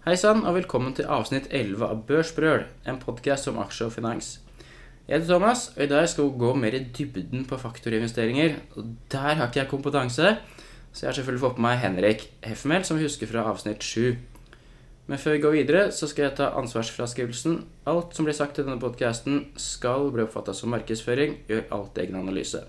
Hei 0.00 0.14
sann, 0.16 0.46
og 0.48 0.54
velkommen 0.56 0.94
til 0.96 1.04
avsnitt 1.12 1.50
11 1.52 1.82
av 1.84 1.98
Børsbrøl, 2.08 2.62
en 2.88 2.96
podkast 3.02 3.50
om 3.50 3.58
aksjer 3.60 3.90
og 3.90 3.92
finans. 3.92 4.30
Jeg 5.04 5.18
heter 5.18 5.28
Thomas, 5.28 5.66
og 5.74 5.82
i 5.84 5.88
dag 5.90 6.06
skal 6.08 6.30
vi 6.30 6.40
gå 6.40 6.52
mer 6.56 6.76
i 6.78 6.80
dybden 6.96 7.42
på 7.44 7.58
faktorinvesteringer. 7.60 8.56
Og 8.80 8.94
der 9.12 9.36
har 9.36 9.50
ikke 9.50 9.60
jeg 9.60 9.68
kompetanse, 9.68 10.32
så 10.88 11.04
jeg 11.04 11.10
har 11.10 11.18
selvfølgelig 11.18 11.44
fått 11.44 11.58
på 11.60 11.66
meg 11.66 11.76
Henrik 11.84 12.24
Heffmel, 12.48 12.88
som 12.88 12.96
vi 12.96 13.04
husker 13.04 13.28
fra 13.28 13.44
avsnitt 13.52 13.84
7. 13.84 14.16
Men 15.12 15.20
før 15.20 15.36
vi 15.36 15.44
går 15.44 15.56
videre, 15.58 15.86
så 15.92 16.08
skal 16.08 16.30
jeg 16.30 16.38
ta 16.40 16.48
ansvarsfraskrivelsen. 16.62 17.60
Alt 17.92 18.16
som 18.16 18.24
blir 18.24 18.40
sagt 18.40 18.56
i 18.56 18.64
denne 18.64 18.80
podkasten, 18.80 19.50
skal 19.60 20.08
bli 20.16 20.24
oppfatta 20.24 20.56
som 20.56 20.72
markedsføring. 20.72 21.42
Gjør 21.52 21.68
alt 21.76 22.00
egen 22.00 22.16
analyse. 22.24 22.64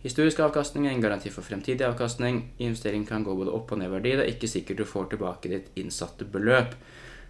Historisk 0.00 0.40
avkastning 0.40 0.86
er 0.88 0.94
en 0.94 1.02
garanti 1.02 1.28
for 1.32 1.44
fremtidig 1.44 1.84
avkastning. 1.84 2.40
Investering 2.58 3.02
kan 3.08 3.24
gå 3.26 3.34
både 3.36 3.52
opp 3.52 3.74
og 3.74 3.82
ned 3.82 3.90
i 3.90 3.94
verdi. 3.94 4.14
Det 4.16 4.24
er 4.24 4.32
ikke 4.32 4.48
sikkert 4.48 4.80
du 4.80 4.88
får 4.88 5.10
tilbake 5.12 5.52
ditt 5.52 5.68
innsatte 5.80 6.24
beløp. 6.24 6.72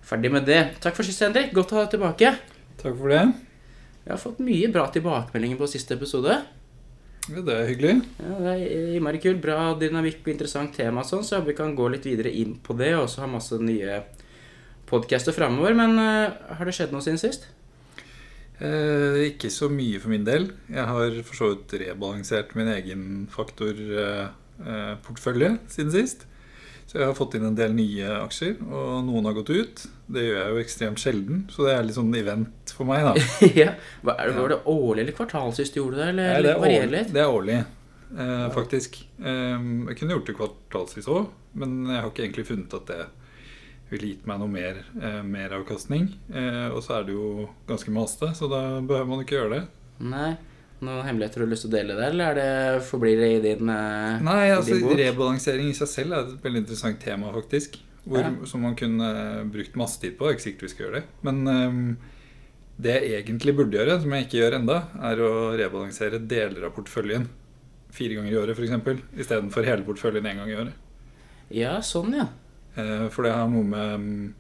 Ferdig 0.07 0.31
med 0.33 0.47
det. 0.47 0.61
Takk 0.81 0.95
for 0.97 1.07
sist, 1.07 1.25
Henrik. 1.25 1.51
Godt 1.57 1.75
å 1.75 1.81
ha 1.81 1.85
deg 1.85 1.97
tilbake. 1.97 2.33
Takk 2.81 2.95
for 2.95 3.11
det. 3.11 3.25
Jeg 4.05 4.15
har 4.15 4.23
fått 4.23 4.41
mye 4.47 4.71
bra 4.73 4.87
tilbakemeldinger 4.95 5.59
på 5.59 5.69
siste 5.73 5.99
episode. 5.99 6.39
Ja, 7.31 7.43
det 7.45 7.57
er 7.57 7.69
hyggelig. 7.69 7.97
Ja, 8.23 8.39
det 8.47 8.55
er 8.55 8.95
innmari 8.97 9.21
kult. 9.23 9.43
Bra 9.43 9.59
dynamikk 9.79 10.23
og 10.23 10.33
interessant 10.33 10.73
tema, 10.79 11.05
sånn, 11.07 11.27
så 11.27 11.43
vi 11.47 11.59
kan 11.59 11.75
gå 11.77 11.91
litt 11.93 12.07
videre 12.07 12.31
inn 12.33 12.55
på 12.63 12.79
det. 12.79 12.95
Og 13.03 13.11
så 13.11 13.25
ha 13.25 13.31
masse 13.31 13.59
nye 13.59 14.01
podcaster 14.91 15.35
framover. 15.35 15.75
Men 15.79 15.99
uh, 15.99 16.55
har 16.55 16.71
det 16.71 16.79
skjedd 16.79 16.95
noe 16.95 17.03
siden 17.03 17.21
sist? 17.21 17.51
Eh, 18.61 19.31
ikke 19.31 19.49
så 19.53 19.69
mye 19.73 20.01
for 20.01 20.09
min 20.13 20.25
del. 20.27 20.51
Jeg 20.69 20.85
har 20.91 21.11
for 21.25 21.35
så 21.39 21.47
vidt 21.55 21.73
rebalansert 21.81 22.55
min 22.59 22.69
egen 22.75 23.03
faktorportefølje 23.33 25.49
eh, 25.55 25.61
siden 25.73 25.93
sist. 25.95 26.21
Så 26.91 26.99
jeg 26.99 27.07
har 27.07 27.15
fått 27.15 27.37
inn 27.39 27.47
en 27.47 27.55
del 27.55 27.71
nye 27.71 28.03
aksjer, 28.25 28.57
og 28.67 29.05
noen 29.07 29.23
har 29.29 29.35
gått 29.37 29.53
ut. 29.55 29.83
Det 30.11 30.25
gjør 30.27 30.39
jeg 30.41 30.51
jo 30.51 30.63
ekstremt 30.65 30.99
sjelden, 30.99 31.45
så 31.53 31.69
det 31.69 31.75
er 31.77 31.85
litt 31.87 31.95
sånn 31.95 32.11
event 32.19 32.73
for 32.75 32.83
meg, 32.89 33.07
da. 33.07 33.13
ja. 33.63 33.79
Var 34.03 34.19
det, 34.19 34.35
var 34.35 34.51
det 34.51 34.59
årlig 34.73 35.03
eller 35.05 35.15
kvartalsvis 35.15 35.71
du 35.71 35.79
gjorde 35.79 36.01
det, 36.01 36.09
eller 36.17 36.35
Nei, 36.35 36.43
det, 36.43 36.51
er 36.51 36.59
årlig, 36.67 36.91
litt? 36.97 37.13
det 37.15 37.23
er 37.23 37.31
årlig, 37.37 37.59
eh, 38.11 38.49
faktisk. 38.57 38.99
Eh, 39.23 39.59
jeg 39.87 39.95
kunne 40.01 40.15
gjort 40.17 40.29
det 40.33 40.39
kvartalsvis 40.41 41.07
òg, 41.15 41.31
men 41.63 41.71
jeg 41.87 42.01
har 42.01 42.11
ikke 42.11 42.25
egentlig 42.27 42.49
funnet 42.51 42.75
at 42.81 42.91
det 42.91 42.99
ville 43.91 44.13
gitt 44.13 44.27
meg 44.31 44.39
noe 44.43 44.51
mer 44.53 44.79
eh, 45.01 45.21
meravkastning. 45.27 46.09
Eh, 46.33 46.69
og 46.71 46.83
så 46.87 47.01
er 47.01 47.09
det 47.09 47.17
jo 47.17 47.49
ganske 47.69 47.93
maste, 47.95 48.31
så 48.39 48.49
da 48.51 48.61
behøver 48.81 49.09
man 49.11 49.25
ikke 49.25 49.37
gjøre 49.39 49.57
det. 49.59 49.65
Nei. 50.11 50.31
Noen 50.81 51.05
hemmeligheter 51.05 51.43
du 51.43 51.45
har 51.45 51.51
lyst 51.53 51.67
til 51.67 51.73
å 51.73 51.77
dele 51.77 51.97
der, 51.99 52.15
eller 52.15 52.31
er 52.31 52.39
det, 52.39 52.85
forblir 52.89 53.19
det 53.21 53.27
i 53.35 53.41
din, 53.45 53.69
eh, 53.69 54.23
Nei, 54.25 54.39
i 54.49 54.55
altså 54.55 54.79
din 54.79 54.87
bok? 54.87 54.97
rebalansering 55.03 55.69
i 55.69 55.77
seg 55.77 55.91
selv 55.93 56.17
er 56.17 56.31
et 56.31 56.47
veldig 56.47 56.63
interessant 56.65 57.03
tema, 57.03 57.33
faktisk. 57.37 57.77
Hvor, 58.07 58.23
Ja. 58.25 58.31
Som 58.49 58.63
man 58.65 58.79
kunne 58.81 59.11
brukt 59.53 59.77
masse 59.77 60.01
tid 60.01 60.17
på. 60.17 60.25
Det 60.25 60.31
er 60.31 60.39
ikke 60.39 60.47
sikkert 60.47 60.63
vi 60.65 60.73
skal 60.73 60.87
gjøre 60.87 61.01
det. 61.03 61.05
Men 61.27 61.43
um, 61.47 61.97
det 62.81 62.95
jeg 63.05 63.19
egentlig 63.27 63.53
burde 63.59 63.77
gjøre, 63.77 63.99
som 64.01 64.15
jeg 64.17 64.25
ikke 64.25 64.39
gjør 64.41 64.57
enda, 64.57 64.79
er 65.11 65.21
å 65.21 65.33
rebalansere 65.61 66.23
deler 66.31 66.65
av 66.65 66.73
porteføljen. 66.79 67.29
Fire 67.93 68.17
ganger 68.17 68.33
i 68.33 68.39
året, 68.41 68.57
f.eks. 68.57 69.05
Istedenfor 69.21 69.69
hele 69.69 69.85
porteføljen 69.85 70.31
én 70.31 70.41
gang 70.41 70.49
i 70.49 70.57
året. 70.63 70.73
Ja, 71.53 71.75
sånn, 71.85 72.15
ja. 72.17 72.31
Eh, 72.77 73.09
For 73.11 73.27
det 73.27 73.33
har 73.35 73.49
noe 73.51 73.67
med 73.67 74.01
mm, 74.01 74.35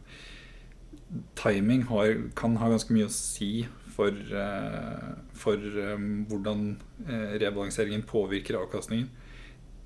Timing 1.34 1.83
har, 1.89 2.14
kan 2.39 2.55
ha 2.61 2.69
ganske 2.70 2.95
mye 2.95 3.09
å 3.09 3.14
si 3.14 3.67
for, 3.91 4.14
eh, 4.14 5.09
for 5.34 5.59
eh, 5.59 6.06
hvordan 6.31 6.69
rebalanseringen 7.41 8.05
påvirker 8.06 8.61
avkastningen. 8.61 9.09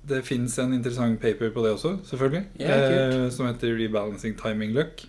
Det 0.05 0.21
fins 0.25 0.59
en 0.61 0.73
interessant 0.75 1.17
paper 1.21 1.49
på 1.49 1.63
det 1.65 1.73
også, 1.73 1.95
selvfølgelig. 2.05 2.43
Yeah, 2.61 3.23
eh, 3.25 3.29
som 3.33 3.47
heter 3.47 3.73
'Rebalancing 3.73 4.37
Timing 4.37 4.75
Luck'. 4.77 5.07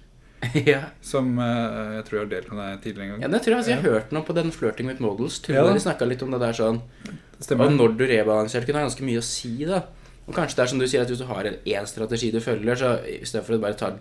ja. 0.73 0.81
Som 1.03 1.39
eh, 1.39 1.97
jeg 1.97 2.05
tror 2.07 2.19
jeg 2.19 2.25
har 2.25 2.31
delt 2.33 2.51
med 2.53 2.59
deg 2.61 2.81
tidligere 2.85 3.15
en 3.17 3.23
Ja, 3.25 3.29
det 3.29 3.43
tror 3.43 3.53
jeg 3.53 3.59
altså, 3.59 3.71
jeg 3.71 3.83
har 3.83 3.91
hørt 3.91 4.13
noe 4.13 4.25
på 4.25 4.37
den 4.37 4.53
Flirting 4.53 4.89
with 4.89 5.03
Models. 5.03 5.39
Tror 5.45 5.57
Ja 5.57 5.65
de 5.69 5.81
snakka 5.81 6.09
litt 6.09 6.23
om 6.25 6.33
det 6.33 6.41
der 6.41 6.57
sånn 6.57 6.81
Det 7.05 7.45
Stemmer. 7.45 7.69
Og 7.69 7.77
når 7.77 7.97
du 7.97 8.05
rebalanserer, 8.09 8.65
kunne 8.65 8.81
ha 8.81 8.89
ganske 8.89 9.05
mye 9.05 9.21
å 9.21 9.25
si, 9.27 9.53
da. 9.69 9.83
Og 10.27 10.35
kanskje 10.35 10.57
det 10.57 10.63
er 10.65 10.67
som 10.73 10.79
du 10.81 10.87
sier, 10.89 11.03
at 11.03 11.09
hvis 11.13 11.21
du 11.23 11.27
har 11.29 11.45
en 11.47 11.55
én 11.65 11.87
strategi 11.87 12.33
du 12.35 12.41
følger, 12.43 12.75
så 12.81 12.89
i 13.07 13.21
stedet 13.25 13.45
for 13.47 13.55
å 13.55 13.61
bare 13.63 13.77
ta 13.79 13.93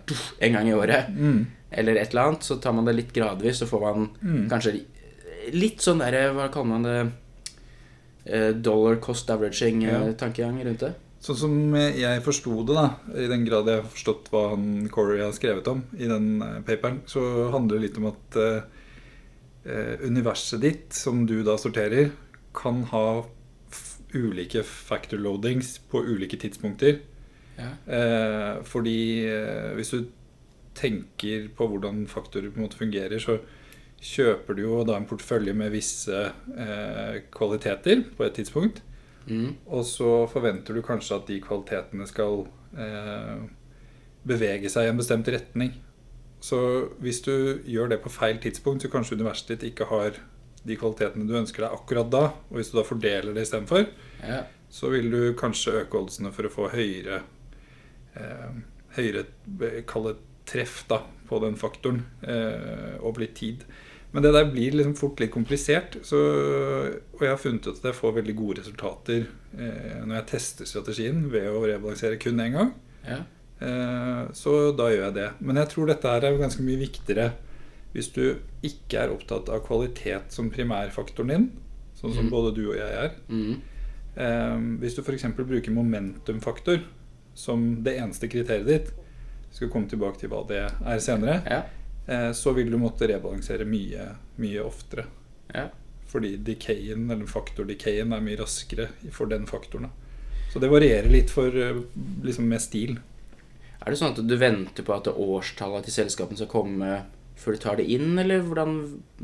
en 0.42 0.52
gang 0.52 0.68
i 0.68 0.74
året, 0.74 1.08
Mm. 1.14 1.46
eller 1.70 1.96
et 1.96 2.10
eller 2.10 2.22
annet, 2.32 2.42
så 2.42 2.60
tar 2.60 2.72
man 2.72 2.84
det 2.84 2.94
litt 2.96 3.12
gradvis, 3.14 3.58
så 3.62 3.66
får 3.66 3.80
man 3.80 4.08
Mm. 4.22 4.48
kanskje 4.50 4.80
litt 5.52 5.78
sånn 5.78 5.98
derre 6.02 6.32
Hva 6.34 6.48
kaller 6.50 6.66
man 6.66 6.82
det? 6.82 7.12
Eh, 8.26 8.52
Dollar 8.54 8.96
cost 8.96 9.28
averaging-tankegang 9.30 10.64
rundt 10.64 10.80
det. 10.80 10.94
Sånn 11.20 11.36
som 11.36 11.74
jeg 11.74 12.22
forsto 12.22 12.66
det, 12.66 12.74
da, 12.74 12.90
i 13.14 13.26
den 13.28 13.44
grad 13.46 13.66
jeg 13.66 13.80
har 13.82 13.88
forstått 13.88 14.28
hva 14.30 14.50
han 14.50 14.88
Corey 14.88 15.20
har 15.22 15.32
skrevet 15.32 15.66
om 15.68 15.84
i 15.96 16.06
den 16.06 16.42
eh, 16.42 16.60
paperen, 16.66 17.00
så 17.06 17.50
handler 17.52 17.78
det 17.78 17.82
litt 17.86 17.98
om 17.98 18.06
at 18.06 18.36
eh, 18.36 18.60
eh, 19.66 19.96
universet 20.06 20.60
ditt, 20.60 20.92
som 20.92 21.24
du 21.26 21.42
da 21.44 21.56
sorterer, 21.56 22.10
kan 22.54 22.82
ha 22.90 23.24
ulike 24.16 24.62
factor 24.66 25.20
loadings 25.20 25.76
på 25.90 26.02
ulike 26.04 26.38
tidspunkter. 26.40 27.00
Ja. 27.56 27.70
Eh, 27.96 28.62
fordi 28.68 28.98
eh, 29.28 29.72
hvis 29.76 29.94
du 29.94 30.08
tenker 30.76 31.48
på 31.56 31.68
hvordan 31.72 32.04
faktorer 32.10 32.50
på 32.50 32.60
en 32.60 32.66
måte 32.66 32.80
fungerer, 32.80 33.18
så 33.22 33.38
kjøper 33.96 34.58
du 34.58 34.66
jo 34.66 34.82
da 34.84 34.98
en 34.98 35.08
portefølje 35.08 35.54
med 35.56 35.72
visse 35.72 36.18
eh, 36.26 37.22
kvaliteter 37.32 38.04
på 38.16 38.26
et 38.26 38.36
tidspunkt. 38.36 38.82
Mm. 39.26 39.56
Og 39.66 39.86
så 39.88 40.26
forventer 40.30 40.76
du 40.76 40.84
kanskje 40.84 41.16
at 41.16 41.26
de 41.30 41.40
kvalitetene 41.42 42.06
skal 42.06 42.44
bevege 44.26 44.68
seg 44.68 44.84
i 44.84 44.90
en 44.90 44.98
bestemt 44.98 45.28
retning. 45.32 45.70
Så 46.44 46.58
hvis 47.02 47.22
du 47.24 47.62
gjør 47.64 47.88
det 47.94 48.02
på 48.04 48.12
feil 48.12 48.36
tidspunkt, 48.42 48.84
så 48.84 48.90
kanskje 48.92 49.16
universet 49.16 49.54
ditt 49.54 49.70
ikke 49.70 49.88
har 49.88 50.18
de 50.66 50.76
kvalitetene 50.78 51.26
du 51.26 51.34
ønsker 51.38 51.64
deg 51.64 51.78
akkurat 51.78 52.10
da. 52.12 52.24
Og 52.50 52.60
hvis 52.60 52.70
du 52.70 52.76
da 52.78 52.84
fordeler 52.86 53.34
det 53.34 53.46
istedenfor, 53.46 53.88
Ja. 54.22 54.44
så 54.72 54.90
vil 54.92 55.10
du 55.12 55.20
kanskje 55.38 55.82
øke 55.82 56.00
oddsene 56.00 56.32
for 56.34 56.48
å 56.48 56.52
få 56.52 56.70
høyere 56.72 57.20
eh, 58.16 58.56
Høyere 58.96 59.26
kall 59.84 60.06
det 60.08 60.14
treff 60.48 60.78
da, 60.88 61.02
på 61.28 61.36
den 61.42 61.58
faktoren 61.60 61.98
eh, 62.24 62.94
over 63.04 63.26
litt 63.26 63.34
tid. 63.36 63.66
Men 64.14 64.24
det 64.24 64.30
der 64.32 64.46
blir 64.48 64.72
liksom 64.72 64.94
fort 64.96 65.20
litt 65.20 65.34
komplisert. 65.34 65.98
Så, 66.06 66.16
og 67.12 67.20
jeg 67.20 67.28
har 67.28 67.42
funnet 67.42 67.66
ut 67.66 67.74
at 67.74 67.90
jeg 67.90 67.98
får 67.98 68.14
veldig 68.16 68.36
gode 68.38 68.62
resultater 68.62 69.26
eh, 69.58 69.98
når 70.00 70.14
jeg 70.14 70.28
tester 70.30 70.70
strategien 70.70 71.26
ved 71.28 71.50
å 71.50 71.60
rebalansere 71.66 72.16
kun 72.22 72.40
én 72.40 72.56
gang. 72.56 72.72
ja. 73.04 73.24
Eh, 73.56 74.22
så 74.36 74.72
da 74.76 74.90
gjør 74.92 75.06
jeg 75.06 75.16
det. 75.16 75.28
Men 75.40 75.60
jeg 75.62 75.72
tror 75.72 75.88
dette 75.88 76.10
her 76.12 76.26
er 76.28 76.40
ganske 76.40 76.64
mye 76.64 76.80
viktigere 76.80 77.30
hvis 77.94 78.10
du 78.12 78.24
ikke 78.66 79.06
er 79.06 79.12
opptatt 79.14 79.48
av 79.48 79.62
kvalitet 79.64 80.34
som 80.34 80.50
primærfaktoren 80.52 81.32
din, 81.32 81.46
sånn 81.96 82.12
som 82.12 82.26
mm. 82.26 82.32
både 82.32 82.50
du 82.58 82.66
og 82.66 82.76
jeg 82.76 82.98
er. 83.06 83.14
Mm. 83.32 83.62
Eh, 84.16 84.58
hvis 84.80 84.96
du 84.96 85.02
f.eks. 85.02 85.26
bruker 85.36 85.74
momentumfaktor 85.76 86.80
som 87.36 87.66
det 87.84 87.98
eneste 88.00 88.30
kriteriet 88.32 88.68
ditt, 88.68 88.92
skal 89.52 89.70
komme 89.72 89.88
tilbake 89.88 90.20
til 90.20 90.32
hva 90.32 90.42
det 90.48 90.62
er 90.64 91.02
senere, 91.04 91.40
ja. 91.48 91.62
eh, 92.06 92.30
så 92.36 92.52
vil 92.56 92.70
du 92.72 92.78
måtte 92.80 93.08
rebalansere 93.08 93.68
mye, 93.68 94.12
mye 94.40 94.62
oftere. 94.64 95.08
ja. 95.54 95.68
Fordi 96.06 96.36
decayen, 96.38 97.08
eller 97.10 97.26
faktordecayen 97.26 98.12
er 98.14 98.20
mye 98.22 98.38
raskere 98.38 98.84
for 99.12 99.26
den 99.26 99.42
faktoren. 99.50 99.88
Så 100.52 100.60
det 100.62 100.70
varierer 100.70 101.10
litt 101.10 101.32
for, 101.34 101.50
eh, 101.50 101.80
liksom 102.22 102.46
med 102.48 102.62
stil. 102.62 103.00
Er 103.82 103.90
det 103.90 103.98
sånn 103.98 104.14
at 104.14 104.22
du 104.22 104.36
venter 104.38 104.86
på 104.86 104.94
at 104.94 105.10
årstallet 105.10 105.84
til 105.84 105.96
selskapene 105.96 106.38
skal 106.38 106.52
komme 106.52 106.92
før 107.36 107.52
du 107.56 107.58
tar 107.62 107.76
det 107.76 107.84
inn, 107.92 108.14
eller 108.18 108.40
hvordan 108.46 108.76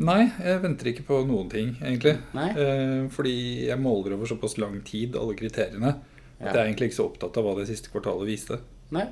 Nei, 0.05 0.31
jeg 0.45 0.61
venter 0.63 0.91
ikke 0.93 1.07
på 1.09 1.23
noen 1.27 1.49
ting, 1.53 1.71
egentlig. 1.81 2.19
Eh, 2.53 3.09
fordi 3.15 3.35
jeg 3.71 3.81
måler 3.81 4.15
over 4.19 4.29
såpass 4.29 4.59
lang 4.61 4.79
tid 4.85 5.17
alle 5.17 5.35
kriteriene 5.39 5.95
at 5.97 6.47
Ja. 6.47 6.53
jeg 6.53 6.57
er 6.61 6.65
egentlig 6.69 6.91
ikke 6.91 6.99
så 7.01 7.09
opptatt 7.09 7.37
av 7.39 7.45
hva 7.47 7.57
det 7.59 7.69
siste 7.71 7.89
kvartalet 7.93 8.27
viste. 8.29 8.59
Nei? 8.93 9.07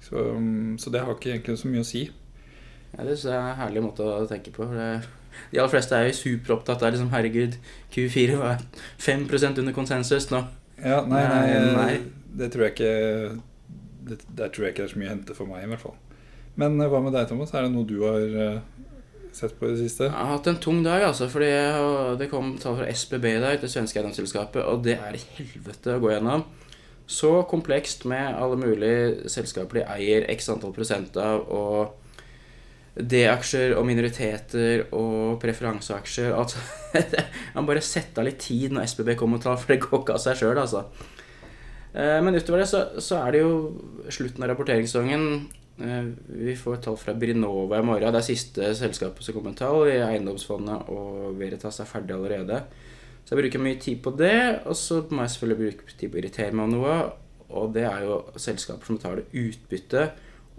Så, 0.00 0.16
mm, 0.36 0.78
så 0.78 0.90
det 0.92 1.00
har 1.04 1.14
ikke 1.14 1.32
egentlig 1.34 1.58
så 1.58 1.68
mye 1.68 1.80
å 1.82 1.88
si. 1.88 2.04
Ja, 2.96 3.04
det 3.06 3.18
er 3.24 3.36
en 3.38 3.56
herlig 3.56 3.82
måte 3.84 4.04
å 4.04 4.26
tenke 4.28 4.52
på. 4.52 4.66
Det, 4.70 4.86
de 5.52 5.58
aller 5.60 5.70
fleste 5.72 5.96
er 5.96 6.08
jo 6.10 6.16
superopptatt 6.18 6.82
av 6.82 6.92
liksom, 6.92 7.10
herregud, 7.14 7.56
Q4 7.94 8.36
var 8.40 8.62
5% 8.98 9.58
under 9.62 9.72
konsensus 9.76 10.30
nå. 10.30 10.44
Ja, 10.80 11.02
nei, 11.06 11.22
nei, 11.28 11.74
Nei, 11.76 11.92
Det, 11.98 12.46
Det 12.46 12.52
tror 12.52 12.64
jeg 12.64 12.72
ikke 12.72 13.40
det, 14.08 14.16
Der 14.36 14.48
tror 14.48 14.64
jeg 14.64 14.72
ikke 14.74 14.82
det 14.84 14.88
er 14.90 14.94
så 14.94 14.98
mye 15.02 15.10
å 15.10 15.14
hente 15.14 15.34
for 15.36 15.46
meg, 15.50 15.64
i 15.64 15.68
hvert 15.68 15.82
fall. 15.84 15.96
Men 16.58 16.80
eh, 16.80 16.88
hva 16.90 17.00
med 17.04 17.14
deg, 17.14 17.28
Thomas? 17.30 17.52
Er 17.54 17.66
det 17.66 17.72
noe 17.74 17.86
du 17.88 18.00
har 18.02 18.38
eh, 18.46 18.86
sett 19.36 19.54
på 19.58 19.68
i 19.68 19.74
det 19.74 19.84
siste? 19.84 20.08
Jeg 20.08 20.16
har 20.16 20.32
hatt 20.34 20.50
en 20.50 20.58
tung 20.62 20.82
dag, 20.86 21.04
altså, 21.06 21.28
fordi 21.30 21.52
det 22.20 22.30
kom 22.32 22.56
tall 22.62 22.80
fra 22.80 22.88
SBB 22.90 23.28
i 23.36 23.42
dag, 23.42 23.60
det 23.62 23.70
svenske 23.70 24.00
eiendomsselskapet, 24.00 24.64
og 24.66 24.82
det 24.86 24.98
er 24.98 25.18
i 25.18 25.22
helvete 25.38 25.94
å 25.96 26.02
gå 26.02 26.10
gjennom. 26.14 26.44
Så 27.10 27.30
komplekst 27.50 28.04
med 28.10 28.36
alle 28.38 28.58
mulige 28.58 29.30
selskaper 29.30 29.80
de 29.80 29.86
eier 29.96 30.28
x 30.30 30.50
antall 30.52 30.74
prosent 30.76 31.16
av, 31.18 31.42
og 31.50 31.96
D-aksjer 33.00 33.72
og 33.78 33.86
minoriteter 33.86 34.84
og 34.94 35.38
preferanseaksjer. 35.42 36.34
Altså, 36.34 36.58
man 37.56 37.66
bare 37.68 37.82
sette 37.82 38.20
av 38.20 38.26
litt 38.28 38.42
tid 38.42 38.74
når 38.74 38.90
SBB 38.90 39.14
kommer 39.18 39.40
og 39.40 39.46
tar, 39.46 39.58
for 39.58 39.72
det 39.72 39.80
går 39.86 40.02
ikke 40.02 40.18
av 40.18 40.22
seg 40.22 40.38
sjøl, 40.42 40.58
altså. 40.58 40.84
Eh, 41.94 42.18
Men 42.22 42.36
utover 42.38 42.62
det 42.62 42.68
så, 42.70 42.84
så 43.02 43.22
er 43.24 43.34
det 43.34 43.42
jo 43.44 43.54
slutten 44.10 44.44
av 44.46 44.52
rapporteringssesongen. 44.52 45.26
Eh, 45.80 46.04
Vi 46.26 46.56
får 46.56 46.76
tall 46.84 46.96
fra 47.00 47.14
Brinova 47.14 47.78
i 47.78 47.86
morgen. 47.86 48.12
Det 48.12 48.20
er 48.20 48.26
siste 48.26 48.70
selskapet 48.76 49.24
som 49.24 49.34
kommer 49.34 49.52
med 49.54 49.60
tall. 49.60 49.88
i 49.88 49.98
Eiendomsfondet 50.04 50.88
og 50.92 51.38
Veritas 51.38 51.80
er 51.80 51.88
ferdig 51.88 52.14
allerede. 52.16 52.62
Så 53.24 53.34
jeg 53.34 53.44
bruker 53.44 53.62
mye 53.62 53.80
tid 53.80 54.02
på 54.02 54.12
det. 54.16 54.62
Og 54.66 54.76
så 54.76 55.02
må 55.10 55.22
jeg 55.24 55.34
selvfølgelig 55.36 55.60
bruke 55.62 55.96
tid 55.96 56.10
på 56.10 56.18
å 56.18 56.22
irritere 56.22 56.52
meg 56.52 56.64
om 56.68 56.76
noe. 56.76 56.98
Og 57.50 57.72
det 57.74 57.84
er 57.88 58.04
jo 58.06 58.20
selskaper 58.36 58.86
som 58.86 58.98
betaler 58.98 59.24
utbytte 59.32 60.10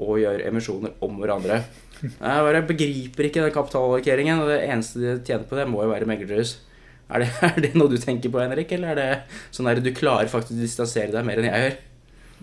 og 0.02 0.18
gjør 0.18 0.42
emisjoner 0.48 0.96
om 1.06 1.20
hverandre. 1.22 1.62
Jeg 2.02 2.18
bare 2.48 2.64
begriper 2.66 3.28
ikke 3.28 3.44
den 3.46 3.54
kapitalallokeringen, 3.54 4.40
og 4.42 4.50
det 4.50 4.64
eneste 4.66 5.00
de 5.00 5.12
tjener 5.22 5.46
på 5.46 5.56
det, 5.60 5.68
må 5.70 5.84
jo 5.84 5.92
være 5.92 6.08
meglerhus. 6.10 6.56
Er 7.12 7.22
det, 7.22 7.30
er 7.52 7.60
det 7.62 7.76
noe 7.78 7.92
du 7.92 8.00
tenker 8.02 8.34
på, 8.34 8.42
Henrik, 8.42 8.72
eller 8.74 8.96
er 8.96 8.98
det 8.98 9.38
sånn 9.54 9.70
at 9.70 9.84
du 9.84 9.92
klarer 9.94 10.32
faktisk 10.32 10.58
å 10.58 10.64
distansere 10.64 11.14
deg 11.14 11.28
mer 11.28 11.38
enn 11.38 11.50
jeg 11.52 11.66
gjør? 11.68 11.78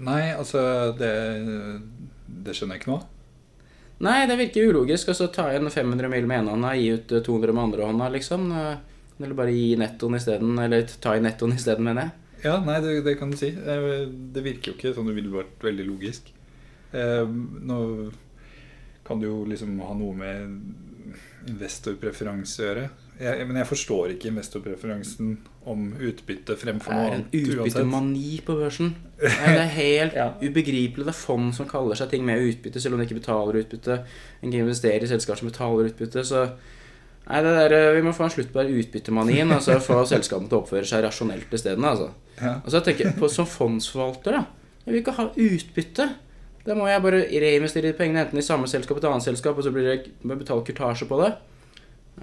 Nei, 0.07 0.23
altså 0.31 0.61
Det, 0.95 1.11
det 2.29 2.55
skjønner 2.57 2.77
jeg 2.79 2.83
ikke 2.85 2.93
noe. 2.93 3.07
Nei, 4.07 4.27
det 4.31 4.37
virker 4.39 4.69
ulogisk. 4.71 5.09
Altså 5.11 5.27
ta 5.35 5.49
igjen 5.51 5.67
500 5.75 6.09
mil 6.13 6.27
med 6.31 6.43
ene 6.45 6.53
hånda, 6.55 6.75
gi 6.79 6.93
ut 6.95 7.13
eh, 7.19 7.23
200 7.27 7.53
med 7.57 7.65
andre 7.65 7.89
hånda, 7.89 8.09
liksom. 8.15 8.51
Eh, 8.55 8.77
Eller 9.19 9.35
bare 9.35 9.51
gi 9.57 9.73
nettoen 9.81 10.15
isteden. 10.21 10.53
Eller 10.63 10.85
ta 11.03 11.17
i 11.19 11.23
nettoen 11.25 11.57
isteden, 11.57 11.83
mener 11.89 12.07
jeg. 12.07 12.13
Ja, 12.45 12.61
nei, 12.63 12.77
det, 12.85 12.93
det 13.03 13.17
kan 13.19 13.33
du 13.33 13.37
si. 13.41 13.49
Eh, 13.51 14.07
Det 14.35 14.45
virker 14.45 14.71
jo 14.71 14.77
ikke 14.79 14.95
sånn 14.95 15.11
umiddelbart 15.11 15.59
veldig 15.67 15.89
logisk. 15.89 16.31
Eh, 16.95 17.25
Nå 17.27 17.81
kan 19.09 19.19
du 19.19 19.27
jo 19.27 19.41
liksom 19.49 19.75
ha 19.83 19.95
noe 19.99 20.15
med 20.15 20.61
investorpreferanse 21.49 22.63
å 22.63 22.67
gjøre. 22.69 22.87
Jeg, 23.19 23.47
men 23.49 23.57
jeg 23.59 23.67
forstår 23.67 24.13
ikke 24.15 24.29
investorpreferansen 24.31 25.33
om 25.67 25.89
utbytte 25.99 26.55
fremfor 26.61 26.93
Det 26.95 26.99
noe 26.99 27.09
er 27.09 27.15
en 27.17 27.25
annet 27.25 27.35
utbyttemani 27.59 28.41
på 28.47 28.55
børsen. 28.61 28.93
Det 29.19 29.33
er 29.59 29.73
helt 29.75 30.15
Ja. 30.21 30.29
ubegripelig. 30.39 31.05
Det 31.09 31.13
er 31.15 31.19
fond 31.19 31.51
som 31.57 31.67
kaller 31.67 31.99
seg 31.99 32.13
ting 32.13 32.25
med 32.25 32.45
utbytte, 32.47 32.81
selv 32.81 32.95
om 32.95 33.01
de 33.03 33.09
ikke 33.09 33.19
betaler 33.19 33.59
utbytte. 33.65 33.97
En 34.43 34.53
kan 34.53 34.61
investere 34.63 35.03
i 35.03 35.11
selskaper 35.11 35.43
som 35.43 35.51
betaler 35.51 35.91
utbytte. 35.91 36.25
Så 36.25 36.45
Nei, 37.29 37.43
det 37.45 37.51
der, 37.53 37.73
eh, 37.77 37.95
Vi 37.99 38.01
må 38.07 38.13
få 38.17 38.25
en 38.25 38.31
slutt 38.33 38.53
på 38.55 38.63
utbyttemanien. 38.65 39.51
Altså 39.53 39.75
få 39.85 39.99
selskapene 40.15 40.49
til 40.49 40.57
å 40.57 40.63
oppføre 40.63 40.87
seg 40.89 41.03
rasjonelt 41.05 41.51
isteden. 41.53 41.85
Altså. 41.85 42.07
Ja. 42.39 42.55
Altså, 42.63 42.79
så 42.79 42.85
tenker 42.87 43.13
på 43.19 43.29
Som 43.29 43.47
fondsforvalter, 43.51 44.39
da. 44.39 44.45
Jeg 44.87 44.95
vil 44.95 45.03
ikke 45.03 45.17
ha 45.19 45.27
utbytte. 45.35 46.07
Da 46.65 46.75
må 46.79 46.87
jeg 46.89 47.03
bare 47.05 47.21
reinvestere 47.29 47.93
pengene 47.99 48.23
enten 48.25 48.39
i 48.41 48.47
samme 48.47 48.69
selskap 48.71 48.97
eller 48.97 49.09
et 49.09 49.13
annet 49.13 49.27
selskap, 49.27 49.59
og 49.59 49.65
så 49.67 49.71
blir 49.75 49.91
det 49.91 50.39
betale 50.39 50.65
kurtasje 50.65 51.09
på 51.11 51.19
det. 51.25 51.35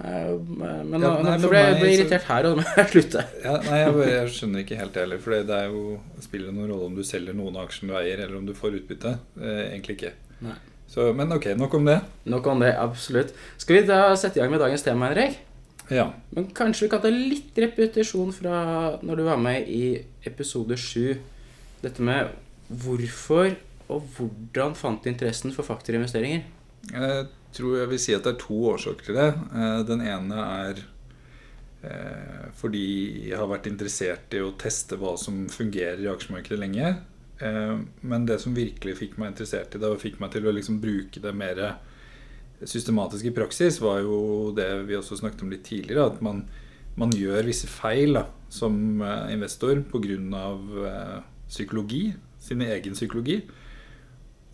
Eh, 0.04 0.32
Men 0.50 1.00
Ja, 1.00 1.10
nå, 1.16 1.22
nei, 1.24 1.36
nå 1.40 1.48
ble 1.50 1.62
jeg 1.62 1.78
ble 1.80 1.90
irritert 1.94 2.26
her, 2.28 2.46
og 2.50 2.56
nå 2.58 2.62
må 2.62 2.76
jeg 2.76 2.90
slutte. 2.94 3.24
Ja, 3.44 3.56
nei, 3.64 3.80
jeg, 3.82 3.94
bare, 3.96 4.08
jeg 4.12 4.32
skjønner 4.36 4.64
ikke 4.64 4.78
helt 4.80 4.94
det 4.96 5.04
heller. 5.06 5.22
For 5.24 5.36
det 5.50 5.60
jo, 5.72 5.82
spiller 6.24 6.52
noen 6.54 6.70
rolle 6.72 6.88
om 6.90 6.96
du 6.98 7.02
selger 7.06 7.36
noen 7.38 7.56
av 7.58 7.66
aksjene 7.68 7.92
du 7.92 7.98
eier, 8.02 8.22
eller 8.26 8.38
om 8.40 8.46
du 8.48 8.54
får 8.56 8.78
utbytte. 8.80 9.16
Eh, 9.40 9.62
egentlig 9.72 9.98
ikke. 9.98 10.12
Så, 10.86 11.08
men 11.18 11.32
ok, 11.34 11.50
nok 11.58 11.74
om 11.80 11.88
det. 11.88 11.98
Nok 12.30 12.46
om 12.52 12.60
det, 12.62 12.72
absolutt. 12.78 13.32
Skal 13.58 13.80
vi 13.80 13.86
da 13.88 14.00
sette 14.18 14.38
i 14.38 14.42
gang 14.44 14.52
med 14.52 14.62
dagens 14.62 14.84
tema, 14.86 15.08
Henrik? 15.10 15.40
Ja. 15.90 16.08
Men 16.34 16.48
kanskje 16.54 16.86
vi 16.86 16.90
kan 16.92 17.02
ta 17.04 17.10
litt 17.12 17.56
repetisjon 17.62 18.32
fra 18.34 18.58
når 19.06 19.20
du 19.20 19.24
var 19.26 19.38
med 19.40 19.68
i 19.70 19.96
episode 20.26 20.78
sju. 20.80 21.14
Dette 21.82 22.02
med 22.02 22.32
hvorfor 22.70 23.52
og 23.92 24.02
hvordan 24.16 24.74
fant 24.74 25.04
du 25.04 25.10
interessen 25.12 25.52
for 25.54 25.66
faktorinvesteringer? 25.66 26.42
Jeg 26.90 27.26
tror 27.56 27.78
jeg 27.80 27.90
vil 27.90 28.02
si 28.02 28.14
at 28.16 28.26
det 28.26 28.34
er 28.34 28.42
to 28.42 28.58
årsaker 28.72 29.08
til 29.08 29.18
det. 29.18 29.30
Eh, 29.56 29.80
Den 29.88 30.04
ene 30.04 30.44
er 30.44 30.82
eh, 31.86 32.46
fordi 32.56 32.86
jeg 33.30 33.40
har 33.40 33.50
vært 33.50 33.68
interessert 33.70 34.36
i 34.36 34.42
å 34.44 34.54
teste 34.60 34.98
hva 35.00 35.16
som 35.20 35.46
fungerer 35.52 36.02
i 36.04 36.10
aksjemarkedet 36.12 36.60
lenge. 36.60 36.94
Eh, 37.40 37.76
Men 38.02 38.28
det 38.28 38.40
som 38.42 38.56
virkelig 38.56 38.98
fikk 39.00 39.18
meg 39.18 39.34
interessert 39.34 39.74
i 39.74 39.82
det, 39.82 39.90
og 39.90 40.02
fikk 40.02 40.20
meg 40.22 40.32
til 40.34 40.48
å 40.48 40.54
liksom 40.54 40.80
bruke 40.82 41.22
det 41.22 41.34
mer 41.36 41.62
systematisk 42.64 43.28
i 43.28 43.34
praksis, 43.36 43.80
var 43.84 44.00
jo 44.00 44.52
det 44.56 44.70
vi 44.88 44.96
også 44.96 45.18
snakket 45.20 45.42
om 45.44 45.50
litt 45.52 45.66
tidligere, 45.68 46.06
at 46.08 46.22
man, 46.24 46.46
man 46.96 47.12
gjør 47.12 47.44
visse 47.44 47.68
feil 47.68 48.16
da, 48.16 48.22
som 48.48 49.02
investor 49.28 49.82
pga. 49.90 50.46
Psykologi, 51.46 52.08
sin 52.42 52.64
egen 52.64 52.96
psykologi. 52.96 53.36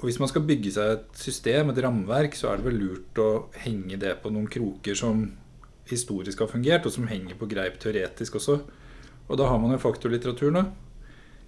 Og 0.02 0.08
hvis 0.08 0.18
man 0.18 0.26
skal 0.26 0.42
bygge 0.42 0.72
seg 0.74 0.96
et 0.96 1.18
system, 1.22 1.68
et 1.70 1.78
rammeverk, 1.84 2.34
så 2.34 2.50
er 2.50 2.58
det 2.58 2.66
vel 2.66 2.80
lurt 2.80 3.18
å 3.22 3.28
henge 3.62 4.00
det 4.02 4.16
på 4.18 4.32
noen 4.34 4.48
kroker 4.50 4.98
som 4.98 5.28
historisk 5.86 6.42
har 6.42 6.50
fungert, 6.50 6.88
og 6.88 6.94
som 6.94 7.06
henger 7.06 7.38
på 7.38 7.46
greip 7.46 7.76
teoretisk 7.78 8.40
også. 8.40 8.56
Og 9.28 9.38
da 9.38 9.46
har 9.46 9.60
man 9.62 9.70
jo 9.70 9.78
faktorlitteraturen 9.78 10.58
da, 10.58 10.64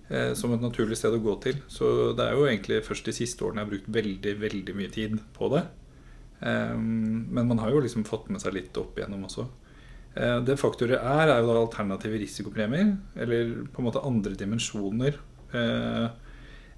eh, 0.07 0.31
som 0.39 0.55
et 0.55 0.63
naturlig 0.63 1.01
sted 1.01 1.19
å 1.19 1.23
gå 1.25 1.35
til. 1.43 1.59
Så 1.67 2.15
det 2.15 2.29
er 2.29 2.39
jo 2.39 2.47
egentlig 2.47 2.85
først 2.87 3.11
de 3.11 3.17
siste 3.19 3.43
årene 3.43 3.65
jeg 3.65 3.67
har 3.67 3.73
brukt 3.75 3.93
veldig, 3.99 4.37
veldig 4.47 4.79
mye 4.79 4.95
tid 4.95 5.19
på 5.35 5.51
det. 5.51 5.65
Eh, 6.47 6.79
men 6.79 7.51
man 7.51 7.59
har 7.59 7.75
jo 7.75 7.83
liksom 7.83 8.07
fått 8.07 8.31
med 8.31 8.43
seg 8.45 8.55
litt 8.55 8.79
opp 8.79 8.95
igjennom 8.95 9.27
også. 9.27 9.49
Eh, 10.15 10.39
det 10.47 10.61
faktorer 10.63 11.03
er, 11.03 11.27
er 11.27 11.43
jo 11.43 11.51
da 11.51 11.59
alternative 11.59 12.23
risikopremier, 12.23 12.95
eller 13.19 13.57
på 13.75 13.83
en 13.83 13.91
måte 13.91 14.07
andre 14.07 14.39
dimensjoner 14.39 15.19
eh, 15.51 16.07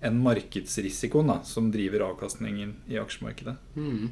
enn 0.05 0.21
markedsrisikoen 0.23 1.33
da, 1.33 1.41
som 1.47 1.71
driver 1.73 2.05
avkastningen 2.11 2.75
i 2.93 2.99
aksjemarkedet. 3.01 3.57
Mm. 3.77 4.11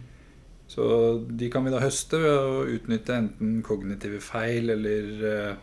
Så 0.66 0.84
de 1.28 1.50
kan 1.52 1.64
vi 1.66 1.72
da 1.74 1.82
høste 1.82 2.20
ved 2.22 2.34
å 2.34 2.62
utnytte 2.76 3.16
enten 3.18 3.58
kognitive 3.66 4.20
feil 4.24 4.72
eller 4.72 5.26
eh, 5.28 5.58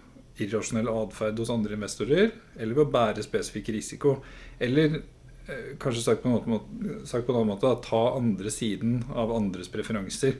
irrasjonell 0.45 0.91
atferd 0.91 1.41
hos 1.41 1.51
andre 1.53 1.75
investorer, 1.77 2.29
eller 2.57 2.77
ved 2.77 2.85
å 2.85 2.93
bære 2.93 3.25
spesifikk 3.25 3.73
risiko. 3.75 4.19
Eller 4.61 5.01
eh, 5.01 5.73
kanskje 5.81 6.05
sagt 6.05 6.23
på 6.23 6.31
måte, 6.31 7.01
sagt 7.09 7.25
på 7.25 7.33
en 7.33 7.41
annen 7.41 7.53
måte, 7.55 7.67
da, 7.67 7.81
ta 7.81 8.03
andre 8.19 8.53
siden 8.53 9.01
av 9.09 9.33
andres 9.35 9.71
preferanser. 9.73 10.37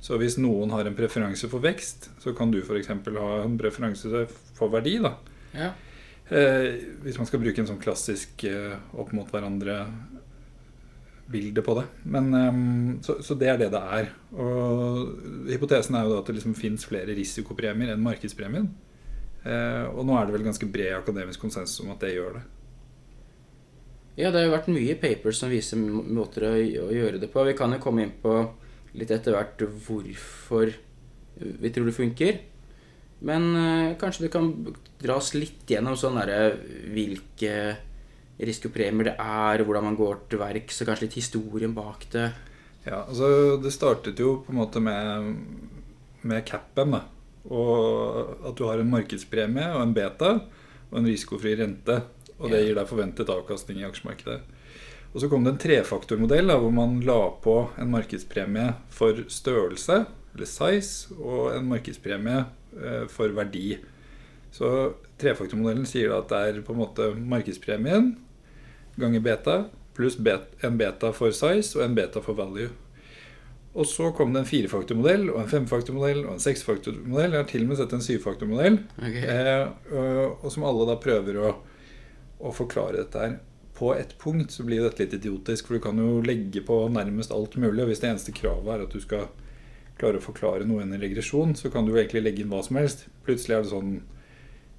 Så 0.00 0.16
hvis 0.20 0.38
noen 0.40 0.72
har 0.72 0.88
en 0.88 0.96
preferanse 0.96 1.48
for 1.52 1.60
vekst, 1.64 2.08
så 2.22 2.32
kan 2.36 2.52
du 2.52 2.60
f.eks. 2.62 2.88
ha 2.88 3.30
en 3.42 3.58
preferanse 3.60 4.26
for 4.56 4.72
verdi. 4.72 4.96
da. 5.00 5.16
Ja. 5.56 5.72
Eh, 6.30 6.78
hvis 7.02 7.18
man 7.18 7.26
skal 7.26 7.42
bruke 7.42 7.58
en 7.58 7.66
sånn 7.66 7.82
klassisk 7.82 8.46
eh, 8.46 8.78
opp 8.94 9.10
mot 9.16 9.26
hverandre-bilde 9.32 11.62
på 11.66 11.74
det. 11.80 11.86
Men, 12.06 12.30
eh, 12.38 12.54
så, 13.06 13.12
så 13.26 13.32
det 13.38 13.48
er 13.50 13.56
det 13.58 13.70
det 13.74 13.82
er. 13.98 14.06
Og 14.36 15.50
hypotesen 15.50 15.94
er 15.98 16.02
jo 16.06 16.12
da 16.14 16.20
at 16.22 16.28
det 16.30 16.36
liksom 16.38 16.54
fins 16.58 16.82
flere 16.86 17.16
risikopremier 17.18 17.90
enn 17.96 18.06
markedspremien. 18.06 18.66
Eh, 19.42 19.84
og 19.90 20.06
nå 20.06 20.12
er 20.14 20.24
det 20.28 20.34
vel 20.36 20.46
ganske 20.46 20.70
bred 20.70 20.94
akademisk 21.00 21.38
konsensus 21.42 21.82
om 21.82 21.90
at 21.94 22.02
det 22.04 22.14
gjør 22.14 22.32
det. 22.38 22.44
Ja, 24.20 24.28
det 24.28 24.38
har 24.38 24.46
jo 24.50 24.56
vært 24.56 24.74
mye 24.74 24.94
papers 25.00 25.38
som 25.40 25.48
viser 25.50 25.76
måter 25.80 26.42
å 26.50 26.52
gjøre 26.92 27.18
det 27.22 27.28
på. 27.32 27.38
Vi 27.46 27.58
kan 27.58 27.72
jo 27.72 27.82
komme 27.82 28.00
inn 28.04 28.14
på 28.20 28.32
litt 29.00 29.12
etter 29.14 29.32
hvert 29.34 29.58
hvorfor 29.86 30.66
vi 31.40 31.70
tror 31.72 31.86
det 31.88 31.96
funker. 31.96 32.32
Men 33.26 33.50
eh, 33.56 33.96
kanskje 34.00 34.26
du 34.26 34.32
kan 34.32 34.50
dra 35.00 35.18
oss 35.20 35.34
litt 35.36 35.68
gjennom 35.68 35.96
sånn 35.98 36.18
derre 36.20 36.54
hvilke 36.92 37.54
risikopremier 38.40 39.10
det 39.10 39.16
er, 39.20 39.64
hvordan 39.66 39.90
man 39.90 39.98
går 39.98 40.22
til 40.30 40.40
verks, 40.40 40.80
og 40.80 40.88
kanskje 40.88 41.06
litt 41.06 41.18
historien 41.20 41.74
bak 41.76 42.06
det. 42.14 42.30
Ja, 42.86 43.02
altså 43.02 43.58
Det 43.60 43.72
startet 43.74 44.20
jo 44.20 44.38
på 44.46 44.54
en 44.54 44.60
måte 44.62 44.80
med, 44.80 45.34
med 46.22 46.46
capen. 46.48 46.96
da 46.96 47.02
Og 47.52 48.46
at 48.48 48.56
du 48.56 48.64
har 48.64 48.80
en 48.80 48.92
markedspremie 48.92 49.68
og 49.74 49.82
en 49.82 49.92
beta 49.96 50.32
og 50.90 50.96
en 50.98 51.10
risikofri 51.10 51.58
rente. 51.60 52.00
Og 52.40 52.48
det 52.48 52.62
gir 52.64 52.78
deg 52.78 52.88
forventet 52.88 53.28
avkastning 53.28 53.82
i 53.82 53.84
aksjemarkedet. 53.84 54.40
Og 55.10 55.20
så 55.20 55.28
kom 55.28 55.44
det 55.44 55.52
en 55.52 55.60
trefaktormodell 55.60 56.54
hvor 56.54 56.72
man 56.72 57.00
la 57.04 57.18
på 57.42 57.56
en 57.76 57.90
markedspremie 57.92 58.70
for 58.94 59.26
størrelse, 59.28 60.04
eller 60.32 60.48
size, 60.48 61.12
og 61.18 61.50
en 61.56 61.66
markedspremie 61.68 62.44
for 63.10 63.32
verdi. 63.34 63.78
Så 64.54 64.68
trefaktormodellen 65.20 65.86
sier 65.86 66.14
at 66.16 66.30
det 66.30 66.40
er 66.46 66.60
på 66.66 66.74
en 66.74 66.80
måte 66.80 67.10
markedspremien 67.18 68.12
ganger 69.00 69.22
beta 69.24 69.56
pluss 70.00 70.16
bet 70.18 70.64
en 70.64 70.78
beta 70.80 71.12
for 71.16 71.34
size 71.34 71.76
og 71.76 71.84
en 71.84 71.96
beta 71.98 72.22
for 72.24 72.38
value. 72.38 72.70
Og 73.70 73.86
så 73.86 74.08
kom 74.16 74.32
det 74.34 74.42
en 74.42 74.48
firefaktormodell 74.48 75.28
og 75.30 75.42
en 75.42 75.50
femfaktormodell 75.50 76.24
og 76.24 76.32
en 76.34 76.42
seksfaktormodell. 76.42 77.36
Jeg 77.36 77.42
har 77.42 77.50
til 77.50 77.66
og 77.66 77.70
med 77.70 77.78
sett 77.78 77.92
en 77.94 78.02
syvfaktormodell. 78.02 78.80
okay. 78.98 79.22
Eh, 79.30 79.92
og, 79.92 80.40
og 80.40 80.54
som 80.54 80.66
alle 80.66 80.88
da 80.88 80.96
prøver 81.02 81.38
å, 81.38 81.52
å 82.40 82.54
forklare 82.56 83.04
dette 83.04 83.22
her. 83.22 83.36
På 83.78 83.92
et 83.94 84.16
punkt 84.20 84.52
så 84.52 84.66
blir 84.66 84.82
dette 84.82 85.04
litt 85.04 85.14
idiotisk, 85.20 85.68
for 85.68 85.78
du 85.78 85.84
kan 85.84 86.00
jo 86.02 86.18
legge 86.24 86.64
på 86.66 86.80
nærmest 86.92 87.32
alt 87.32 87.54
mulig. 87.62 87.84
Og 87.84 87.92
hvis 87.92 88.02
det 88.02 88.10
eneste 88.10 88.34
kravet 88.34 88.74
er 88.74 88.84
at 88.88 88.96
du 88.96 89.04
skal 89.04 89.30
klare 90.00 90.20
å 90.20 90.24
forklare 90.24 90.66
noe 90.68 90.82
i 90.82 90.86
en 90.88 91.00
regresjon, 91.00 91.54
så 91.58 91.70
kan 91.72 91.86
du 91.86 91.92
jo 91.92 92.00
egentlig 92.00 92.24
legge 92.24 92.42
inn 92.44 92.50
hva 92.52 92.62
som 92.66 92.78
helst. 92.80 93.06
Plutselig 93.26 93.56
er 93.56 93.64
det 93.66 93.72
sånn 93.72 93.92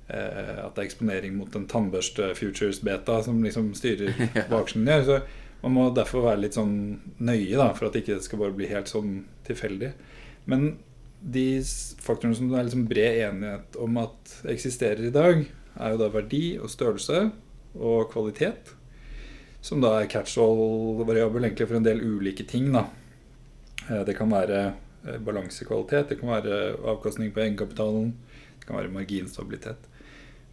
eh, 0.09 0.57
at 0.65 0.75
det 0.75 0.81
er 0.83 0.87
eksponering 0.89 1.37
mot 1.37 1.55
en 1.57 1.67
tannbørste-futures-beta 1.71 3.21
som 3.27 3.41
liksom 3.45 3.71
styrer 3.77 4.13
hva 4.49 4.61
aksjen 4.63 4.87
gjør. 4.89 5.07
Så 5.07 5.19
man 5.61 5.75
må 5.77 5.87
derfor 5.93 6.25
være 6.25 6.43
litt 6.45 6.57
sånn 6.57 6.75
nøye 7.21 7.53
da, 7.57 7.71
for 7.77 7.89
at 7.89 7.97
ikke 7.99 8.17
det 8.17 8.25
skal 8.25 8.41
bare 8.41 8.57
bli 8.57 8.69
helt 8.71 8.89
sånn 8.91 9.21
tilfeldig. 9.47 9.93
Men 10.49 10.71
de 11.21 11.47
faktorene 12.01 12.37
som 12.37 12.49
det 12.49 12.57
er 12.57 12.65
liksom 12.65 12.87
bred 12.89 13.19
enighet 13.27 13.75
om 13.81 13.99
at 14.01 14.37
eksisterer 14.49 15.05
i 15.05 15.13
dag, 15.13 15.43
er 15.77 15.93
jo 15.93 15.99
da 16.01 16.07
verdi 16.11 16.45
og 16.59 16.71
størrelse 16.73 17.27
og 17.77 18.09
kvalitet. 18.11 18.73
Som 19.61 19.83
da 19.83 19.93
er 19.99 20.09
catch-all-variabel 20.09 21.45
egentlig 21.45 21.67
for 21.69 21.77
en 21.77 21.85
del 21.85 22.01
ulike 22.01 22.43
ting. 22.49 22.71
da. 22.73 22.87
Eh, 23.87 24.01
Det 24.03 24.17
kan 24.17 24.31
være 24.33 24.73
balansekvalitet, 25.25 26.09
det 26.09 26.19
kan 26.19 26.29
være 26.29 26.59
avkastning 26.93 27.31
på 27.33 27.41
egenkapitalen, 27.45 28.11
det 28.59 28.67
kan 28.67 28.77
være 28.77 28.91
marginstabilitet. 28.93 29.87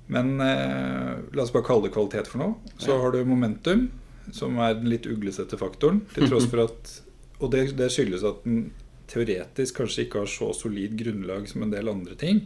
Men 0.08 0.40
eh, 0.40 1.18
la 1.36 1.42
oss 1.44 1.52
bare 1.52 1.66
kalle 1.68 1.84
det 1.88 1.92
kvalitet 1.92 2.30
for 2.32 2.40
noe. 2.40 2.54
Så 2.80 2.94
Ja. 2.94 3.00
har 3.02 3.12
du 3.12 3.24
momentum, 3.28 3.90
som 4.32 4.56
er 4.58 4.74
den 4.74 4.88
litt 4.88 5.06
uglesette 5.06 5.58
faktoren. 5.60 6.02
Til 6.14 6.28
tross 6.28 6.46
for 6.48 6.64
at 6.68 6.94
Og 7.40 7.52
det, 7.52 7.76
det 7.78 7.86
skyldes 7.94 8.24
at 8.26 8.40
den 8.42 8.72
teoretisk 9.06 9.76
kanskje 9.78 10.02
ikke 10.08 10.18
har 10.24 10.26
så 10.26 10.48
solid 10.58 10.96
grunnlag 10.98 11.44
som 11.46 11.62
en 11.62 11.70
del 11.70 11.86
andre 11.88 12.16
ting. 12.18 12.40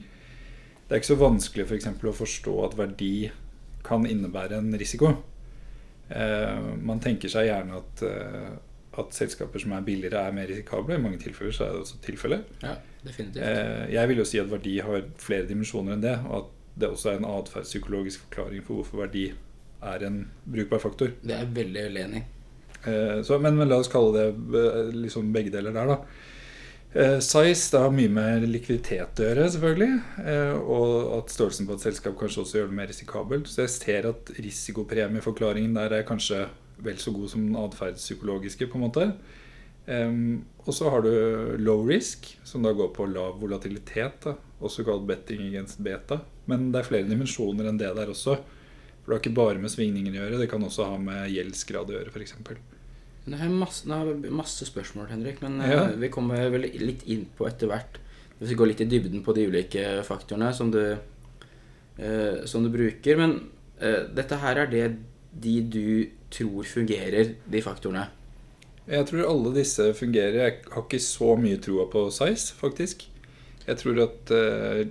Det 0.84 0.92
er 0.92 1.00
ikke 1.00 1.14
så 1.14 1.16
vanskelig 1.16 1.64
for 1.70 1.78
eksempel 1.78 2.10
å 2.10 2.12
forstå 2.18 2.56
at 2.66 2.76
verdi 2.76 3.30
kan 3.86 4.04
innebære 4.04 4.58
en 4.58 4.68
risiko. 4.76 5.14
Eh, 6.12 6.58
man 6.84 7.00
tenker 7.00 7.32
seg 7.32 7.48
gjerne 7.48 7.78
at, 7.80 8.02
eh, 8.04 8.50
at 8.98 9.14
selskaper 9.16 9.62
som 9.62 9.72
er 9.72 9.84
billigere, 9.86 10.26
er 10.26 10.34
mer 10.36 10.48
risikable. 10.50 10.96
I 10.96 11.02
mange 11.02 11.20
tilfeller 11.22 11.54
så 11.56 11.64
er 11.66 11.76
det 11.76 11.84
også 11.84 12.00
tilfellet. 12.04 12.50
Ja, 12.62 12.74
definitivt. 13.04 13.44
Eh, 13.46 13.86
jeg 13.94 14.08
vil 14.10 14.20
jo 14.20 14.26
si 14.28 14.40
at 14.42 14.50
verdi 14.50 14.74
har 14.84 15.06
flere 15.20 15.48
dimensjoner 15.48 15.96
enn 15.96 16.04
det, 16.04 16.18
og 16.28 16.42
at 16.42 16.50
det 16.82 16.90
også 16.92 17.12
er 17.12 17.20
en 17.20 17.30
atferdspsykologisk 17.30 18.26
forklaring 18.26 18.64
for 18.66 18.80
hvorfor 18.80 19.04
verdi 19.04 19.30
er 19.82 20.04
en 20.06 20.26
brukbar 20.44 20.82
faktor. 20.82 21.16
Det 21.22 21.34
er 21.34 21.46
jeg 21.46 21.54
veldig 21.56 22.04
i. 22.20 22.22
Eh, 22.82 23.32
men, 23.40 23.56
men 23.56 23.70
la 23.70 23.80
oss 23.80 23.90
kalle 23.92 24.12
det 24.18 24.60
eh, 24.60 24.92
liksom 25.06 25.32
begge 25.32 25.54
deler 25.54 25.74
der, 25.76 25.96
da. 25.96 26.28
Size 26.92 27.70
det 27.72 27.80
har 27.80 27.92
mye 27.96 28.08
med 28.12 28.42
likviditet 28.50 29.20
å 29.22 29.24
gjøre, 29.24 29.46
selvfølgelig. 29.54 29.94
Og 30.60 31.14
at 31.16 31.30
størrelsen 31.32 31.64
på 31.64 31.78
et 31.78 31.84
selskap 31.86 32.18
kanskje 32.20 32.42
også 32.42 32.58
gjør 32.58 32.66
det 32.68 32.76
mer 32.76 32.90
risikabelt. 32.90 33.48
Så 33.48 33.62
jeg 33.62 33.72
ser 33.72 34.08
at 34.10 34.32
risikopremieforklaringen 34.36 35.78
der 35.78 35.94
er 35.96 36.04
kanskje 36.04 36.42
vel 36.84 36.98
så 36.98 37.12
god 37.14 37.30
som 37.32 37.44
den 37.46 37.58
atferdspsykologiske, 37.58 38.68
på 38.70 38.78
en 38.78 38.84
måte. 38.86 39.06
Um, 39.86 40.44
og 40.62 40.74
så 40.76 40.90
har 40.94 41.02
du 41.02 41.10
low 41.58 41.82
risk, 41.88 42.28
som 42.46 42.62
da 42.62 42.70
går 42.76 42.92
på 42.94 43.06
lav 43.10 43.40
volatilitet. 43.42 44.20
Da. 44.26 44.36
Også 44.62 44.84
kalt 44.86 45.06
betting 45.08 45.48
against 45.48 45.80
beta. 45.82 46.20
Men 46.46 46.70
det 46.74 46.82
er 46.82 46.88
flere 46.90 47.08
dimensjoner 47.10 47.70
enn 47.70 47.80
det 47.80 47.90
der 47.96 48.12
også. 48.12 48.36
For 49.02 49.10
det 49.10 49.16
har 49.16 49.22
ikke 49.24 49.34
bare 49.40 49.58
med 49.62 49.72
svingninger 49.72 50.14
å 50.14 50.20
gjøre, 50.20 50.38
det 50.44 50.50
kan 50.52 50.62
også 50.62 50.86
ha 50.92 50.98
med 51.02 51.32
gjeldsgrad 51.34 51.90
å 51.90 51.96
gjøre, 51.96 52.12
f.eks. 52.14 52.36
Nå 53.26 53.38
har 53.38 53.50
jeg 53.50 54.30
masse, 54.34 54.66
spørsmål, 54.66 55.08
Henrik, 55.10 55.40
men 55.42 55.60
eh, 55.62 55.72
Ja. 55.74 55.84
vi 55.98 56.10
kommer 56.10 56.48
vel 56.50 56.68
litt 56.82 57.02
inn 57.10 57.26
på 57.38 57.46
etter 57.50 57.70
hvert. 57.70 57.98
Hvis 58.38 58.50
vi 58.54 58.58
går 58.58 58.70
litt 58.70 58.82
i 58.82 58.90
dybden 58.90 59.22
på 59.26 59.34
de 59.34 59.46
ulike 59.50 59.82
faktorene 60.06 60.52
som 60.54 60.70
du, 60.74 60.80
eh, 61.98 62.44
som 62.46 62.62
du 62.62 62.70
bruker. 62.70 63.18
Men 63.18 63.36
eh, 63.80 64.06
dette 64.14 64.38
her 64.42 64.62
er 64.64 64.70
det 64.70 64.86
de 65.42 65.54
du 65.62 65.86
tror 66.32 66.66
fungerer, 66.68 67.36
de 67.44 67.62
faktorene. 67.64 68.08
Jeg 68.90 69.06
tror 69.08 69.28
alle 69.28 69.52
disse 69.54 69.84
fungerer. 69.94 70.40
Jeg 70.40 70.58
har 70.72 70.82
ikke 70.82 71.02
så 71.02 71.36
mye 71.38 71.60
troa 71.62 71.86
på 71.90 72.08
size, 72.10 72.56
faktisk. 72.58 73.06
Jeg 73.62 73.78
tror 73.78 74.00
at 74.08 74.32
uh, 74.34 74.82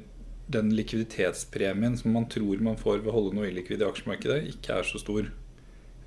den 0.51 0.71
likviditetspremien 0.75 1.97
som 1.99 2.15
man 2.15 2.27
tror 2.31 2.63
man 2.63 2.79
får 2.79 3.01
ved 3.01 3.11
å 3.11 3.15
holde 3.17 3.35
noe 3.35 3.49
illikvid 3.49 3.83
i 3.83 3.87
aksjemarkedet, 3.87 4.45
ikke 4.53 4.79
er 4.79 4.87
så 4.87 5.01
stor. 5.01 5.27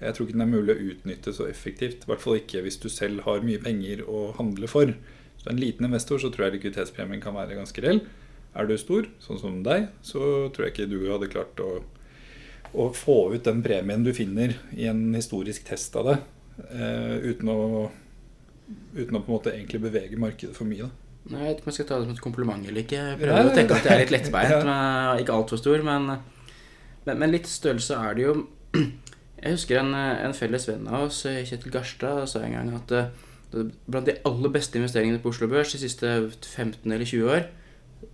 Jeg 0.00 0.16
tror 0.16 0.26
ikke 0.26 0.36
den 0.36 0.44
er 0.46 0.52
mulig 0.52 0.74
å 0.74 0.88
utnytte 0.92 1.32
så 1.36 1.46
effektivt. 1.48 2.04
I 2.04 2.10
hvert 2.10 2.24
fall 2.24 2.40
ikke 2.40 2.64
hvis 2.64 2.80
du 2.80 2.88
selv 2.92 3.24
har 3.28 3.44
mye 3.44 3.60
penger 3.62 4.04
å 4.08 4.26
handle 4.38 4.68
for. 4.70 4.92
Så 5.40 5.50
en 5.52 5.60
liten 5.60 5.86
investor 5.88 6.20
så 6.20 6.30
tror 6.32 6.48
jeg 6.48 6.58
likviditetspremien 6.58 7.22
kan 7.24 7.36
være 7.36 7.56
ganske 7.58 7.84
reell. 7.84 8.02
Er 8.54 8.68
du 8.68 8.76
stor, 8.78 9.08
sånn 9.22 9.40
som 9.40 9.62
deg, 9.66 9.88
så 10.06 10.48
tror 10.54 10.66
jeg 10.66 10.74
ikke 10.74 10.90
du 10.92 10.98
hadde 11.10 11.30
klart 11.32 11.60
å, 11.62 11.82
å 12.74 12.88
få 12.94 13.16
ut 13.34 13.44
den 13.46 13.62
premien 13.64 14.02
du 14.04 14.12
finner 14.16 14.56
i 14.74 14.88
en 14.90 15.06
historisk 15.14 15.64
test 15.68 15.94
av 16.00 16.08
det, 16.10 16.16
eh, 16.70 17.16
uten, 17.30 17.48
å, 17.52 17.90
uten 18.96 19.16
å 19.18 19.22
på 19.22 19.28
en 19.30 19.36
måte 19.36 19.52
egentlig 19.54 19.80
bevege 19.84 20.18
markedet 20.20 20.56
for 20.56 20.66
mye. 20.68 20.88
Da. 20.88 21.38
Jeg 21.38 21.40
vet 21.40 21.58
ikke 21.60 21.64
om 21.64 21.70
jeg 21.72 21.76
skal 21.78 21.86
ta 21.88 21.98
det 22.00 22.06
som 22.08 22.14
et 22.16 22.24
kompliment 22.24 22.66
eller 22.68 22.82
ikke. 22.84 22.98
Jeg 23.00 23.16
Nei, 23.16 23.22
prøver 23.24 23.50
å 23.50 23.54
tenke 23.56 23.76
at 23.78 23.86
jeg 23.88 23.94
er 23.96 24.02
litt 24.04 24.12
lettbeint, 24.12 24.50
Ja. 24.52 24.62
men 24.68 25.22
ikke 25.22 25.36
altfor 25.38 25.60
stor. 25.62 25.84
Men, 25.86 26.10
men, 27.06 27.18
men 27.22 27.32
litt 27.32 27.48
størrelse 27.48 27.96
er 27.96 28.18
det 28.18 28.26
jo. 28.26 28.34
Jeg 29.44 29.54
husker 29.58 29.80
en, 29.80 29.94
en 29.94 30.34
felles 30.36 30.66
venn 30.68 30.86
av 30.88 31.06
oss, 31.08 31.22
Kjetil 31.24 31.72
Garstad, 31.72 32.24
sa 32.28 32.40
en 32.44 32.54
gang 32.56 32.70
at 32.76 32.92
eh, 32.96 33.08
blant 33.86 34.06
de 34.08 34.14
aller 34.26 34.52
beste 34.54 34.78
investeringene 34.80 35.20
på 35.22 35.30
Oslo 35.32 35.48
Børs 35.52 35.72
de 35.74 35.80
siste 35.82 36.10
15 36.32 36.90
eller 36.92 37.04
20 37.08 37.28
år, 37.30 37.46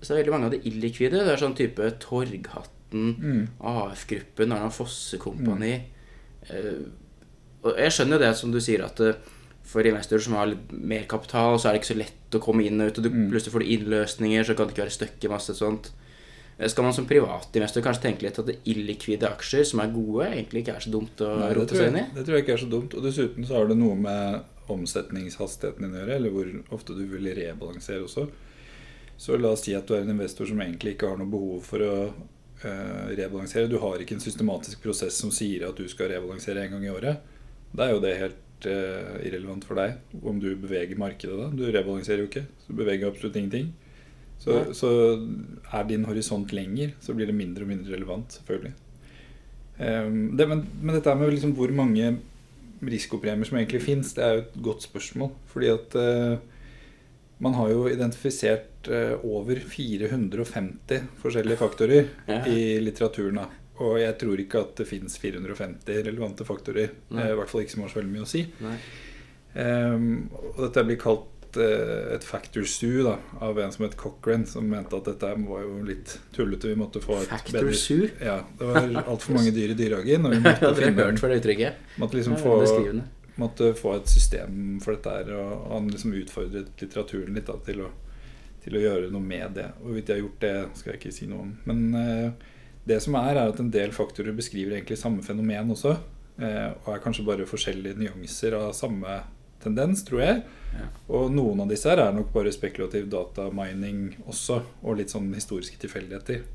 så 0.03 0.13
er 0.15 0.21
veldig 0.21 0.35
mange 0.35 0.49
av 0.51 0.55
de 0.55 0.63
illikvide. 0.71 1.23
Det 1.25 1.35
er 1.35 1.41
sånn 1.43 1.55
type 1.59 1.87
Torghatten, 2.03 2.80
Mm. 2.93 3.49
AF-gruppen, 3.61 4.53
Arna 4.53 4.71
Fosse 4.75 5.19
Kompani. 5.23 5.75
Mm. 6.51 6.91
og 7.63 7.77
jeg 7.77 7.93
skjønner 7.93 8.17
jo 8.17 8.23
det 8.25 8.31
som 8.39 8.51
du 8.55 8.59
sier, 8.65 8.83
at 8.87 9.01
eh, 9.05 9.15
for 9.71 9.85
investorer 9.87 10.23
som 10.25 10.35
har 10.35 10.47
litt 10.51 10.71
mer 10.73 11.05
kapital, 11.07 11.59
så 11.61 11.69
er 11.69 11.73
det 11.77 11.83
ikke 11.83 11.93
så 11.93 11.99
lett 12.01 12.35
å 12.35 12.41
komme 12.43 12.65
inn 12.67 12.81
og 12.81 12.89
ut. 12.91 12.99
Og 12.99 13.05
du, 13.05 13.11
Mm. 13.11 13.27
plutselig 13.31 13.53
får 13.53 13.61
du 13.61 13.73
innløsninger, 13.77 14.45
så 14.45 14.57
kan 14.57 14.67
det 14.67 14.75
ikke 14.75 14.87
være 14.87 14.97
støkke 14.99 15.29
masse 15.31 15.55
sånt. 15.55 15.91
Eh, 16.59 16.69
Skal 16.69 16.85
man 16.85 16.93
som 16.97 17.07
privatinvestor 17.07 17.83
kanskje 17.85 18.03
tenke 18.03 18.23
litt 18.23 18.39
at 18.39 18.47
det 18.47 18.59
illikvide 18.67 19.29
aksjer 19.31 19.65
som 19.65 19.81
er 19.81 19.93
gode, 19.93 20.27
egentlig 20.33 20.65
ikke 20.65 20.75
er 20.77 20.81
så 20.81 20.91
dumt 20.91 21.17
å 21.21 21.39
Nei, 21.39 21.53
rote 21.55 21.77
seg 21.77 21.89
inn 21.93 21.97
i? 22.01 22.07
det 22.15 22.25
tror 22.27 22.35
jeg 22.37 22.45
ikke 22.47 22.53
er 22.57 22.65
så 22.65 22.71
dumt. 22.71 22.95
Og 22.95 23.03
dessuten 23.05 23.47
så 23.47 23.55
har 23.61 23.67
det 23.69 23.77
noe 23.79 23.95
med 23.97 24.43
omsetningshastigheten 24.69 25.81
din 25.87 25.95
å 25.95 26.01
gjøre, 26.03 26.17
eller 26.17 26.31
hvor 26.35 26.51
ofte 26.73 26.97
du 26.97 27.05
vil 27.07 27.31
rebalansere 27.37 28.03
også. 28.05 28.29
Så 29.21 29.37
la 29.39 29.49
oss 29.53 29.65
si 29.67 29.75
at 29.77 29.87
du 29.87 29.95
er 29.95 30.01
en 30.03 30.11
investor 30.15 30.47
som 30.49 30.59
egentlig 30.61 30.95
ikke 30.97 31.09
har 31.11 31.19
noe 31.21 31.29
behov 31.31 31.63
for 31.69 31.79
å 31.85 31.95
eh, 32.09 32.13
rebalansere. 32.63 33.71
Du 33.71 33.79
har 33.83 34.03
ikke 34.03 34.17
en 34.19 34.23
systematisk 34.23 34.83
prosess 34.85 35.17
som 35.23 35.33
sier 35.35 35.67
at 35.69 35.79
du 35.79 35.87
skal 35.89 36.11
rebalansere 36.13 36.67
en 36.67 36.77
gang 36.77 36.87
i 36.87 36.93
året. 36.93 37.23
Da 37.73 37.87
er 37.87 37.95
jo 37.95 38.03
det 38.03 38.17
helt 38.19 38.69
eh, 38.69 39.15
irrelevant 39.29 39.65
for 39.67 39.79
deg 39.79 40.21
om 40.27 40.41
du 40.43 40.51
beveger 40.59 40.99
markedet 41.01 41.39
da. 41.39 41.49
Du 41.55 41.65
rebalanserer 41.69 42.25
jo 42.25 42.31
ikke, 42.31 42.45
så 42.63 42.73
du 42.73 42.81
beveger 42.83 43.09
absolutt 43.09 43.39
ingenting. 43.41 43.73
Så, 44.41 44.71
så 44.73 44.91
er 45.69 45.89
din 45.89 46.07
horisont 46.09 46.53
lenger, 46.57 46.95
så 47.05 47.13
blir 47.13 47.29
det 47.29 47.37
mindre 47.37 47.67
og 47.67 47.69
mindre 47.75 47.93
relevant, 47.93 48.39
selvfølgelig. 48.39 48.73
Ehm, 49.85 50.23
det, 50.37 50.47
men, 50.49 50.63
men 50.81 50.97
dette 50.97 51.15
med 51.17 51.35
liksom 51.35 51.53
hvor 51.57 51.73
mange 51.77 52.15
risikopremier 52.81 53.49
som 53.49 53.59
egentlig 53.61 53.83
fins, 53.85 54.15
det 54.17 54.25
er 54.25 54.33
jo 54.33 54.45
et 54.47 54.57
godt 54.65 54.87
spørsmål. 54.87 55.35
Fordi 55.53 55.69
at 55.75 55.97
eh, 56.01 56.39
man 57.45 57.57
har 57.59 57.73
jo 57.73 57.85
identifisert 57.91 58.70
eh, 58.89 59.17
over 59.25 59.57
450 59.61 61.03
forskjellige 61.23 61.57
faktorer 61.61 62.07
Ja. 62.29 62.41
i 62.47 62.79
litteraturen. 62.81 63.35
Da. 63.43 63.49
Og 63.81 63.99
jeg 64.01 64.17
tror 64.19 64.41
ikke 64.41 64.61
at 64.61 64.77
det 64.77 64.87
fins 64.89 65.19
450 65.19 66.03
relevante 66.07 66.45
faktorer. 66.45 66.91
Nei. 67.11 67.23
eh, 67.27 67.33
I 67.33 67.37
hvert 67.37 67.49
fall 67.49 67.63
ikke 67.63 67.71
som 67.77 67.83
har 67.83 67.93
så 67.93 68.01
veldig 68.01 68.13
mye 68.13 68.25
å 68.27 68.31
si. 68.31 68.47
Ehm, 69.55 70.29
og 70.55 70.61
dette 70.63 70.85
blir 70.87 70.99
kalt 71.01 71.57
uh, 71.59 72.15
et 72.15 72.23
factor 72.25 72.63
stew 72.71 73.01
da, 73.03 73.17
av 73.43 73.59
en 73.59 73.73
som 73.75 73.83
het 73.87 73.97
Cochrane, 73.99 74.47
som 74.47 74.69
mente 74.71 74.95
at 74.95 75.09
dette 75.11 75.31
var 75.49 75.65
jo 75.65 75.81
litt 75.87 76.19
tullete. 76.37 76.71
Vi 76.71 76.79
måtte 76.79 77.03
få 77.03 77.19
et 77.23 77.31
Factor 77.33 77.73
sue? 77.75 78.11
Ja, 78.23 78.37
det 78.59 78.69
var 78.69 79.09
altfor 79.11 79.35
mange 79.35 79.51
dyr 79.57 79.73
i 79.75 79.79
dyrehagen. 79.79 80.29
Og 80.29 80.37
vi 80.37 80.43
måtte, 80.45 80.75
finne, 80.79 81.09
for 81.19 81.33
det 81.33 81.41
uttrykket. 81.43 81.97
måtte 81.99 82.21
liksom 82.21 82.37
få, 82.39 82.61
måtte 83.41 83.73
få 83.75 83.97
et 83.99 84.13
system 84.13 84.79
for 84.85 84.95
dette 84.95 85.17
her. 85.19 85.33
Og 85.41 85.67
han 85.75 85.91
liksom 85.91 86.15
utfordret 86.21 86.71
litteraturen 86.85 87.35
litt 87.35 87.51
da, 87.51 87.59
til, 87.67 87.83
å, 87.89 87.91
til 88.65 88.77
å 88.77 88.83
gjøre 88.85 89.11
noe 89.13 89.25
med 89.25 89.57
det. 89.57 89.69
Hvorvidt 89.81 90.09
de 90.09 90.17
har 90.17 90.23
gjort 90.23 90.45
det, 90.45 90.55
skal 90.79 90.93
jeg 90.93 91.01
ikke 91.01 91.17
si 91.17 91.29
noe 91.31 91.47
om. 91.47 91.53
Men 91.69 91.83
eh, 91.97 92.49
det 92.89 93.01
som 93.05 93.17
er, 93.21 93.35
er 93.35 93.53
at 93.53 93.61
en 93.63 93.73
del 93.73 93.93
faktorer 93.97 94.37
beskriver 94.37 94.77
egentlig 94.77 94.99
samme 95.01 95.25
fenomen 95.25 95.73
også. 95.75 95.97
Eh, 96.41 96.71
og 96.85 96.95
er 96.95 97.03
kanskje 97.05 97.27
bare 97.27 97.49
forskjellige 97.49 98.01
nyanser 98.01 98.57
av 98.59 98.73
samme 98.77 99.21
tendens, 99.61 100.05
tror 100.07 100.25
jeg. 100.25 100.45
Ja. 100.77 100.87
Og 101.17 101.33
noen 101.35 101.65
av 101.65 101.73
disse 101.73 101.91
her 101.91 102.01
er 102.05 102.15
nok 102.17 102.31
bare 102.35 102.53
spekulativ 102.55 103.11
datamining 103.13 104.15
også, 104.31 104.63
og 104.85 105.01
litt 105.01 105.13
sånn 105.13 105.29
historiske 105.37 105.81
tilfeldigheter. 105.83 106.47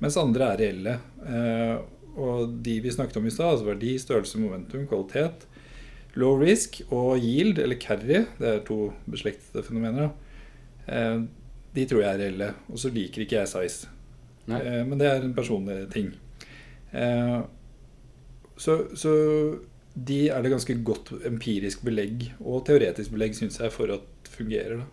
Mens 0.00 0.18
andre 0.20 0.52
er 0.52 0.62
reelle. 0.64 0.98
Eh, 1.24 1.76
og 2.20 2.56
de 2.64 2.80
vi 2.82 2.92
snakket 2.92 3.20
om 3.20 3.28
i 3.28 3.32
stad, 3.32 3.54
altså 3.54 3.68
verdi, 3.68 3.94
størrelse, 4.00 4.40
momentum, 4.40 4.86
kvalitet, 4.90 5.46
low 6.18 6.34
risk 6.40 6.80
og 6.88 7.22
yield, 7.22 7.60
eller 7.62 7.78
carry, 7.80 8.24
det 8.40 8.48
er 8.48 8.64
to 8.66 8.90
beslektede 9.10 9.62
fenomener, 9.66 10.10
da. 10.10 11.06
De 11.74 11.86
tror 11.86 12.02
jeg 12.02 12.10
er 12.10 12.22
reelle. 12.24 12.52
Og 12.70 12.80
så 12.82 12.90
liker 12.94 13.24
ikke 13.24 13.40
jeg 13.40 13.50
size. 13.50 13.90
Eh, 14.50 14.82
men 14.86 14.98
det 14.98 15.08
er 15.08 15.24
en 15.24 15.34
personlig 15.36 15.84
ting. 15.92 16.12
Eh, 16.92 17.40
så, 18.60 18.76
så 18.98 19.12
de 19.94 20.20
er 20.30 20.42
det 20.42 20.52
ganske 20.52 20.76
godt 20.86 21.12
empirisk 21.26 21.84
belegg 21.86 22.28
og 22.40 22.64
teoretisk 22.68 23.14
belegg, 23.14 23.36
syns 23.38 23.60
jeg, 23.60 23.72
for 23.74 23.92
at 23.94 24.30
fungerer. 24.30 24.82
da. 24.82 24.88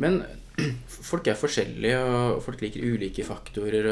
Men 0.00 0.22
folk 1.10 1.28
er 1.28 1.38
forskjellige, 1.38 2.00
og 2.00 2.42
folk 2.44 2.62
liker 2.64 2.84
ulike 2.84 3.26
faktorer. 3.26 3.88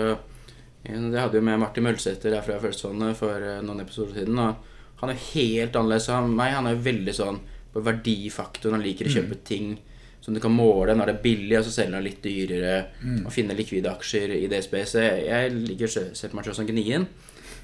Det 0.82 1.20
hadde 1.20 1.38
jo 1.38 1.46
med 1.46 1.60
Martin 1.62 1.86
Mølsæter 1.86 2.34
fra 2.42 2.58
Følelsesfondet 2.58 3.16
for 3.18 3.38
eh, 3.38 3.62
noen 3.64 3.84
episoder 3.84 4.22
siden. 4.22 4.38
Og 4.42 5.02
han 5.02 5.12
er 5.12 5.24
helt 5.32 5.76
annerledes 5.78 6.10
enn 6.14 6.34
meg. 6.38 6.56
Han 6.56 6.70
er 6.70 6.82
veldig 6.82 7.14
sånn 7.16 7.40
på 7.72 7.82
verdifaktoren. 7.86 8.78
Han 8.78 8.84
liker 8.86 9.08
å 9.08 9.14
kjøpe 9.16 9.38
ting 9.46 9.76
som 10.22 10.34
du 10.34 10.40
kan 10.42 10.54
måle 10.54 10.94
når 10.94 11.08
det 11.10 11.14
er 11.16 11.24
billig, 11.24 11.56
og 11.58 11.66
så 11.66 11.74
selger 11.74 11.98
han 11.98 12.06
litt 12.06 12.22
dyrere. 12.22 12.76
Og 13.24 13.32
finne 13.34 13.56
likvide 13.58 13.90
aksjer 13.90 14.36
i 14.36 14.46
det 14.50 14.62
Så 14.62 15.02
Jeg 15.02 15.54
liker 15.56 15.88
å 15.88 15.94
se 15.96 16.04
se 16.14 16.30
på 16.30 16.38
meg 16.38 16.46
selv 16.46 16.60
som 16.60 16.68
gnien. 16.68 17.08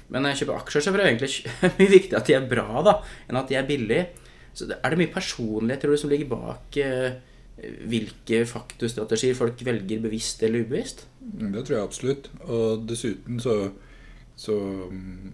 Men 0.09 0.25
når 0.25 0.33
jeg 0.33 0.41
kjøper 0.41 0.59
aksjer, 0.59 0.83
så 0.83 0.91
er 0.91 0.97
det 0.97 1.07
egentlig 1.07 1.31
mye 1.79 1.93
viktigere 1.93 2.19
at 2.19 2.27
de 2.27 2.35
er 2.35 2.49
bra 2.51 2.83
da, 2.83 2.95
enn 3.29 3.39
at 3.39 3.51
de 3.51 3.55
er 3.59 3.67
billige. 3.69 4.07
Så 4.57 4.67
er 4.73 4.91
det 4.91 4.99
mye 4.99 5.13
personlighet 5.13 5.83
tror 5.83 5.95
du, 5.95 6.01
som 6.01 6.11
ligger 6.11 6.31
bak 6.33 6.79
eh, 6.81 7.19
hvilke 7.87 8.41
faktorstrategier 8.49 9.37
folk 9.37 9.61
velger 9.63 10.01
bevisst 10.03 10.43
eller 10.43 10.65
ubevisst? 10.65 11.05
Mm, 11.21 11.53
Det 11.53 11.63
tror 11.63 11.77
jeg 11.77 11.85
absolutt. 11.85 12.29
Og 12.49 12.83
dessuten 12.89 13.39
så, 13.39 13.55
så, 14.35 14.57
mm, 14.89 15.31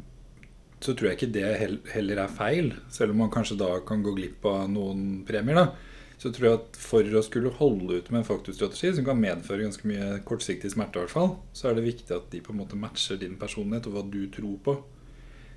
så 0.78 0.94
tror 0.94 1.10
jeg 1.10 1.18
ikke 1.18 1.34
det 1.40 1.82
heller 1.96 2.22
er 2.28 2.38
feil. 2.38 2.74
Selv 2.94 3.16
om 3.16 3.24
man 3.24 3.34
kanskje 3.34 3.58
da 3.64 3.80
kan 3.88 4.06
gå 4.06 4.14
glipp 4.20 4.46
av 4.52 4.68
noen 4.70 5.24
premier. 5.26 5.64
da 5.64 5.95
Så 6.18 6.32
tror 6.32 6.46
jeg 6.48 6.54
at 6.60 6.78
for 6.80 7.04
å 7.04 7.22
skulle 7.24 7.50
holde 7.58 7.98
ut 8.00 8.10
med 8.12 8.22
en 8.22 8.28
faktorstrategi 8.28 8.94
som 8.96 9.06
kan 9.06 9.20
medføre 9.20 9.66
ganske 9.66 9.84
mye 9.90 10.24
kortsiktig 10.24 10.72
smerte, 10.72 10.96
i 10.96 11.04
hvert 11.04 11.12
fall, 11.12 11.34
så 11.54 11.70
er 11.70 11.76
det 11.76 11.84
viktig 11.84 12.16
at 12.16 12.30
de 12.32 12.40
på 12.42 12.54
en 12.54 12.60
måte 12.62 12.78
matcher 12.80 13.20
din 13.20 13.36
personlighet 13.36 13.88
og 13.88 13.94
hva 13.98 14.04
du 14.12 14.22
tror 14.32 14.58
på. 14.64 14.78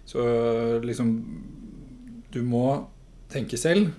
Så 0.09 0.21
liksom 0.83 1.15
Du 2.33 2.43
må 2.43 2.87
tenke 3.31 3.57
selv. 3.57 3.91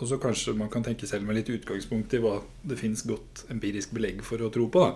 Og 0.00 0.06
så 0.08 0.16
kanskje 0.22 0.54
man 0.56 0.68
kan 0.70 0.84
tenke 0.84 1.06
selv 1.06 1.24
med 1.26 1.34
litt 1.36 1.48
utgangspunkt 1.50 2.14
i 2.14 2.18
hva 2.22 2.36
det 2.64 2.78
fins 2.78 3.02
godt 3.02 3.42
empirisk 3.50 3.90
belegg 3.92 4.22
for 4.22 4.38
å 4.38 4.50
tro 4.54 4.68
på. 4.68 4.78
da 4.80 4.94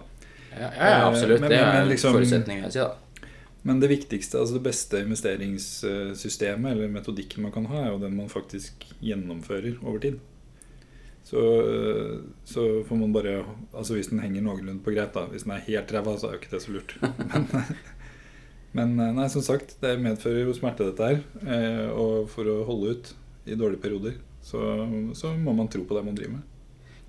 Ja, 0.53 0.71
ja, 0.77 1.09
absolutt. 1.09 1.41
Men- 1.41 1.51
det 1.51 1.59
men- 1.59 1.69
er 1.69 1.73
men 1.81 1.89
liksom- 1.89 2.15
forutsetning, 2.15 2.57
vil 2.63 2.71
jeg 2.71 2.73
si. 2.73 2.79
da. 2.79 2.95
Men 3.65 3.81
det 3.81 3.89
viktigste, 3.91 4.39
altså 4.39 4.55
det 4.55 4.63
beste 4.63 5.01
investeringssystemet 5.05 6.71
eller 6.73 6.89
metodikken 6.89 7.43
man 7.43 7.53
kan 7.53 7.67
ha, 7.67 7.85
er 7.85 7.91
jo 7.93 7.99
den 7.99 8.17
man 8.17 8.29
faktisk 8.29 8.73
gjennomfører 9.03 9.79
over 9.85 9.99
tid. 9.99 10.19
Så, 11.23 11.41
så 12.45 12.63
får 12.85 12.99
man 12.99 13.13
bare 13.15 13.37
Altså 13.73 13.95
hvis 13.95 14.09
den 14.11 14.19
henger 14.21 14.43
noenlunde 14.43 14.83
på 14.83 14.91
greit, 14.95 15.13
da. 15.15 15.29
Hvis 15.31 15.45
den 15.47 15.53
er 15.55 15.63
helt 15.69 15.93
ræva, 15.95 16.17
så 16.19 16.29
er 16.29 16.35
jo 16.37 16.41
ikke 16.43 16.55
det 16.57 16.63
så 16.65 16.75
lurt. 16.75 16.97
Men, 18.73 18.95
men 18.97 18.97
nei, 19.19 19.27
som 19.29 19.43
sagt, 19.45 19.75
det 19.83 19.99
medfører 20.01 20.47
jo 20.47 20.55
smerte, 20.57 20.87
dette 20.89 21.05
her. 21.05 21.19
eh, 21.45 21.91
Og 21.93 22.31
for 22.33 22.49
å 22.49 22.63
holde 22.65 22.95
ut 22.95 23.11
i 23.45 23.57
dårlige 23.59 23.83
perioder, 23.83 24.15
så, 24.41 24.63
så 25.13 25.35
må 25.37 25.53
man 25.53 25.69
tro 25.69 25.83
på 25.85 25.99
det 25.99 26.05
man 26.07 26.17
driver 26.17 26.39
med. 26.39 26.47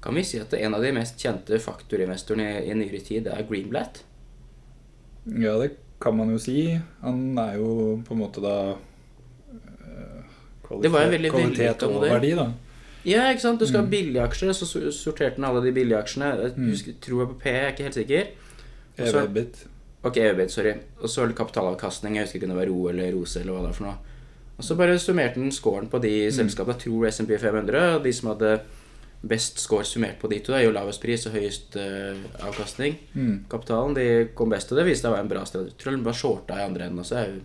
Kan 0.03 0.17
vi 0.20 0.25
si 0.27 0.41
at 0.43 0.51
en 0.58 0.75
av 0.75 0.84
de 0.84 0.91
mest 0.91 1.15
kjente 1.24 1.55
faktorinvestorene 1.63 2.50
i, 2.60 2.65
i 2.67 2.75
nyere 2.75 3.00
tid 3.00 3.29
er 3.32 3.46
Greenblatt? 3.48 4.01
Ja, 5.39 5.55
det 5.62 5.77
kan 6.03 6.17
man 6.20 6.34
jo 6.36 6.41
si. 6.43 6.58
Han 7.00 7.24
er 7.39 7.55
jo 7.62 7.70
på 8.03 8.12
en 8.17 8.20
måte 8.25 8.43
da 8.43 8.58
eh, 8.74 10.20
Det 10.84 10.91
var 10.91 11.08
en 11.08 11.15
veldig 11.15 11.32
kvalitet 11.32 11.86
veldig 11.88 11.96
og 12.03 12.10
verdi, 12.12 12.34
da. 12.43 12.50
Ja, 13.06 13.26
ikke 13.34 13.42
sant? 13.42 13.60
Du 13.60 13.66
skal 13.68 13.82
ha 13.82 13.86
Mm. 13.86 13.90
billige 13.92 14.24
aksjer, 14.24 14.54
så 14.56 14.66
sorterte 14.92 15.36
han 15.36 15.44
alle 15.46 15.62
de 15.66 15.72
billige 15.76 15.98
aksjene. 15.98 16.30
Jeg 16.42 16.54
Mm. 16.58 16.70
husker, 16.70 16.94
tror 17.02 17.20
jeg 17.20 17.28
på 17.30 17.40
P, 17.40 17.46
jeg 17.50 17.64
er 17.66 17.72
ikke 17.74 17.84
helt 17.84 17.94
sikker. 17.96 18.28
EVBIT. 18.98 19.66
Ok, 20.04 20.18
EBIT, 20.18 20.52
sorry. 20.52 20.74
Og 21.02 21.10
så 21.10 21.28
kapitalavkastning. 21.36 22.16
Jeg 22.16 22.26
husker 22.26 22.40
ikke 22.40 22.50
om 22.52 22.58
det 22.58 22.68
var 22.68 22.72
RO 22.74 22.88
eller 22.90 23.12
ROSE 23.14 23.40
eller 23.42 23.54
hva 23.54 23.62
det 23.62 23.68
var 23.68 23.74
for 23.74 23.84
noe. 23.84 23.98
Og 24.60 24.64
så 24.64 24.76
bare 24.78 25.00
summerte 25.00 25.36
han 25.40 25.52
scoren 25.52 25.90
på 25.90 26.00
de 26.02 26.30
selskapene. 26.32 26.76
Jeg 26.78 26.84
tror 26.86 27.08
SMP 27.12 27.38
500, 27.40 27.96
og 27.96 28.04
de 28.04 28.12
som 28.14 28.30
hadde 28.30 28.62
best 29.26 29.58
score 29.60 29.84
summert 29.88 30.20
på 30.20 30.30
de 30.30 30.40
to, 30.40 30.52
det 30.54 30.62
er 30.62 30.66
jo 30.68 30.74
lavest 30.76 31.02
pris 31.02 31.26
og 31.26 31.34
høyest 31.34 31.76
uh, 31.80 32.16
avkastning. 32.46 32.98
Mm. 33.16 33.46
Kapitalen 33.50 33.96
de 33.96 34.28
kom 34.36 34.50
best, 34.52 34.72
og 34.72 34.78
det 34.78 34.86
viste 34.86 35.02
seg 35.08 35.12
å 35.12 35.16
være 35.16 35.22
en 35.22 35.30
bra 35.32 35.44
strategi. 35.46 35.76
Tror 35.80 35.92
den 35.96 36.04
bare 36.04 36.14
shorta 36.20 36.58
i 36.60 36.66
andre 36.68 36.86
enden 36.90 37.00
også. 37.00 37.16
Jeg- 37.24 37.42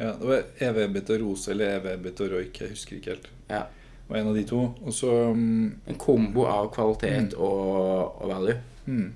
Ja, 0.00 0.12
det 0.12 0.26
var 0.26 0.42
EV-bit 0.60 1.10
og 1.10 1.20
Rose 1.20 1.50
eller 1.50 1.78
EVBIT 1.78 2.20
og 2.22 2.30
Roik. 2.32 2.58
Jeg 2.60 2.70
husker 2.70 2.96
ikke 2.96 3.10
helt. 3.10 3.26
Ja. 3.50 3.64
Var 4.10 4.18
en 4.20 4.28
av 4.32 4.34
de 4.36 4.42
to. 4.48 4.60
Og 4.82 4.92
så 4.94 5.10
um, 5.30 5.70
En 5.86 5.98
kombo 6.00 6.44
av 6.50 6.68
kvalitet 6.74 7.34
og, 7.38 8.20
og 8.20 8.28
value. 8.34 8.58
mm. 8.86 9.08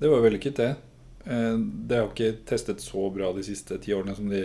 Det 0.00 0.08
var 0.10 0.24
vellykket, 0.24 0.56
det. 0.58 0.70
Eh, 1.30 1.56
Det 1.88 1.96
har 2.00 2.08
ikke 2.10 2.32
testet 2.48 2.80
så 2.82 3.06
bra 3.14 3.28
de 3.36 3.44
siste 3.46 3.76
ti 3.80 3.92
årene 3.94 4.16
som 4.18 4.26
de 4.28 4.40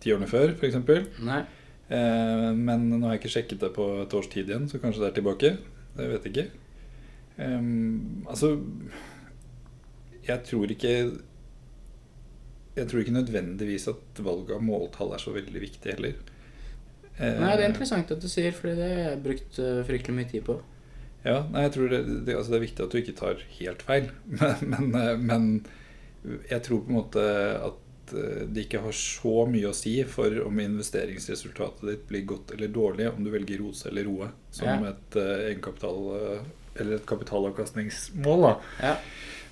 ti 0.00 0.10
årene 0.14 0.26
før, 0.30 0.54
f.eks. 0.56 0.78
Eh, 0.80 2.48
Men 2.56 2.86
nå 2.88 3.02
har 3.04 3.12
jeg 3.14 3.20
ikke 3.22 3.34
sjekket 3.34 3.60
det 3.66 3.72
på 3.76 3.84
et 4.02 4.14
års 4.16 4.30
tid 4.32 4.48
igjen, 4.50 4.64
så 4.70 4.80
kanskje 4.82 5.04
det 5.04 5.10
er 5.10 5.18
tilbake. 5.20 5.50
Det 5.98 6.08
vet 6.10 6.24
jeg 6.26 6.32
ikke. 6.34 6.50
Altså 8.30 8.48
Jeg 10.26 10.38
tror 10.46 10.70
ikke 10.70 10.92
Jeg 12.76 12.88
tror 12.90 13.00
ikke 13.04 13.14
nødvendigvis 13.18 13.88
at 13.92 14.22
valg 14.24 14.50
av 14.54 14.62
måltall 14.64 15.12
er 15.14 15.22
så 15.22 15.34
veldig 15.34 15.60
viktig 15.62 15.92
heller. 15.94 16.16
Eh, 17.18 17.36
Nei, 17.40 17.52
det 17.56 17.64
er 17.64 17.70
interessant 17.70 18.10
at 18.10 18.20
du 18.20 18.28
sier, 18.28 18.52
for 18.56 18.68
det 18.72 18.88
har 18.88 19.02
jeg 19.12 19.22
brukt 19.22 19.58
eh, 19.62 19.82
fryktelig 19.86 20.16
mye 20.16 20.30
tid 20.32 20.44
på. 20.48 20.56
Ja, 21.24 21.38
nei, 21.48 21.62
jeg 21.68 21.72
tror 21.76 21.88
det, 21.92 22.00
det, 22.26 22.34
altså 22.36 22.52
det 22.52 22.58
er 22.58 22.64
viktig 22.66 22.84
at 22.84 22.92
du 22.92 22.98
ikke 23.00 23.16
tar 23.16 23.44
helt 23.60 23.82
feil. 23.86 24.10
Men, 24.40 24.66
men, 24.74 24.88
eh, 24.98 25.16
men 25.16 25.46
jeg 26.50 26.62
tror 26.66 26.82
på 26.84 26.90
en 26.92 26.98
måte 26.98 27.24
at 27.70 27.80
det 28.14 28.66
ikke 28.66 28.82
har 28.84 28.92
så 28.92 29.46
mye 29.48 29.70
å 29.70 29.76
si 29.76 29.94
for 30.04 30.34
om 30.44 30.58
investeringsresultatet 30.60 31.86
ditt 31.88 32.02
blir 32.10 32.26
godt 32.28 32.52
eller 32.52 32.68
dårlig, 32.68 33.06
om 33.08 33.24
du 33.24 33.30
velger 33.32 33.62
ROSE 33.62 33.88
eller 33.88 34.04
ROE 34.04 34.28
som 34.52 34.68
Ja. 34.68 34.90
et 34.92 35.16
egenkapital 35.22 36.10
eller 36.76 36.98
et 36.98 37.06
kapitalavkastningsmål. 37.08 38.42
da. 38.44 38.52
Ja. 38.82 38.94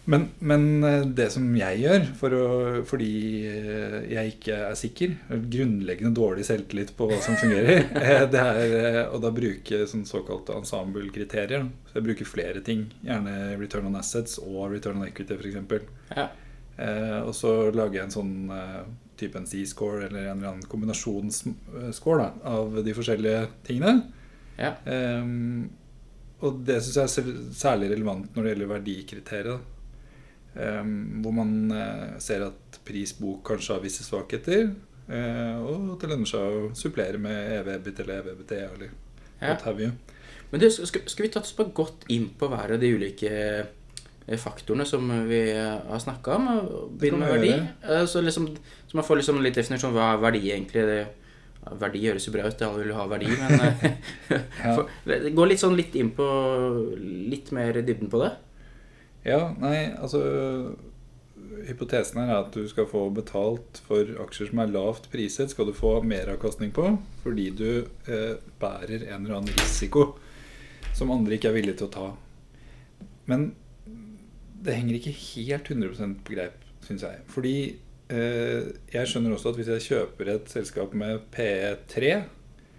Men, 0.04 0.24
men 0.38 0.84
eh, 0.84 1.04
det 1.14 1.28
som 1.30 1.44
jeg 1.54 1.78
gjør, 1.84 2.06
for 2.18 2.34
å, 2.34 2.46
fordi 2.88 3.10
eh, 3.46 3.98
jeg 4.10 4.32
ikke 4.32 4.56
er 4.66 4.78
sikker, 4.78 5.12
er 5.30 5.44
grunnleggende 5.52 6.14
dårlig 6.16 6.46
selvtillit 6.48 6.90
på 6.98 7.06
hva 7.10 7.20
som 7.22 7.38
fungerer, 7.38 7.84
eh, 8.02 8.24
det 8.32 8.42
er 8.42 9.12
å 9.14 9.20
da 9.22 9.30
bruke 9.34 9.84
sånn 9.86 10.02
såkalte 10.08 10.56
ensemble-kriterier. 10.58 11.68
Så 11.90 12.00
jeg 12.00 12.06
bruker 12.08 12.28
flere 12.28 12.64
ting. 12.66 12.88
Gjerne 13.06 13.54
return 13.60 13.86
on 13.92 14.00
assets 14.00 14.40
og 14.42 14.72
return 14.74 14.98
on 14.98 15.06
equity, 15.06 15.38
f.eks. 15.38 15.86
Ja. 16.16 16.26
Eh, 16.82 17.20
og 17.20 17.34
så 17.38 17.54
lager 17.70 18.00
jeg 18.00 18.08
en 18.08 18.16
sånn 18.16 18.34
type 19.20 19.38
en 19.38 19.46
C-score 19.46 20.08
eller 20.08 20.26
en 20.26 20.40
eller 20.40 20.48
annen 20.48 20.66
kombinasjonsscore 20.66 22.26
av 22.48 22.80
de 22.82 22.96
forskjellige 22.96 23.44
tingene. 23.68 24.00
Ja. 24.58 24.74
Eh, 24.82 25.30
og 26.42 26.64
det 26.66 26.80
syns 26.82 26.98
jeg 26.98 27.06
er 27.06 27.54
særlig 27.54 27.92
relevant 27.92 28.34
når 28.34 28.42
det 28.42 28.54
gjelder 28.56 28.72
verdikriteriet. 28.72 29.68
Ehm, 30.56 31.22
hvor 31.24 31.32
man 31.32 31.52
eh, 31.72 32.18
ser 32.20 32.42
at 32.44 32.78
prisbok 32.84 33.42
kanskje 33.48 33.74
har 33.76 33.80
visse 33.84 34.04
svakheter. 34.04 34.74
eh, 35.08 35.56
og 35.64 35.94
at 35.94 36.00
det 36.04 36.10
lønner 36.12 36.28
seg 36.28 36.40
å 36.40 36.74
supplere 36.76 37.18
med 37.18 37.52
EV-bit 37.60 38.00
eller 38.04 38.20
EVBT 38.22 38.52
eller 38.58 38.90
Ja. 39.40 39.48
what 39.54 39.62
have 39.62 39.80
you. 39.82 39.92
Men 40.52 40.60
du, 40.60 40.68
skal, 40.70 41.02
skal 41.08 41.24
vi 41.26 41.30
ta 41.32 41.40
oss 41.40 41.54
bare 41.56 41.72
godt 41.74 42.04
inn 42.12 42.28
på 42.38 42.48
hver 42.52 42.74
av 42.76 42.80
de 42.80 42.90
ulike 42.94 43.30
eh, 43.32 44.36
faktorene 44.38 44.84
som 44.86 45.08
vi 45.28 45.40
har 45.56 45.98
snakka 45.98 46.36
om? 46.36 46.48
og 46.52 46.92
Begynne 47.00 47.18
med 47.24 47.32
verdi. 47.32 48.06
Så, 48.06 48.20
liksom, 48.22 48.50
så 48.86 48.94
man 49.00 49.04
får 49.08 49.16
liksom 49.22 49.40
litt 49.42 49.56
definisjon 49.58 49.92
hva 49.96 50.12
er 50.14 50.22
verdi 50.22 50.44
egentlig 50.52 50.84
det, 50.86 51.02
Verdi 51.78 52.00
høres 52.08 52.24
jo 52.26 52.32
bra 52.34 52.48
ut, 52.50 52.62
alle 52.66 52.80
vil 52.82 52.88
jo 52.90 52.94
ha 52.98 53.04
verdi, 53.06 53.28
men 53.38 53.52
Ja. 54.64 54.72
for, 54.74 54.88
Gå 55.06 55.44
litt 55.46 55.60
sånn 55.62 55.76
litt 55.78 55.94
inn 55.94 56.08
på 56.10 56.24
litt 56.98 57.52
mer 57.54 57.76
i 57.78 57.84
dybden 57.86 58.10
på 58.10 58.18
det. 58.18 58.32
Ja, 59.24 59.52
nei, 59.62 59.92
altså 59.94 60.22
Hypotesen 61.62 62.18
her 62.22 62.30
er 62.32 62.40
at 62.40 62.54
du 62.56 62.64
skal 62.70 62.88
få 62.90 63.04
betalt 63.14 63.78
for 63.87 64.08
aksjer 64.24 64.50
som 64.50 64.62
er 64.62 64.72
lavt 64.72 65.08
priset, 65.12 65.52
skal 65.52 65.68
du 65.68 65.74
få 65.76 65.94
meravkastning 66.06 66.72
på 66.74 66.88
fordi 67.22 67.50
du 67.54 67.68
eh, 68.11 68.35
bærer 68.62 69.04
en 69.12 69.24
eller 69.26 69.38
annen 69.38 69.61
risiko 69.61 70.12
som 70.96 71.12
andre 71.14 71.37
ikke 71.38 71.50
er 71.52 71.56
villige 71.56 71.78
til 71.80 71.88
å 71.88 71.94
ta. 71.94 72.08
Men 73.30 73.52
det 74.62 74.74
henger 74.76 74.98
ikke 74.98 75.14
helt 75.14 75.70
100 75.70 76.18
på 76.26 76.35
greip, 76.37 76.58
syns 76.85 77.04
jeg. 77.06 77.22
Fordi 77.32 77.54
eh, 78.12 78.68
jeg 78.92 79.08
skjønner 79.11 79.35
også 79.35 79.52
at 79.52 79.58
hvis 79.61 79.70
jeg 79.72 79.87
kjøper 79.88 80.35
et 80.35 80.52
selskap 80.52 80.94
med 80.98 81.24
PE3, 81.35 82.12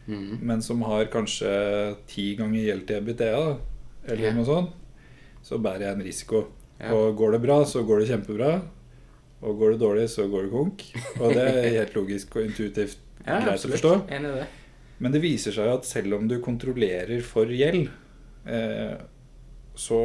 mm. 0.06 0.38
men 0.44 0.64
som 0.64 0.84
har 0.88 1.10
kanskje 1.12 1.52
ti 2.12 2.34
ganger 2.40 2.68
gjeld 2.68 2.88
til 2.88 3.02
EBITDA, 3.02 3.44
eller 4.06 4.28
Ja. 4.30 4.34
noe 4.36 4.48
sånt, 4.48 4.80
så 5.44 5.60
bærer 5.62 5.88
jeg 5.90 5.98
en 5.98 6.06
risiko. 6.08 6.44
Ja. 6.80 6.94
Og 6.96 7.16
går 7.20 7.36
det 7.38 7.42
bra, 7.46 7.60
så 7.68 7.84
går 7.88 8.02
det 8.04 8.10
kjempebra. 8.12 8.52
Og 9.44 9.58
går 9.60 9.74
det 9.76 9.80
dårlig, 9.84 10.10
så 10.12 10.26
går 10.32 10.48
det 10.48 10.52
konk. 10.54 10.84
Og 11.20 11.34
det 11.36 11.44
er 11.52 11.70
helt 11.82 11.96
logisk 11.98 12.36
og 12.40 12.46
intuitivt 12.48 13.00
Ja, 13.26 13.40
greit 13.40 13.50
å 13.50 13.56
absolutt. 13.58 13.78
forstå. 13.80 13.94
Enig 14.16 14.32
det. 14.40 14.46
Men 15.04 15.12
det 15.16 15.22
viser 15.24 15.52
seg 15.56 15.68
at 15.68 15.88
selv 15.88 16.16
om 16.16 16.28
du 16.32 16.38
kontrollerer 16.44 17.20
for 17.28 17.50
gjeld, 17.52 17.90
eh, 18.48 18.96
så 19.76 20.00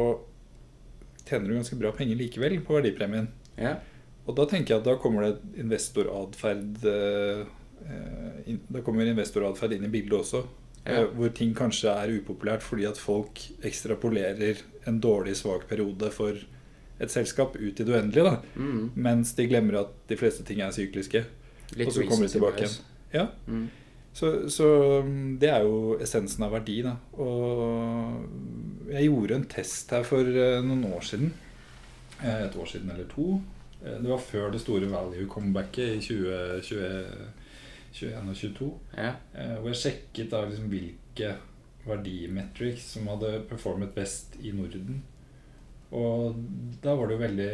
tjener 1.27 1.47
du 1.47 1.55
ganske 1.59 1.77
bra 1.79 1.91
penger 1.95 2.19
likevel 2.19 2.57
på 2.65 2.75
verdipremien. 2.79 3.29
Ja. 3.59 3.77
Og 4.27 4.35
da 4.37 4.45
tenker 4.49 4.75
jeg 4.75 4.81
at 4.83 4.87
da 4.89 4.97
kommer 5.01 5.25
det 5.25 5.61
investoratferd 5.63 6.83
eh, 6.85 7.43
eh, 7.87 8.57
Da 8.69 8.81
kommer 8.85 9.07
investoratferd 9.07 9.73
inn 9.77 9.87
i 9.87 9.93
bildet 9.93 10.19
også. 10.19 10.43
Ja. 10.85 11.01
Eh, 11.01 11.07
Hvor 11.15 11.29
ting 11.35 11.53
kanskje 11.55 11.89
er 11.91 12.13
upopulært 12.19 12.61
fordi 12.63 12.85
at 12.87 12.97
folk 12.97 13.39
ekstrapolerer 13.63 14.61
en 14.87 14.99
dårlig, 15.01 15.35
svak 15.35 15.67
periode 15.69 16.09
for 16.11 16.33
et 16.99 17.11
selskap 17.11 17.55
ut 17.55 17.79
i 17.79 17.83
det 17.83 17.87
uendelige. 17.93 18.37
Mhm. 18.55 18.91
Mens 18.95 19.33
de 19.35 19.47
glemmer 19.47 19.79
at 19.81 19.91
de 20.09 20.17
fleste 20.17 20.43
ting 20.43 20.61
er 20.61 20.71
sykliske. 20.71 21.25
Litt 21.75 21.87
Og 21.87 21.93
så 21.93 22.07
kommer 22.07 22.27
de 22.27 22.33
tilbake 22.33 22.63
igjen. 22.63 22.79
Ja, 23.13 23.27
Mm. 23.47 23.69
så, 24.13 24.49
så 24.49 25.01
mm, 25.03 25.37
det 25.39 25.49
er 25.49 25.61
jo 25.63 25.97
essensen 26.01 26.43
av 26.43 26.51
verdi. 26.51 26.81
da 26.83 26.95
Og 27.17 28.89
jeg 28.91 29.05
gjorde 29.09 29.35
en 29.35 29.45
test 29.45 29.91
her 29.91 30.03
for 30.03 30.19
eh, 30.21 30.61
noen 30.65 30.85
år 30.93 31.01
siden. 31.05 31.31
Eh, 32.23 32.45
Et 32.47 32.55
år 32.55 32.65
siden 32.67 32.89
eller 32.91 33.05
to. 33.05 33.41
Det 33.81 34.09
var 34.09 34.17
før 34.19 34.51
det 34.51 34.59
store 34.61 34.89
value-comebacket 34.91 36.11
i 36.11 36.19
2021 37.93 38.29
og 38.29 38.35
22. 38.35 38.71
Ja. 38.97 39.13
Eh, 39.35 39.55
hvor 39.59 39.71
jeg 39.71 39.81
sjekket 39.83 40.31
da 40.33 40.43
liksom 40.45 40.69
hvilke 40.71 41.35
verdimetrics 41.87 42.91
som 42.95 43.07
hadde 43.09 43.43
performet 43.49 43.95
best 43.95 44.35
i 44.43 44.51
Norden. 44.55 45.01
Og 45.95 46.37
da 46.83 46.93
var 46.93 47.09
det 47.09 47.15
jo 47.15 47.23
veldig, 47.23 47.53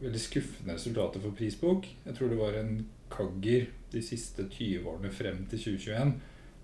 veldig 0.00 0.22
skuffende 0.22 0.74
resultater 0.74 1.22
for 1.22 1.36
prisbok. 1.38 1.86
Jeg 2.06 2.16
tror 2.16 2.32
det 2.32 2.40
var 2.40 2.58
en 2.58 2.72
kagger 3.12 3.68
de 3.92 4.02
siste 4.04 4.48
20 4.50 4.88
årene 4.88 5.12
frem 5.14 5.44
til 5.50 5.62
2021 5.78 6.12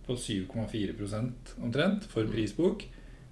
på 0.05 0.17
7,4% 0.21 1.55
omtrent 1.65 2.05
for 2.11 2.29
prisbok. 2.29 2.85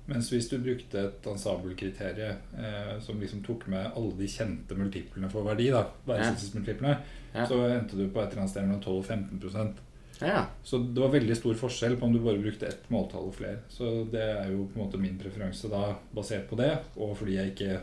Mens 0.07 0.31
hvis 0.33 0.49
du 0.51 0.57
brukte 0.59 0.99
et 0.99 1.27
ensemble-kriterium 1.31 2.38
eh, 2.59 2.95
som 3.03 3.21
liksom 3.23 3.43
tok 3.47 3.69
med 3.71 3.93
alle 3.97 4.15
de 4.19 4.31
kjente 4.31 4.75
multiplene 4.79 5.31
for 5.31 5.47
verdi, 5.47 5.69
da, 5.75 5.85
verdsettelsesmultiplene, 6.09 6.97
Ja. 6.97 7.19
Så 7.33 7.62
endte 7.68 7.97
du 7.97 8.07
på 8.12 8.21
et 8.21 8.29
eller 8.31 8.45
annet 8.45 8.53
sted 8.53 8.66
mellom 8.66 8.83
12 8.85 8.99
og 8.99 9.09
15% 9.09 9.81
ja. 10.27 10.47
Så 10.62 10.79
det 10.79 11.01
var 11.01 11.12
veldig 11.12 11.37
stor 11.37 11.57
forskjell 11.59 11.97
på 11.99 12.07
om 12.07 12.14
du 12.14 12.21
bare 12.23 12.40
brukte 12.42 12.68
ett 12.68 12.88
måltall 12.92 13.29
og 13.31 13.35
flere. 13.37 13.62
Så 13.73 14.05
det 14.12 14.23
er 14.23 14.53
jo 14.53 14.66
på 14.71 14.79
en 14.79 14.85
måte 14.85 15.01
min 15.01 15.18
preferanse 15.21 15.71
da, 15.73 15.97
basert 16.14 16.49
på 16.51 16.59
det, 16.61 16.73
og 16.97 17.16
fordi 17.18 17.38
jeg 17.40 17.55
ikke 17.55 17.81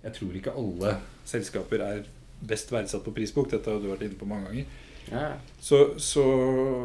Jeg 0.00 0.12
tror 0.16 0.36
ikke 0.36 0.52
alle 0.56 0.94
selskaper 1.28 1.82
er 1.84 1.98
best 2.40 2.70
verdsatt 2.72 3.02
på 3.04 3.12
prisbok. 3.12 3.50
Dette 3.50 3.68
har 3.68 3.82
du 3.82 3.90
vært 3.90 4.06
inne 4.06 4.16
på 4.16 4.24
mange 4.28 4.46
ganger. 4.48 4.78
ja. 5.10 5.34
Så, 5.60 5.98
så 6.00 6.24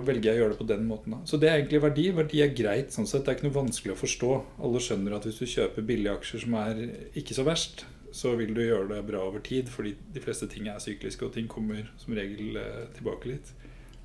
velger 0.04 0.34
jeg 0.34 0.36
å 0.36 0.42
gjøre 0.42 0.52
det 0.52 0.60
på 0.60 0.68
den 0.68 0.84
måten. 0.84 1.14
da. 1.16 1.20
Så 1.24 1.40
det 1.40 1.48
er 1.48 1.62
egentlig 1.62 1.80
verdi. 1.80 2.10
Verdi 2.12 2.42
er 2.44 2.52
greit. 2.52 2.92
sånn 2.92 3.08
sett. 3.08 3.24
Det 3.24 3.32
er 3.32 3.38
ikke 3.38 3.48
noe 3.48 3.62
vanskelig 3.62 3.94
å 3.96 4.02
forstå. 4.02 4.32
Alle 4.68 4.82
skjønner 4.84 5.16
at 5.16 5.24
hvis 5.30 5.40
du 5.40 5.46
kjøper 5.48 5.88
billige 5.88 6.12
aksjer 6.12 6.44
som 6.44 6.58
er 6.60 6.82
ikke 7.16 7.38
så 7.40 7.48
verst, 7.48 7.86
så 8.16 8.32
vil 8.40 8.54
du 8.56 8.62
gjøre 8.64 8.88
det 8.94 9.02
bra 9.10 9.26
over 9.28 9.44
tid, 9.44 9.68
fordi 9.72 9.92
de 10.16 10.22
fleste 10.24 10.48
ting 10.52 10.70
er 10.72 10.80
sykliske, 10.80 11.28
og 11.28 11.34
ting 11.36 11.50
kommer 11.52 11.84
som 12.00 12.16
regel 12.16 12.56
eh, 12.62 12.86
tilbake 12.96 13.34
litt. 13.34 13.52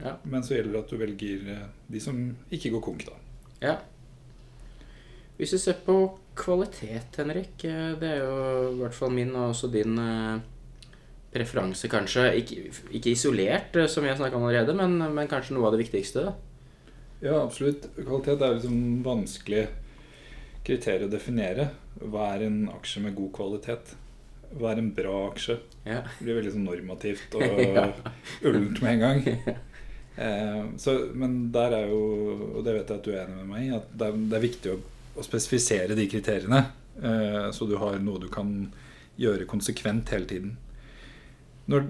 Ja. 0.00 0.16
Men 0.24 0.42
så 0.42 0.56
gjelder 0.56 0.74
det 0.74 0.80
at 0.80 0.90
du 0.90 0.98
velger 0.98 1.50
eh, 1.54 1.66
de 1.94 2.02
som 2.02 2.18
ikke 2.50 2.72
går 2.74 2.82
konk, 2.88 3.04
da. 3.06 3.18
Ja. 3.62 3.76
Hvis 5.38 5.54
vi 5.54 5.60
ser 5.62 5.78
på 5.86 5.96
kvalitet, 6.36 7.20
Henrik, 7.22 7.62
eh, 7.68 7.92
det 8.00 8.10
er 8.16 8.24
jo 8.24 8.40
i 8.72 8.80
hvert 8.80 8.98
fall 8.98 9.14
min 9.14 9.30
og 9.36 9.52
også 9.52 9.70
din 9.70 9.94
preferanse, 11.30 11.86
kanskje. 11.92 12.26
Ikke, 12.42 12.64
ikke 12.90 13.14
isolert, 13.14 13.78
som 13.92 14.02
vi 14.02 14.10
har 14.10 14.18
snakka 14.18 14.40
om 14.40 14.48
allerede, 14.48 14.74
men, 14.74 14.98
men 15.14 15.30
kanskje 15.30 15.54
noe 15.54 15.70
av 15.70 15.76
det 15.76 15.84
viktigste. 15.84 16.26
da. 16.26 16.34
Ja, 17.20 17.44
absolutt. 17.44 17.86
Kvalitet 17.94 18.42
er 18.42 18.58
liksom 18.58 19.04
vanskelig 19.06 19.68
kriterium 20.66 21.06
å 21.10 21.14
definere. 21.14 21.70
Hva 22.00 22.30
er 22.34 22.46
en 22.46 22.60
aksje 22.72 23.02
med 23.04 23.16
god 23.18 23.32
kvalitet? 23.36 23.94
Hva 24.56 24.72
er 24.72 24.80
en 24.82 24.92
bra 24.96 25.16
aksje? 25.28 25.58
Ja. 25.86 26.00
Det 26.18 26.24
blir 26.26 26.38
veldig 26.40 26.54
sånn 26.56 26.66
normativt 26.66 27.36
og 27.38 27.44
Ja. 27.76 27.84
ullent 28.48 28.80
med 28.82 28.92
en 28.96 29.04
gang. 29.04 29.58
Eh, 30.20 30.62
så, 30.82 30.96
men 31.14 31.36
der 31.54 31.76
er 31.76 31.92
jo, 31.92 32.00
og 32.58 32.64
det 32.66 32.74
vet 32.80 32.90
jeg 32.90 32.98
at 33.02 33.06
du 33.06 33.12
er 33.14 33.22
enig 33.26 33.38
med 33.42 33.50
meg 33.52 33.68
i, 33.68 33.72
at 33.76 33.92
det 33.94 34.08
er, 34.10 34.18
det 34.32 34.38
er 34.40 34.44
viktig 34.48 34.72
å, 34.74 34.78
å 35.20 35.24
spesifisere 35.26 35.96
de 35.98 36.08
kriteriene. 36.10 36.64
Eh, 37.00 37.46
så 37.56 37.68
du 37.70 37.76
har 37.80 37.98
noe 38.02 38.20
du 38.24 38.28
kan 38.32 38.50
gjøre 39.20 39.46
konsekvent 39.48 40.10
hele 40.14 40.26
tiden. 40.28 40.56
Når, 41.70 41.84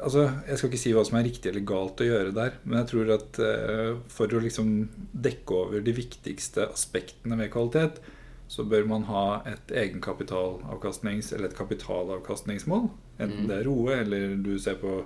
altså, 0.00 0.24
jeg 0.48 0.58
skal 0.60 0.70
ikke 0.72 0.80
si 0.86 0.92
hva 0.96 1.04
som 1.06 1.18
er 1.20 1.26
riktig 1.28 1.50
eller 1.52 1.66
galt 1.68 2.00
å 2.00 2.06
gjøre 2.08 2.32
der, 2.36 2.56
men 2.64 2.80
jeg 2.80 2.90
tror 2.94 3.12
at 3.18 3.40
eh, 3.44 3.90
for 4.14 4.32
å 4.38 4.40
liksom 4.46 4.70
dekke 5.12 5.58
over 5.66 5.84
de 5.84 5.94
viktigste 5.98 6.68
aspektene 6.72 7.36
ved 7.42 7.52
kvalitet, 7.54 8.00
så 8.48 8.64
bør 8.64 8.86
man 8.88 9.02
ha 9.08 9.24
et 9.46 9.72
egenkapitalavkastnings- 9.76 11.34
eller 11.36 11.50
et 11.50 11.58
kapitalavkastningsmål. 11.58 12.88
Enten 13.18 13.44
mm. 13.44 13.48
det 13.50 13.58
er 13.58 13.68
roe, 13.68 13.98
eller 14.00 14.36
du 14.40 14.54
ser 14.58 14.78
på 14.80 15.02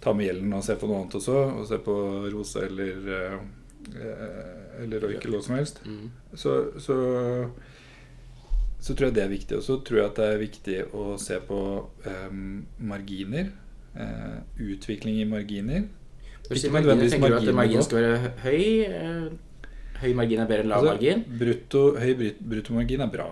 ta 0.00 0.12
med 0.12 0.28
gjelden 0.28 0.52
og 0.52 0.64
se 0.64 0.76
på 0.76 0.88
noe 0.90 1.00
annet 1.02 1.16
også, 1.18 1.36
og 1.56 1.64
se 1.70 1.78
på 1.82 1.94
Rose 2.34 2.66
eller 2.66 3.08
eh, 3.16 3.38
eh, 3.96 4.82
eller 4.84 5.06
Røyk 5.06 5.24
eller 5.24 5.38
hva 5.38 5.44
som 5.46 5.56
helst. 5.56 5.80
Mm. 5.86 6.10
Så, 6.34 6.56
så, 6.84 6.96
så 8.80 8.94
tror 8.94 9.08
jeg 9.08 9.16
det 9.16 9.24
er 9.24 9.32
viktig. 9.32 9.56
Og 9.56 9.64
så 9.64 9.78
tror 9.80 10.02
jeg 10.02 10.10
at 10.10 10.20
det 10.20 10.26
er 10.28 10.42
viktig 10.42 10.80
å 10.92 11.06
se 11.22 11.40
på 11.48 11.60
eh, 12.04 12.40
marginer. 12.92 13.54
Eh, 13.96 14.36
utvikling 14.68 15.22
i 15.22 15.28
marginer. 15.28 15.86
Når 16.46 16.52
du 16.52 16.60
sier 16.60 16.74
marginer, 16.74 17.08
tenker 17.10 17.32
du 17.32 17.38
at 17.40 17.54
marginen 17.56 17.86
skal 17.86 18.02
være 18.02 18.18
hø- 18.22 18.34
høy? 18.44 19.38
Høy 20.02 20.12
margin 20.14 20.40
er 20.42 20.46
bedre 20.50 20.62
enn 20.66 20.68
lav 20.68 20.82
Altså, 20.84 20.94
margin? 20.94 21.24
Brutto, 21.40 21.84
høy 22.00 22.34
bruttomargin 22.40 23.00
er 23.06 23.12
bra. 23.12 23.30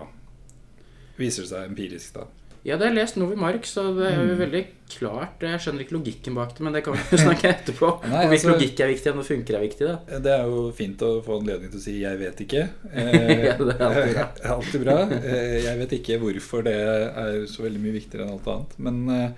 Viser 1.19 1.45
det 1.45 1.49
seg 1.51 1.69
empirisk, 1.69 2.13
da. 2.17 2.25
Ja, 2.65 2.79
det 2.81 2.87
har 2.87 2.95
jeg 2.95 2.97
lest 2.97 3.17
Novi 3.21 3.35
Mark, 3.37 3.61
så 3.69 3.83
det 3.93 4.07
er 4.09 4.15
jo 4.17 4.33
Mm. 4.33 4.39
veldig 4.39 4.61
klart. 4.89 5.39
Jeg 5.45 5.59
skjønner 5.61 5.83
ikke 5.85 5.93
logikken 5.99 6.33
bak 6.33 6.55
det, 6.57 6.61
men 6.65 6.73
det 6.73 6.81
kan 6.83 6.93
vi 6.97 7.17
snakke 7.21 7.45
etterpå. 7.51 7.89
Nei, 8.09 8.09
altså, 8.09 8.29
hvilken 8.31 8.31
altså- 8.31 8.53
logikk 8.55 8.79
er 8.81 8.87
viktig, 8.89 9.11
og 9.11 9.17
det 9.21 9.25
funker 9.29 9.53
er 9.55 9.61
viktig, 9.67 9.85
da. 9.85 10.19
Det 10.19 10.31
er 10.33 10.43
jo 10.49 10.71
fint 10.71 10.97
å 11.05 11.11
få 11.23 11.37
anledning 11.39 11.69
til 11.69 11.79
å 11.79 11.83
si 11.83 11.93
'jeg 12.01 12.17
vet 12.17 12.37
ikke'. 12.41 12.69
Eh, 12.95 13.45
Ja, 13.45 13.57
det 13.57 13.75
er 13.77 13.85
alltid 13.85 14.15
bra. 14.15 14.31
alltid 14.55 14.81
bra. 14.81 14.97
Eh, 15.13 15.61
Jeg 15.61 15.77
vet 15.77 15.91
ikke 15.93 16.19
hvorfor 16.19 16.63
det 16.63 16.73
er 16.73 17.45
så 17.45 17.61
veldig 17.69 17.79
mye 17.85 17.93
viktigere 18.01 18.25
enn 18.25 18.33
alt 18.33 18.47
annet. 18.47 18.79
Men, 18.79 19.09
eh, 19.09 19.31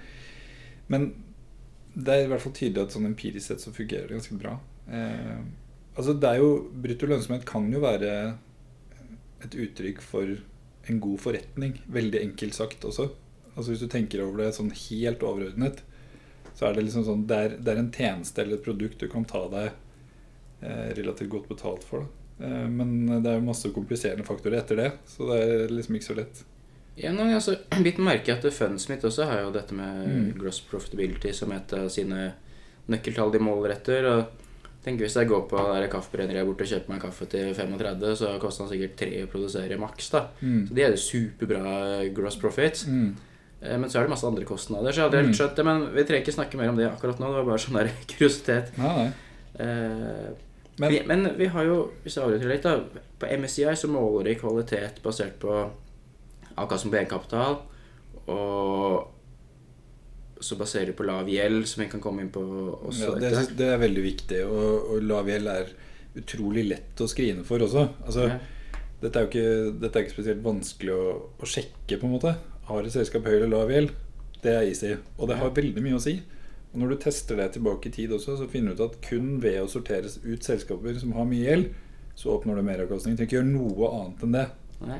men 0.87 1.13
det 1.97 2.07
er 2.13 2.23
i 2.23 2.27
hvert 2.31 2.41
fall 2.41 2.53
tydelig 2.53 2.81
at 2.83 2.91
sånn 2.95 3.05
empirisk 3.11 3.47
sett 3.47 3.59
så 3.59 3.71
fungerer 3.75 4.07
det 4.07 4.15
ganske 4.21 4.39
bra. 4.39 4.57
Eh, 4.89 5.35
altså 5.97 6.13
det 6.21 6.29
er 6.29 6.39
jo 6.43 6.51
Brutto 6.83 7.07
lønnsomhet 7.09 7.45
kan 7.49 7.67
jo 7.73 7.81
være 7.83 8.11
et 9.45 9.53
uttrykk 9.57 10.01
for 10.01 10.37
en 10.87 10.99
god 11.03 11.19
forretning. 11.19 11.75
Veldig 11.91 12.21
enkelt 12.23 12.55
sagt 12.55 12.85
også. 12.87 13.09
Altså 13.57 13.71
Hvis 13.73 13.81
du 13.83 13.87
tenker 13.91 14.21
over 14.23 14.43
det 14.45 14.53
sånn 14.55 14.71
helt 14.71 15.23
overordnet, 15.25 15.81
så 16.57 16.67
er 16.69 16.77
det 16.77 16.85
liksom 16.87 17.03
sånn 17.05 17.25
Det 17.29 17.37
er, 17.37 17.55
det 17.61 17.73
er 17.73 17.81
en 17.81 17.91
tjeneste 17.93 18.41
eller 18.41 18.57
et 18.57 18.63
produkt 18.65 18.99
du 19.01 19.07
kan 19.11 19.25
ta 19.29 19.43
deg 19.51 19.67
eh, 20.61 20.93
relativt 20.97 21.29
godt 21.33 21.49
betalt 21.51 21.83
for. 21.85 22.07
Eh, 22.39 22.67
men 22.69 23.21
det 23.21 23.29
er 23.29 23.37
jo 23.39 23.45
masse 23.49 23.69
kompliserende 23.75 24.25
faktorer 24.25 24.61
etter 24.61 24.79
det, 24.81 24.91
så 25.09 25.27
det 25.29 25.41
er 25.43 25.73
liksom 25.73 25.97
ikke 25.99 26.09
så 26.09 26.17
lett. 26.17 26.43
Ja, 26.97 27.11
nei, 27.13 27.29
altså, 27.37 27.57
Bitt 27.85 27.99
merke 28.01 28.33
at 28.37 28.45
Fundsmith 28.53 29.05
også 29.05 29.27
har 29.29 29.43
jo 29.45 29.53
dette 29.53 29.75
med 29.77 30.07
Mm. 30.07 30.31
gross 30.39 30.61
profitability 30.65 31.33
som 31.33 31.51
et 31.53 31.73
av 31.77 31.89
sine 31.93 32.31
nøkkeltall 32.89 33.31
de 33.35 33.39
måler 33.43 33.75
etter. 33.75 34.05
og 34.15 34.46
tenk 34.87 35.01
Hvis 35.03 35.17
jeg 35.19 35.27
går 35.29 35.45
på 35.51 35.59
kaffebrenneriet 35.91 36.47
borte 36.47 36.63
og 36.65 36.71
kjøper 36.71 36.93
meg 36.93 37.01
kaffe 37.03 37.27
til 37.29 37.53
35, 37.53 38.15
så 38.21 38.33
koster 38.41 38.63
den 38.65 38.71
sikkert 38.73 38.97
3 39.03 39.23
å 39.25 39.29
produsere 39.35 39.77
maks. 39.81 40.09
da. 40.13 40.21
Mm. 40.41 40.61
Så 40.69 40.73
de 40.77 40.81
er 40.85 40.93
jo 40.95 41.01
superbra 41.03 42.13
gross 42.15 42.37
profit. 42.39 42.85
Mm. 42.87 43.09
Eh, 43.61 43.77
Men 43.77 43.89
så 43.89 43.99
er 43.99 44.03
det 44.07 44.13
masse 44.15 44.27
andre 44.27 44.45
kostnader, 44.47 44.91
så 44.93 45.01
jeg 45.01 45.09
hadde 45.09 45.17
helt 45.21 45.33
Mm. 45.33 45.37
skjønt 45.41 45.55
det. 45.55 45.65
Men 45.65 45.85
vi 45.93 46.03
trenger 46.03 46.23
ikke 46.25 46.37
snakke 46.39 46.57
mer 46.57 46.69
om 46.69 46.77
det 46.77 46.87
akkurat 46.91 47.19
nå. 47.19 47.27
Det 47.27 47.39
var 47.41 47.49
bare 47.51 47.63
sånn 47.65 47.77
der 47.77 47.91
kuriositet. 48.11 48.77
Nei. 48.77 49.11
Eh, 49.59 50.29
Men 50.79 50.91
vi, 50.91 51.01
men 51.09 51.23
vi 51.37 51.45
har 51.47 51.63
jo, 51.65 51.91
hvis 52.03 52.15
jeg 52.15 52.23
avbryter 52.23 52.47
litt, 52.51 52.63
da 52.63 52.79
På 53.19 53.25
MSCI 53.25 53.73
så 53.75 53.87
måler 53.89 54.25
de 54.29 54.35
kvalitet 54.35 55.01
basert 55.01 55.39
på 55.41 55.49
avkastning 56.55 56.91
på 56.93 56.99
egenkapital. 56.99 57.57
Og 58.27 59.07
så 60.43 60.57
baserer 60.59 60.91
de 60.91 60.95
på 60.97 61.05
lav 61.07 61.27
gjeld, 61.31 61.63
som 61.69 61.83
vi 61.83 61.89
kan 61.91 62.01
komme 62.03 62.21
inn 62.23 62.31
på 62.33 62.41
også. 62.87 63.13
ja, 63.15 63.15
det, 63.21 63.31
det 63.57 63.67
er 63.73 63.81
veldig 63.81 64.03
viktig, 64.05 64.41
og, 64.45 64.91
og 64.95 65.03
lav 65.07 65.29
gjeld 65.31 65.47
er 65.53 65.71
utrolig 66.17 66.63
lett 66.69 67.01
å 67.03 67.07
skrine 67.09 67.43
for 67.47 67.61
også. 67.65 67.87
Altså, 68.05 68.27
Ja. 68.31 68.37
dette, 69.01 69.19
er 69.19 69.25
jo 69.25 69.31
ikke, 69.31 69.79
dette 69.81 69.99
er 69.99 70.05
ikke 70.07 70.15
spesielt 70.17 70.43
vanskelig 70.45 70.93
å, 70.95 71.03
å 71.37 71.49
sjekke, 71.49 71.97
på 71.99 72.07
en 72.09 72.15
måte. 72.15 72.35
Har 72.69 72.83
et 72.83 72.93
selskap 72.95 73.25
høy 73.29 73.35
eller 73.37 73.51
lav 73.53 73.69
gjeld? 73.71 73.91
Det 74.43 74.53
er 74.53 74.67
easy. 74.69 74.95
Og 75.17 75.29
det 75.29 75.37
har 75.39 75.53
veldig 75.55 75.81
mye 75.85 75.97
å 75.97 76.03
si. 76.03 76.15
Og 76.73 76.81
når 76.81 76.93
du 76.93 76.97
tester 77.07 77.37
det 77.39 77.51
tilbake 77.55 77.89
i 77.89 77.93
tid 77.95 78.11
også, 78.13 78.35
så 78.37 78.47
finner 78.51 78.73
du 78.75 78.81
ut 78.81 78.87
at 78.91 78.97
kun 79.05 79.37
ved 79.41 79.61
å 79.63 79.69
sortere 79.71 80.09
ut 80.25 80.43
selskaper 80.45 80.97
som 80.99 81.13
har 81.17 81.25
mye 81.29 81.45
gjeld, 81.45 81.69
så 82.17 82.33
oppnår 82.33 82.59
du 82.59 82.65
meravkastning. 82.67 83.15
Du 83.15 83.21
trenger 83.21 83.29
ikke 83.29 83.39
gjøre 83.39 83.53
noe 83.53 83.91
annet 84.01 84.25
enn 84.27 84.35
det. 84.35 84.47
Nei. 84.85 84.99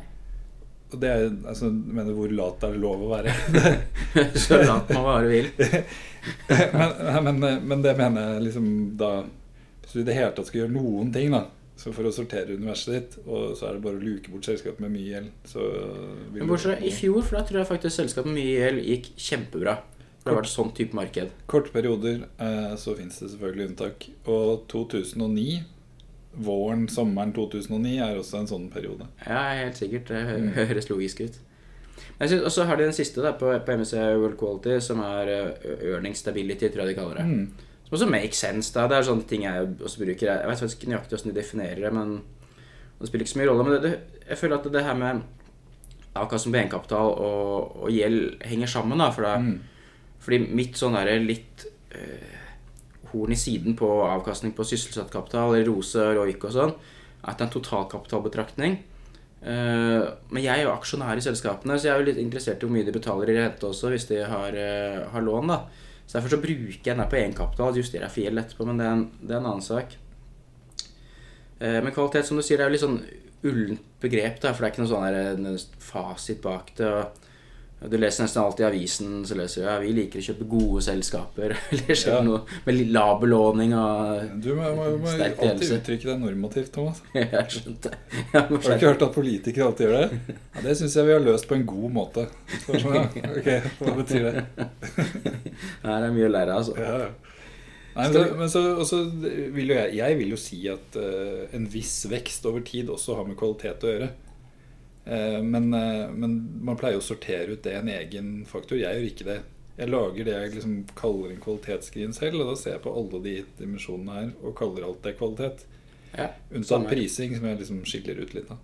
Og 0.88 1.02
det 1.02 1.10
er, 1.12 1.26
altså, 1.50 1.70
mener, 1.72 2.14
hvor 2.16 2.32
lat 2.32 2.64
er 2.64 2.76
det 2.76 2.80
lov 2.80 3.04
å 3.04 3.12
være? 3.12 3.34
så 4.46 4.62
lat 4.64 4.94
man 4.96 5.08
bare 5.10 5.28
vil. 5.32 5.52
men, 7.26 7.42
men, 7.42 7.68
men 7.68 7.84
det 7.84 7.98
mener 8.00 8.34
jeg 8.34 8.48
liksom 8.50 8.72
da 9.00 9.12
Hvis 9.84 9.94
du 9.94 10.02
i 10.02 10.08
det 10.08 10.16
hele 10.18 10.34
tatt 10.36 10.50
skal 10.50 10.66
gjøre 10.66 10.76
noen 10.76 11.14
ting, 11.16 11.32
da 11.36 11.46
så 11.78 11.92
for 11.94 12.10
å 12.10 12.14
sortere 12.14 12.56
universet 12.58 12.94
ditt, 12.96 13.16
og 13.30 13.52
så 13.58 13.68
er 13.68 13.78
det 13.78 13.84
bare 13.84 14.00
å 14.00 14.02
luke 14.02 14.32
bort 14.34 14.48
selskap 14.50 14.80
med 14.82 14.96
mye 14.96 15.12
gjeld, 15.12 15.52
Men 16.34 16.50
bortsett 16.50 16.72
fra 16.72 16.88
i 16.90 16.94
fjor, 16.94 17.20
for 17.22 17.38
da 17.38 17.44
tror 17.46 17.62
jeg 17.62 17.70
faktisk 17.70 18.00
selskapet 18.00 18.32
med 18.32 18.40
mye 18.40 18.56
gjeld 18.56 18.82
gikk 18.88 19.10
kjempebra. 19.28 19.76
Det 20.24 20.32
har 20.34 20.40
vært 20.42 20.52
sånn 20.52 20.74
type 20.76 20.98
marked. 20.98 21.36
Korte 21.48 21.72
perioder, 21.72 22.26
eh, 22.42 22.74
så 22.82 22.96
fins 22.98 23.22
det 23.22 23.30
selvfølgelig 23.32 23.70
unntak. 23.70 24.08
Og 24.26 24.66
2009, 24.74 25.62
våren, 26.38 26.88
sommeren 26.92 27.34
2009, 27.34 27.98
er 28.04 28.18
også 28.20 28.40
en 28.42 28.48
sånn 28.50 28.70
periode. 28.74 29.08
Ja, 29.26 29.44
helt 29.64 29.78
sikkert. 29.80 30.08
Det 30.12 30.24
Mm. 30.38 30.50
høres 30.72 30.90
logisk 30.90 31.22
ut. 31.26 31.40
Og 32.22 32.52
så 32.54 32.66
har 32.66 32.78
de 32.78 32.84
den 32.88 32.94
siste 32.98 33.22
da, 33.22 33.32
på, 33.38 33.52
på 33.66 33.76
MSC 33.78 33.94
World 34.18 34.38
Quality, 34.40 34.80
som 34.82 35.00
er 35.06 35.30
earning 35.92 36.16
stability, 36.18 36.70
tror 36.70 36.86
jeg 36.86 36.96
de 36.96 37.00
kaller 37.02 37.20
det. 37.22 37.26
Mm. 37.26 37.66
Som 37.88 37.96
også 37.98 38.10
makes 38.10 38.40
sense. 38.42 38.74
da 38.74 38.88
Det 38.90 38.98
er 38.98 39.06
sånne 39.08 39.28
ting 39.30 39.44
jeg 39.46 39.68
også 39.80 40.02
bruker. 40.02 40.28
Jeg 40.32 40.50
vet 40.50 40.60
faktisk 40.62 40.82
ikke 40.82 40.92
nøyaktig 40.94 41.16
hvordan 41.18 41.34
de 41.34 41.40
definerer 41.42 41.82
det, 41.86 41.94
men 41.94 42.16
det 43.00 43.08
spiller 43.10 43.26
ikke 43.26 43.34
så 43.36 43.40
mye 43.42 43.50
rolle. 43.52 43.64
Men 43.68 43.76
det, 43.78 43.82
det, 43.92 44.24
jeg 44.30 44.38
føler 44.42 44.58
at 44.58 44.70
det 44.74 44.84
her 44.84 44.98
med 44.98 45.22
avkastning 46.18 46.54
på 46.56 46.60
egenkapital 46.64 47.12
og, 47.14 47.78
og 47.86 47.92
gjeld 47.94 48.42
henger 48.50 48.68
sammen. 48.74 48.98
da, 49.02 49.10
for 49.14 49.28
da, 49.30 49.36
Mm. 49.38 49.58
Fordi 50.28 50.40
mitt 50.58 50.76
sånn 50.76 50.96
derre 50.98 51.20
litt 51.24 51.68
eh, 51.96 52.37
horn 53.12 53.34
i 53.34 53.40
siden 53.40 53.76
på 53.80 53.88
avkastning 54.06 54.54
på 54.58 54.66
sysselsatt 54.68 55.12
kapital, 55.14 55.56
eller 55.56 55.68
ROSE 55.70 56.04
og 56.04 56.22
Roik 56.22 56.46
og 56.48 56.54
sånn, 56.56 56.74
at 57.24 57.38
det 57.38 57.46
er 57.46 57.48
en 57.48 57.56
totalkapitalbetraktning. 57.58 58.78
Eh, 59.42 60.06
men 60.34 60.44
jeg 60.44 60.54
er 60.54 60.66
jo 60.66 60.74
aksjonær 60.74 61.20
i 61.20 61.26
selskapene, 61.26 61.78
så 61.78 61.90
jeg 61.90 61.94
er 61.94 62.02
jo 62.02 62.08
litt 62.10 62.22
interessert 62.22 62.64
i 62.64 62.68
hvor 62.68 62.74
mye 62.74 62.88
de 62.88 62.96
betaler 62.96 63.32
i 63.32 63.38
rente 63.38 63.70
også, 63.70 63.92
hvis 63.94 64.08
de 64.10 64.24
har, 64.26 64.58
eh, 64.58 65.04
har 65.12 65.22
lån. 65.22 65.48
da. 65.54 65.62
Så 66.08 66.18
Derfor 66.18 66.36
så 66.36 66.42
bruker 66.42 66.84
jeg 66.84 66.96
den 66.96 67.04
her 67.04 67.12
på 67.12 67.20
egenkapital, 67.20 67.76
justerer 67.76 68.08
jeg 68.08 68.16
fiel 68.16 68.38
etterpå, 68.38 68.66
men 68.66 68.78
det 68.78 68.86
er 68.86 68.92
en, 68.96 69.12
det 69.22 69.32
er 69.36 69.40
en 69.40 69.52
annen 69.52 69.62
sak. 69.62 69.98
Eh, 71.60 71.82
men 71.82 71.94
kvalitet, 71.94 72.26
som 72.26 72.38
du 72.38 72.44
sier, 72.44 72.60
er 72.60 72.70
jo 72.70 72.76
litt 72.76 72.86
sånn 72.86 73.02
ullent 73.48 73.82
begrep, 74.02 74.40
da, 74.42 74.54
for 74.54 74.64
det 74.64 74.68
er 74.68 74.74
ikke 74.74 74.86
noen 74.86 75.58
sånn 75.60 75.80
fasit 75.84 76.42
bak 76.42 76.74
det. 76.78 76.88
og 76.88 77.27
du 77.78 77.94
leser 78.02 78.24
nesten 78.26 78.42
alltid 78.42 78.64
i 78.64 78.68
avisen 78.72 79.10
så 79.30 79.36
leser 79.38 79.62
du 79.62 79.68
ja, 79.68 79.76
vi 79.84 79.92
liker 79.94 80.18
å 80.18 80.26
kjøpe 80.26 80.48
gode 80.50 80.82
selskaper. 80.82 81.54
Eller 81.76 82.00
skjer 82.00 82.16
Ja. 82.16 82.22
noe 82.26 82.40
med 82.66 82.80
lav 82.90 83.20
belåning 83.22 83.76
og 83.78 84.32
Du 84.42 84.50
må, 84.58 84.72
må, 84.80 84.88
må 85.04 85.12
alltid 85.14 85.44
ledelse. 85.44 85.78
uttrykke 85.78 86.10
deg 86.10 86.24
normativt, 86.24 86.72
Thomas. 86.74 87.04
Jeg 87.14 87.46
skjønte. 87.54 87.94
Har 88.34 88.50
du 88.50 88.56
ikke 88.58 88.80
hørt 88.82 89.06
at 89.06 89.14
politikere 89.14 89.70
alltid 89.70 89.88
gjør 89.92 89.96
det? 90.02 90.40
Ja, 90.56 90.66
det 90.66 90.76
syns 90.82 90.98
jeg 90.98 91.06
vi 91.12 91.16
har 91.20 91.24
løst 91.28 91.46
på 91.48 91.54
en 91.60 91.68
god 91.70 91.94
måte. 92.00 92.26
Så 92.66 92.74
det 92.74 92.82
sånn, 92.82 92.98
ja. 92.98 93.32
Ok, 93.38 93.72
hva 93.84 93.96
betyr 94.02 94.28
det? 94.32 94.46
Her 95.86 96.02
er 96.10 96.14
mye 96.18 96.28
å 96.28 96.34
lære, 96.34 96.58
altså. 96.58 96.78
Ja. 96.82 96.98
ja. 97.06 97.10
Nei, 97.98 98.08
men, 98.10 98.14
så, 98.14 98.24
men 98.38 98.50
så, 98.54 98.62
også 98.78 98.98
vil 99.56 99.72
jo 99.72 99.78
jeg, 99.78 99.94
jeg 99.98 100.18
vil 100.20 100.34
jo 100.36 100.38
si 100.38 100.60
at 100.70 100.98
uh, 101.02 101.46
en 101.58 101.64
viss 101.74 101.96
vekst 102.12 102.46
over 102.46 102.62
tid 102.66 102.90
også 102.94 103.16
har 103.18 103.26
med 103.30 103.38
kvalitet 103.40 103.86
å 103.86 103.94
gjøre. 103.94 104.10
Eh, 105.08 105.42
men, 105.44 105.74
eh, 105.74 106.10
men 106.12 106.60
man 106.62 106.78
pleier 106.78 107.00
å 107.00 107.04
sortere 107.04 107.56
ut 107.56 107.64
det 107.64 107.78
en 107.80 107.88
egen 107.92 108.32
faktor. 108.46 108.80
Jeg 108.80 108.98
gjør 108.98 109.10
ikke 109.12 109.30
det. 109.30 109.40
Jeg 109.78 109.92
lager 109.94 110.26
det 110.26 110.34
jeg 110.34 110.54
liksom 110.56 110.78
kaller 110.98 111.32
en 111.32 111.42
kvalitetsskrin 111.42 112.14
selv, 112.18 112.42
og 112.42 112.50
da 112.52 112.56
ser 112.60 112.76
jeg 112.76 112.84
på 112.84 112.94
alle 112.98 113.20
de 113.24 113.36
dimensjonene 113.60 114.16
her 114.16 114.32
og 114.42 114.56
kaller 114.58 114.88
alt 114.88 115.04
det 115.06 115.18
kvalitet. 115.20 115.68
Ja, 116.18 116.32
Unntatt 116.52 116.88
prising, 116.90 117.36
som 117.38 117.46
jeg 117.46 117.60
liksom 117.60 117.84
skiller 117.86 118.24
ut 118.24 118.34
litt. 118.34 118.50
av. 118.52 118.58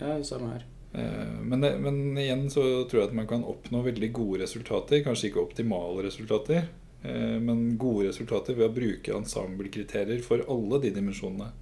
Ja, 0.00 0.16
samme 0.26 0.56
her. 0.56 0.64
Eh, 0.92 1.36
Men, 1.42 1.60
det, 1.60 1.78
men 1.80 2.18
igjen 2.18 2.48
så 2.50 2.84
tror 2.90 3.00
jeg 3.02 3.08
at 3.12 3.14
man 3.14 3.30
kan 3.30 3.46
oppnå 3.46 3.84
veldig 3.86 4.12
gode 4.12 4.42
resultater. 4.42 5.04
Kanskje 5.06 5.30
ikke 5.30 5.44
optimale 5.46 6.04
resultater, 6.08 6.68
men 7.06 7.76
gode 7.78 8.08
resultater 8.08 8.56
ved 8.58 8.66
å 8.66 8.74
bruke 8.74 9.12
ensemblekriterier 9.14 10.24
for 10.24 10.42
alle 10.50 10.80
de 10.82 10.90
dimensjonene. 10.90 11.52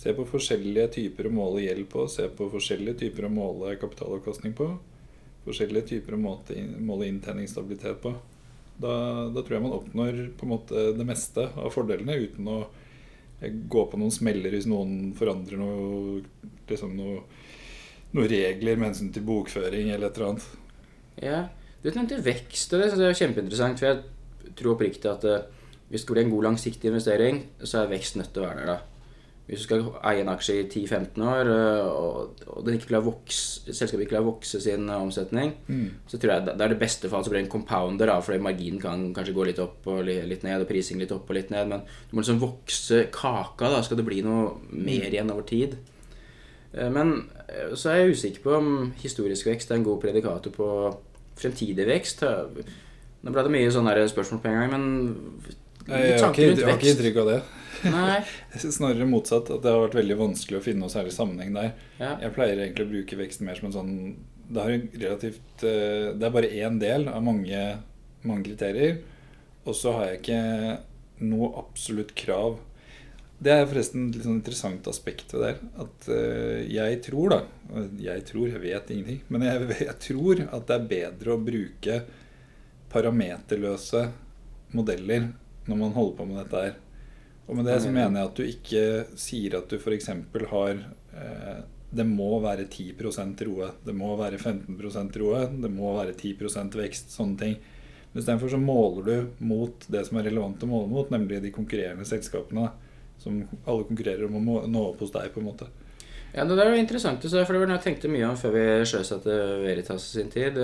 Se 0.00 0.14
på 0.16 0.24
forskjellige 0.24 0.86
typer 0.94 1.28
å 1.28 1.34
måle 1.34 1.66
gjeld 1.66 1.84
på, 1.92 2.06
se 2.08 2.24
på 2.32 2.46
forskjellige 2.48 3.02
typer 3.02 3.26
å 3.26 3.32
måle 3.32 3.74
kapitalavkastning 3.80 4.54
på. 4.56 4.70
Forskjellige 5.44 5.90
typer 5.90 6.16
å 6.16 6.20
måte, 6.20 6.56
måle 6.80 7.08
inntjeningsstabilitet 7.10 8.00
på. 8.00 8.14
Da, 8.80 8.94
da 9.28 9.42
tror 9.42 9.58
jeg 9.58 9.64
man 9.66 9.76
oppnår 9.76 10.20
på 10.40 10.46
en 10.46 10.52
måte 10.54 10.84
det 10.96 11.04
meste 11.04 11.50
av 11.52 11.68
fordelene 11.74 12.16
uten 12.16 12.48
å 12.48 12.58
eh, 12.64 13.52
gå 13.52 13.82
på 13.92 14.00
noen 14.00 14.14
smeller 14.14 14.56
hvis 14.56 14.68
noen 14.70 15.10
forandrer 15.18 15.60
noe, 15.60 16.22
liksom 16.70 16.94
noe 16.96 17.18
noen 18.14 18.30
regler 18.32 18.80
med 18.80 18.90
hensyn 18.90 19.12
til 19.14 19.26
bokføring 19.26 19.92
eller 19.92 20.08
et 20.08 20.16
eller 20.16 20.30
annet. 20.30 20.46
Ja, 21.20 21.40
Du 21.80 21.88
nevnte 21.88 22.18
vekst, 22.20 22.72
og 22.76 22.82
det 22.82 23.04
er 23.04 23.14
kjempeinteressant. 23.16 23.80
For 23.80 23.88
jeg 23.88 24.54
tror 24.56 24.74
oppriktig 24.74 25.08
at 25.08 25.24
eh, 25.24 25.44
hvis 25.92 26.04
det 26.04 26.12
blir 26.12 26.24
en 26.24 26.32
god 26.32 26.48
langsiktig 26.50 26.90
investering, 26.90 27.44
så 27.64 27.82
er 27.82 27.92
vekst 27.92 28.16
nødt 28.16 28.32
til 28.34 28.44
å 28.44 28.48
være 28.48 28.64
der. 28.64 28.72
da. 28.74 28.89
Hvis 29.50 29.64
du 29.64 29.66
skal 29.66 29.80
eie 30.06 30.22
en 30.22 30.30
aksje 30.30 30.54
i 30.60 30.66
10-15 30.68 31.24
år, 31.26 31.48
eh, 31.50 31.86
og, 31.90 32.42
og 32.46 32.60
den 32.66 32.76
ikke 32.78 33.00
vokse, 33.02 33.64
selskapet 33.66 34.04
ikke 34.04 34.12
klarer 34.12 34.28
å 34.28 34.30
vokse 34.30 34.60
sin 34.62 34.86
omsetning, 34.94 35.56
omsetning, 35.66 35.88
så 36.06 36.20
tror 36.22 36.32
jeg 36.36 36.44
det 36.46 36.54
er 36.54 36.70
det 36.70 36.78
beste 36.78 37.10
fall 37.10 37.24
så 37.26 37.32
blir 37.32 37.40
det 37.40 37.48
en 37.48 37.52
compounder, 37.56 38.06
da, 38.06 38.20
fordi 38.22 38.38
marginen 38.46 38.78
kan 38.82 39.08
kanskje 39.16 39.34
gå 39.34 39.48
litt 39.48 39.58
opp 39.58 39.88
og 39.90 40.04
litt 40.06 40.44
ned, 40.46 40.62
og 40.62 40.70
prising 40.70 41.02
litt 41.02 41.10
opp 41.16 41.26
og 41.26 41.34
litt 41.34 41.50
ned, 41.50 41.66
men 41.72 41.82
du 41.82 42.14
må 42.14 42.22
liksom 42.22 42.38
vokse 42.42 43.08
kaka, 43.10 43.72
da, 43.74 43.82
skal 43.82 43.98
det 43.98 44.06
bli 44.06 44.22
noe 44.22 44.54
mer 44.70 45.10
igjen 45.10 45.34
over 45.34 45.42
tid. 45.50 45.74
Eh, 46.72 46.90
Men 46.90 47.28
eh, 47.48 47.74
så 47.74 47.90
er 47.90 48.04
jeg 48.04 48.14
usikker 48.16 48.44
på 48.46 48.56
om 48.60 48.92
historisk 49.02 49.50
vekst 49.50 49.70
er 49.70 49.80
en 49.80 49.86
god 49.86 50.00
predikator 50.04 50.54
på 50.54 50.68
fremtidig 51.40 51.86
vekst. 51.90 52.22
Eh, 52.22 52.76
Nå 53.20 53.32
ble 53.34 53.42
det 53.44 53.52
mye 53.52 53.72
sånne 53.74 53.92
spørsmål 54.08 54.38
på 54.40 54.48
en 54.48 54.54
gang, 54.56 54.70
men 54.72 54.84
Jeg, 55.90 56.06
jeg, 56.06 56.20
har, 56.22 56.30
ikke, 56.30 56.46
jeg 56.54 56.64
har 56.64 56.78
ikke 56.78 56.92
inntrykk 56.94 57.18
av 57.20 57.26
det. 57.28 57.40
Snarere 58.78 59.08
motsatt. 59.08 59.50
At 59.52 59.64
det 59.64 59.72
har 59.72 59.84
vært 59.86 59.98
veldig 60.00 60.18
vanskelig 60.20 60.60
å 60.60 60.64
finne 60.64 60.84
noe 60.84 60.92
særlig 60.92 61.14
sammenheng 61.16 61.54
der. 61.56 61.72
Ja. 62.00 62.16
Jeg 62.24 62.34
pleier 62.36 62.60
egentlig 62.60 62.86
å 62.86 62.92
bruke 62.94 63.20
vekst 63.20 63.44
mer 63.46 63.58
som 63.58 63.70
en 63.70 63.76
sånn 63.78 63.94
Det, 64.50 64.58
har 64.60 64.72
relativt, 65.04 65.62
eh, 65.62 66.10
det 66.18 66.26
er 66.26 66.34
bare 66.34 66.54
én 66.58 66.80
del 66.82 67.06
av 67.10 67.22
mange, 67.22 67.60
mange 68.26 68.48
kriterier. 68.48 68.98
Og 69.64 69.76
så 69.78 69.94
har 69.94 70.08
jeg 70.08 70.20
ikke 70.20 70.40
noe 71.30 71.52
absolutt 71.60 72.14
krav. 72.18 72.58
Det 73.40 73.52
er 73.54 73.68
forresten 73.68 74.08
et 74.08 74.18
litt 74.18 74.26
sånn 74.26 74.40
interessant 74.40 74.88
aspekt 74.90 75.32
ved 75.32 75.44
det. 75.44 75.52
her, 75.52 75.84
At 75.86 76.08
eh, 76.12 76.64
jeg 76.68 77.02
tror, 77.06 77.32
da 77.32 77.84
Jeg 78.02 78.24
tror, 78.28 78.48
jeg 78.50 78.60
vet 78.60 78.90
ingenting. 78.90 79.22
Men 79.28 79.46
jeg, 79.46 79.68
jeg 79.88 79.98
tror 80.08 80.42
at 80.48 80.66
det 80.68 80.76
er 80.76 80.90
bedre 80.94 81.36
å 81.36 81.44
bruke 81.44 82.02
parameterløse 82.90 84.08
modeller 84.74 85.30
når 85.68 85.78
man 85.78 85.92
holder 85.94 86.16
på 86.18 86.26
med 86.26 86.40
dette 86.42 86.64
her. 86.64 86.78
Og 87.50 87.58
med 87.58 87.66
det 87.66 87.80
så 87.82 87.90
mener 87.90 88.20
jeg 88.20 88.28
at 88.30 88.38
du 88.38 88.46
ikke 88.46 88.82
sier 89.18 89.58
at 89.58 89.72
du 89.72 89.74
f.eks. 89.80 90.08
har 90.52 90.70
eh, 91.18 91.56
Det 91.90 92.06
må 92.06 92.38
være 92.44 92.68
10% 92.70 93.42
roe, 93.48 93.72
det 93.82 93.94
må 93.98 94.12
være 94.20 94.38
15% 94.38 95.18
roe, 95.18 95.40
det 95.64 95.70
må 95.74 95.96
være 95.96 96.14
10 96.14 96.36
vekst, 96.78 97.10
sånne 97.16 97.40
ting. 97.40 97.56
Men 98.12 98.22
istedenfor 98.22 98.52
så 98.54 98.60
måler 98.62 99.02
du 99.08 99.44
mot 99.46 99.86
det 99.90 100.04
som 100.06 100.18
er 100.18 100.28
relevant 100.30 100.62
å 100.62 100.70
måle 100.70 100.90
mot, 100.90 101.10
nemlig 101.10 101.42
de 101.42 101.50
konkurrerende 101.54 102.06
selskapene. 102.06 102.68
Som 103.20 103.42
alle 103.66 103.84
konkurrerer 103.84 104.30
om 104.30 104.38
å 104.38 104.62
nå 104.70 104.84
opp 104.86 105.02
hos 105.02 105.12
deg, 105.12 105.28
på 105.34 105.42
en 105.42 105.50
måte. 105.50 105.66
Ja, 106.30 106.46
det 106.46 106.54
der 106.54 106.70
jo 106.70 106.78
interessant, 106.78 107.26
for 107.26 107.52
det 107.52 107.60
var 107.60 107.68
noe 107.68 107.80
jeg 107.80 107.86
tenkte 107.88 108.10
mye 108.10 108.30
om 108.30 108.38
før 108.38 108.54
vi 108.54 108.64
sjøsatte 108.86 109.36
Veritas 109.64 110.06
i 110.06 110.20
sin 110.20 110.30
tid. 110.30 110.58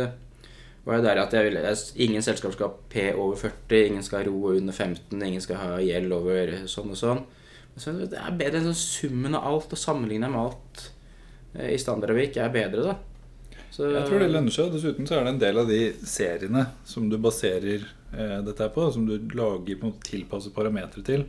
Var 0.87 1.01
jo 1.01 1.03
der 1.03 1.19
at 1.19 1.33
jeg 1.35 1.49
ville, 1.49 1.73
Ingen 2.05 2.23
selskap 2.23 2.53
skal 2.55 2.69
ha 2.69 2.85
P 2.93 3.09
over 3.15 3.35
40, 3.41 3.87
ingen 3.89 4.05
skal 4.07 4.21
ha 4.21 4.29
ro 4.29 4.53
under 4.53 4.73
15, 4.73 5.19
ingen 5.19 5.43
skal 5.43 5.59
ha 5.59 5.81
gjeld 5.83 6.15
over 6.15 6.53
sånn 6.71 6.93
og 6.95 7.01
sånn. 7.01 7.25
Så 7.77 7.93
det 7.99 8.17
er 8.17 8.37
bedre 8.39 8.63
enn 8.63 8.77
summen 8.79 9.35
av 9.37 9.49
alt, 9.51 9.75
og 9.75 9.81
sammenligne 9.81 10.31
med 10.33 10.41
alt 10.41 10.85
eh, 11.57 11.75
i 11.75 11.81
Standardavik 11.81 12.39
er 12.41 12.55
bedre, 12.55 12.93
da. 12.93 12.97
Så, 13.75 13.91
Jeg 13.93 14.07
tror 14.09 14.23
det 14.23 14.31
lønner 14.31 14.55
seg. 14.55 14.71
Dessuten 14.73 15.09
så 15.09 15.19
er 15.19 15.27
det 15.27 15.35
en 15.35 15.43
del 15.43 15.59
av 15.61 15.69
de 15.69 15.81
seriene 16.09 16.63
som 16.89 17.11
du 17.11 17.19
baserer 17.21 17.83
eh, 17.83 18.39
dette 18.47 18.71
på, 18.73 18.87
som 18.95 19.05
du 19.09 19.19
lager 19.37 19.83
tilpasset 20.07 20.55
parametere 20.57 21.05
til, 21.05 21.27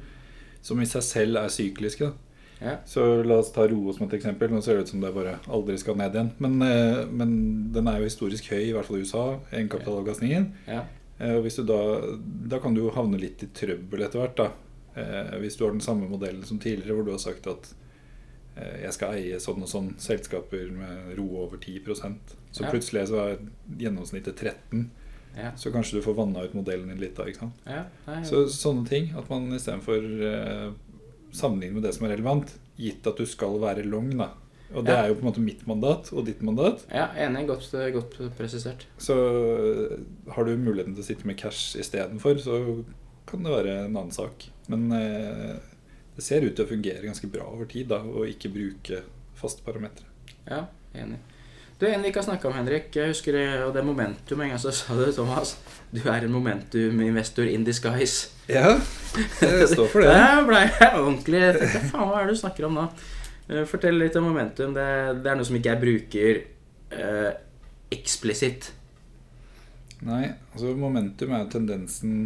som 0.63 0.79
i 0.79 0.87
seg 0.87 1.03
selv 1.03 1.41
er 1.41 1.51
sykliske. 1.51 2.07
da. 2.07 2.26
Ja. 2.61 2.77
Så 2.85 3.23
la 3.23 3.37
oss 3.41 3.51
ta 3.53 3.67
Roe 3.69 3.93
som 3.93 4.07
et 4.07 4.13
eksempel. 4.17 4.49
Nå 4.51 4.61
ser 4.65 4.77
det 4.77 4.87
ut 4.87 4.91
som 4.93 5.01
det 5.03 5.13
bare 5.13 5.37
aldri 5.53 5.77
skal 5.77 5.97
ned 5.99 6.15
igjen. 6.15 6.31
Men, 6.41 6.61
eh, 6.61 7.05
men 7.05 7.71
den 7.73 7.87
er 7.87 7.99
jo 7.99 8.09
historisk 8.09 8.49
høy, 8.51 8.63
i 8.69 8.73
hvert 8.73 8.85
fall 8.85 8.97
i 8.97 9.05
USA, 9.05 9.25
egenkapitalavkastningen. 9.51 10.51
Ja. 10.67 10.83
Eh, 11.19 11.41
da, 11.65 11.81
da 12.53 12.59
kan 12.59 12.73
du 12.73 12.81
jo 12.81 12.91
havne 12.95 13.19
litt 13.21 13.43
i 13.43 13.47
trøbbel 13.53 14.03
etter 14.05 14.19
hvert. 14.23 14.35
da. 14.37 14.51
Eh, 14.95 15.37
hvis 15.39 15.57
du 15.57 15.65
har 15.65 15.71
den 15.71 15.81
samme 15.85 16.09
modellen 16.09 16.43
som 16.45 16.59
tidligere, 16.59 16.95
hvor 16.95 17.05
du 17.05 17.11
har 17.11 17.19
sagt 17.19 17.47
at 17.47 17.73
jeg 18.57 18.89
skal 18.95 19.13
eie 19.13 19.37
sånn 19.37 19.61
og 19.61 19.69
sånn 19.69 19.91
selskaper 20.01 20.71
med 20.73 21.11
ro 21.15 21.27
over 21.43 21.57
10% 21.61 22.15
Så 22.51 22.63
Ja. 22.63 22.71
plutselig 22.71 23.03
så 23.07 23.19
er 23.21 23.37
gjennomsnittet 23.77 24.35
13 24.35 24.89
Ja. 25.37 25.51
Så 25.55 25.69
kanskje 25.71 25.99
du 25.99 26.01
får 26.01 26.15
vanna 26.15 26.41
ut 26.43 26.55
modellen 26.55 26.87
din 26.89 26.97
litt 26.97 27.15
da. 27.15 27.25
ikke 27.25 27.37
sant? 27.39 27.53
Ja. 27.67 27.83
Nei, 28.07 28.23
Så 28.23 28.47
sånne 28.49 28.87
ting. 28.89 29.11
At 29.15 29.29
man 29.29 29.51
istedenfor 29.53 30.01
eh, 30.23 30.71
sammenligner 31.35 31.73
med 31.79 31.83
det 31.83 31.93
som 31.95 32.05
er 32.07 32.15
relevant, 32.15 32.53
gitt 32.77 33.07
at 33.07 33.17
du 33.17 33.25
skal 33.25 33.57
være 33.61 33.85
long, 33.85 34.11
da. 34.17 34.29
Og 34.75 34.83
det 34.83 34.91
Ja. 34.93 35.03
er 35.03 35.07
jo 35.09 35.15
på 35.15 35.23
en 35.23 35.29
måte 35.31 35.39
mitt 35.43 35.65
mandat 35.67 36.09
og 36.13 36.25
ditt 36.25 36.41
mandat. 36.43 36.85
ja, 36.91 37.07
enig. 37.15 37.47
Godt, 37.47 37.71
godt 37.93 38.17
presisert. 38.37 38.85
Så 38.97 39.15
eh, 39.15 39.97
har 40.33 40.43
du 40.43 40.57
muligheten 40.57 40.93
til 40.95 41.03
å 41.03 41.07
sitte 41.07 41.25
med 41.25 41.37
cash 41.37 41.77
istedenfor, 41.79 42.35
så 42.43 42.83
kan 43.27 43.43
det 43.43 43.51
være 43.51 43.85
en 43.85 43.95
annen 43.95 44.11
sak. 44.11 44.49
Men 44.67 44.91
eh, 44.91 45.55
det 46.17 46.23
ser 46.23 46.41
ut 46.43 46.55
til 46.55 46.65
å 46.65 46.69
fungere 46.69 47.03
ganske 47.05 47.27
bra 47.31 47.45
over 47.47 47.65
tid, 47.65 47.87
da, 47.87 48.01
å 48.03 48.25
ikke 48.27 48.51
bruke 48.51 49.03
faste 49.35 49.63
parametere. 49.63 50.05
Ja, 50.49 50.65
enig. 50.95 51.19
Du, 51.77 51.85
En 51.85 52.01
vi 52.01 52.09
ikke 52.09 52.23
har 52.23 52.25
snakka 52.25 52.47
om, 52.49 52.55
Henrik, 52.57 52.87
jeg 52.95 53.11
husker 53.11 53.35
det, 53.37 53.45
og 53.61 53.73
det 53.75 53.83
er 53.83 53.85
momentum. 53.85 54.39
En 54.41 54.49
gang 54.49 54.61
så 54.61 54.71
sa 54.73 54.95
du, 54.97 55.11
Thomas, 55.13 55.51
du 55.93 55.99
er 56.09 56.25
en 56.25 56.33
momentum-investor 56.33 57.45
in 57.51 57.67
disguise. 57.67 58.31
Ja, 58.49 58.79
det 59.41 59.67
står 59.69 59.91
for 59.91 60.01
det. 60.01 60.09
Der 60.15 60.41
ble 60.47 60.63
jeg 60.63 60.89
ordentlig 60.95 61.43
jeg 61.43 61.59
tenkte, 61.59 61.83
Faen, 61.91 62.09
hva 62.09 62.23
er 62.23 62.25
det 62.25 62.33
du 62.33 62.41
snakker 62.41 62.65
om 62.65 62.79
nå? 62.79 62.87
Eh, 63.51 63.61
Fortell 63.69 64.01
litt 64.01 64.17
om 64.17 64.25
momentum. 64.25 64.73
Det, 64.73 64.87
det 65.21 65.29
er 65.29 65.37
noe 65.37 65.45
som 65.45 65.59
ikke 65.59 65.75
jeg 65.75 65.83
bruker 65.83 66.41
eh, 66.97 67.29
eksplisitt. 67.93 68.71
Nei, 70.07 70.23
altså 70.55 70.73
momentum 70.77 71.37
er 71.37 71.45
tendensen 71.53 72.17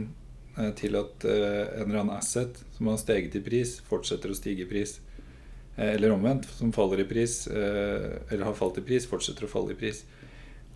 eh, 0.55 0.71
til 0.79 0.95
at 0.99 1.27
eh, 1.27 1.75
en 1.81 1.89
eller 1.89 2.05
annen 2.05 2.15
asset 2.15 2.63
som 2.77 2.87
har 2.87 3.03
steget 3.03 3.35
i 3.35 3.43
pris, 3.43 3.81
fortsetter 3.91 4.31
å 4.31 4.39
stige 4.39 4.63
i 4.63 4.71
pris. 4.71 5.01
Eh, 5.81 5.93
Eller 5.95 6.13
omvendt, 6.13 6.45
som 6.45 6.73
faller 6.75 7.01
i 7.01 7.07
pris, 7.09 7.47
eh, 7.47 8.09
eller 8.29 8.45
har 8.45 8.57
falt 8.57 8.77
i 8.77 8.85
pris, 8.85 9.07
fortsetter 9.09 9.47
å 9.47 9.51
falle 9.51 9.73
i 9.73 9.79
pris. 9.79 10.03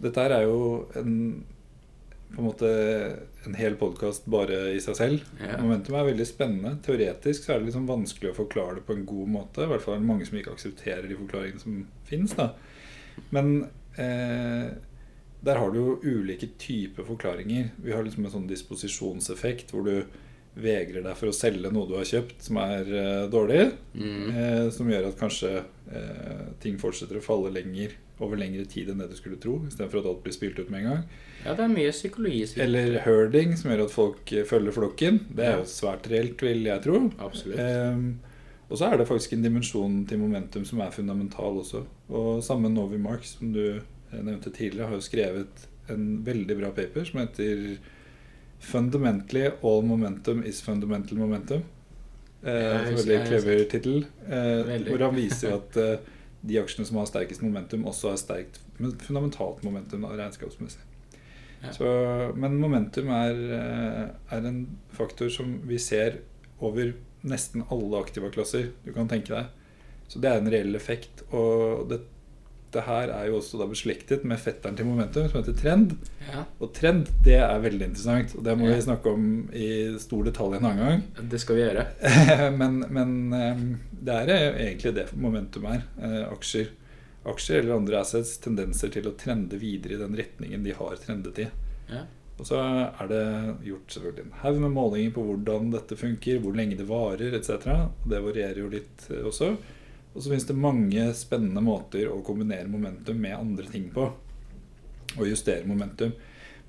Dette 0.01 0.23
her 0.23 0.33
er 0.39 0.47
jo 0.49 0.87
en 0.97 1.43
på 2.35 2.41
en 2.41 2.47
måte 2.49 2.69
en 3.45 3.53
hel 3.55 3.77
podkast 3.79 4.25
bare 4.27 4.73
i 4.75 4.79
seg 4.83 4.97
selv. 4.97 5.27
Yeah. 5.39 5.61
Momentum 5.61 5.95
er 5.95 6.07
veldig 6.09 6.25
spennende. 6.27 6.73
Teoretisk 6.83 7.45
så 7.45 7.53
er 7.53 7.61
det 7.61 7.69
liksom 7.69 7.85
vanskelig 7.87 8.31
å 8.33 8.37
forklare 8.41 8.79
det 8.79 8.83
på 8.87 8.95
en 8.97 9.05
god 9.07 9.29
måte. 9.37 9.63
I 9.63 9.69
hvert 9.69 9.83
fall 9.85 9.95
er 9.95 10.01
det 10.01 10.09
mange 10.09 10.27
som 10.27 10.39
ikke 10.39 10.55
aksepterer 10.57 11.07
de 11.07 11.19
forklaringene 11.19 11.61
som 11.61 11.77
finnes. 12.09 12.33
Da. 12.35 12.49
Men 13.35 13.53
eh, 14.01 14.73
der 15.45 15.61
har 15.61 15.71
du 15.71 15.79
jo 15.79 15.95
ulike 16.01 16.49
typer 16.59 17.07
forklaringer. 17.07 17.69
Vi 17.85 17.93
har 17.93 18.03
liksom 18.03 18.25
en 18.25 18.35
sånn 18.39 18.49
disposisjonseffekt 18.49 19.71
hvor 19.71 19.85
du 19.87 19.95
vegrer 20.55 21.03
deg 21.03 21.17
for 21.19 21.31
å 21.31 21.35
selge 21.35 21.71
noe 21.73 21.89
du 21.89 21.97
har 21.97 22.07
kjøpt 22.07 22.45
som 22.47 22.59
er 22.63 22.87
uh, 22.87 23.25
dårlig. 23.31 23.67
Mm. 23.95 24.25
Eh, 24.31 24.65
som 24.75 24.89
gjør 24.89 25.09
at 25.09 25.19
kanskje 25.19 25.51
eh, 25.59 26.43
ting 26.63 26.79
fortsetter 26.79 27.19
å 27.19 27.23
falle 27.23 27.51
lenger 27.55 27.95
over 28.23 28.39
lengre 28.39 28.63
tid 28.69 28.89
enn 28.91 29.01
det 29.01 29.09
du 29.11 29.17
skulle 29.17 29.39
tro. 29.41 29.57
Istedenfor 29.67 29.99
at 29.99 30.09
alt 30.11 30.21
blir 30.23 30.35
spilt 30.35 30.59
ut 30.59 30.71
med 30.71 30.83
en 30.83 30.91
gang. 30.91 31.01
Ja, 31.43 31.53
det 31.53 31.65
er 31.65 31.73
mye 31.73 31.91
psykologi. 31.93 32.45
Eller 32.63 32.99
herding, 33.03 33.55
som 33.59 33.71
gjør 33.71 33.85
at 33.85 33.95
folk 33.95 34.31
eh, 34.33 34.45
følger 34.47 34.75
flokken. 34.75 35.19
Det 35.35 35.49
er 35.49 35.59
jo 35.59 35.67
svært 35.69 36.07
reelt, 36.11 36.39
vil 36.45 36.63
jeg 36.69 36.83
tro. 36.85 37.01
Absolutt. 37.21 37.59
Ehm, 37.61 38.07
og 38.65 38.79
så 38.79 38.89
er 38.89 38.97
det 38.99 39.09
faktisk 39.09 39.35
en 39.35 39.45
dimensjon 39.45 39.99
til 40.09 40.21
momentum 40.23 40.65
som 40.65 40.81
er 40.81 40.95
fundamental 40.95 41.59
også. 41.61 41.83
Og 42.09 42.39
samme 42.45 42.71
Novi 42.73 42.97
Mark, 43.01 43.27
som 43.27 43.51
du 43.55 43.63
eh, 43.75 44.21
nevnte 44.21 44.53
tidligere, 44.53 44.89
har 44.89 44.97
jo 44.97 45.05
skrevet 45.05 45.67
en 45.91 46.07
veldig 46.25 46.57
bra 46.57 46.71
paper 46.73 47.05
som 47.05 47.21
heter 47.21 47.75
'Fundamentally 48.65 49.51
all 49.61 49.83
momentum 49.85 50.43
is 50.43 50.61
fundamental 50.61 51.17
momentum'. 51.17 51.63
Eh, 52.41 52.95
veldig 52.95 53.19
clever 53.27 53.63
tittel. 53.69 54.05
Eh, 54.27 54.81
hvor 54.89 55.05
han 55.05 55.15
viser 55.15 55.55
at 55.55 55.77
eh, 55.77 55.97
de 56.45 56.59
aksjene 56.61 56.85
som 56.85 56.97
har 56.97 57.07
sterkest 57.09 57.41
momentum, 57.41 57.85
også 57.89 58.13
har 58.13 58.21
sterkt 58.21 58.59
fundamentalt 58.77 59.63
momentum 59.65 60.05
regnskapsmessig. 60.05 60.81
Ja. 61.63 61.73
Så, 61.73 61.89
men 62.35 62.59
momentum 62.61 63.09
er, 63.09 63.41
eh, 63.57 64.37
er 64.37 64.47
en 64.47 64.65
faktor 64.93 65.29
som 65.29 65.59
vi 65.65 65.79
ser 65.81 66.19
over 66.59 66.93
nesten 67.25 67.65
alle 67.73 68.01
aktiva-klasser 68.03 68.69
du 68.85 68.91
kan 68.93 69.09
tenke 69.09 69.33
deg. 69.33 69.45
Så 70.07 70.21
det 70.21 70.29
er 70.29 70.41
en 70.41 70.51
reell 70.53 70.77
effekt. 70.77 71.23
Og 71.33 71.87
det, 71.89 72.03
det 72.73 72.81
her 72.83 73.11
er 73.13 73.27
jo 73.29 73.37
også 73.39 73.59
da 73.61 73.65
beslektet 73.71 74.23
med 74.27 74.39
fetteren 74.41 74.75
til 74.75 74.85
momentum, 74.85 75.27
som 75.31 75.39
heter 75.41 75.55
trend. 75.59 75.93
Ja, 76.27 76.41
Og 76.59 76.73
trend, 76.75 77.07
det 77.23 77.37
er 77.39 77.59
veldig 77.63 77.85
interessant. 77.91 78.33
Og 78.35 78.43
det 78.43 78.57
må 78.57 78.67
Ja. 78.69 78.75
vi 78.75 78.81
snakke 78.81 79.13
om 79.13 79.27
i 79.53 79.69
stor 79.99 80.23
detalj 80.23 80.57
en 80.57 80.65
annen 80.65 80.81
gang. 80.85 81.29
det 81.29 81.39
skal 81.39 81.55
vi 81.55 81.61
gjøre. 81.61 81.85
men 82.59 82.79
men 82.89 83.33
eh, 83.33 83.61
det 84.05 84.17
er 84.33 84.57
egentlig 84.57 84.95
det 84.95 85.07
momentum 85.15 85.65
er. 85.71 85.83
Eh, 86.01 86.25
Aksjer, 86.31 86.67
aksjer 87.25 87.59
eller 87.63 87.77
andre 87.77 87.99
assets 88.01 88.37
tendenser 88.43 88.91
til 88.91 89.07
å 89.07 89.15
trende 89.17 89.57
videre 89.57 89.93
i 89.95 90.01
den 90.03 90.15
retningen 90.15 90.63
de 90.63 90.73
har 90.73 90.95
trendet 91.05 91.39
i. 91.39 91.47
Ja. 91.89 92.03
Og 92.37 92.45
så 92.45 92.59
er 92.59 93.07
det 93.07 93.23
gjort 93.63 93.87
selvfølgelig 93.95 94.25
en 94.25 94.35
haug 94.41 94.57
med 94.59 94.71
målinger 94.75 95.13
på 95.15 95.23
hvordan 95.23 95.71
dette 95.71 95.95
funker, 95.95 96.41
hvor 96.43 96.53
lenge 96.53 96.75
det 96.75 96.85
varer 96.89 97.31
etc. 97.37 97.69
Og 98.03 98.09
det 98.11 98.19
varierer 98.21 98.59
jo 98.59 98.67
litt 98.73 99.07
eh, 99.09 99.23
også. 99.23 99.53
Og 100.15 100.23
så 100.23 100.31
finnes 100.31 100.47
det 100.47 100.55
mange 100.55 101.09
spennende 101.17 101.61
måter 101.63 102.07
å 102.07 102.21
kombinere 102.23 102.71
momentum 102.71 103.19
med 103.19 103.35
andre 103.35 103.67
ting 103.67 103.89
på. 103.91 104.07
Og 105.15 105.27
justere 105.27 105.67
momentum. 105.67 106.15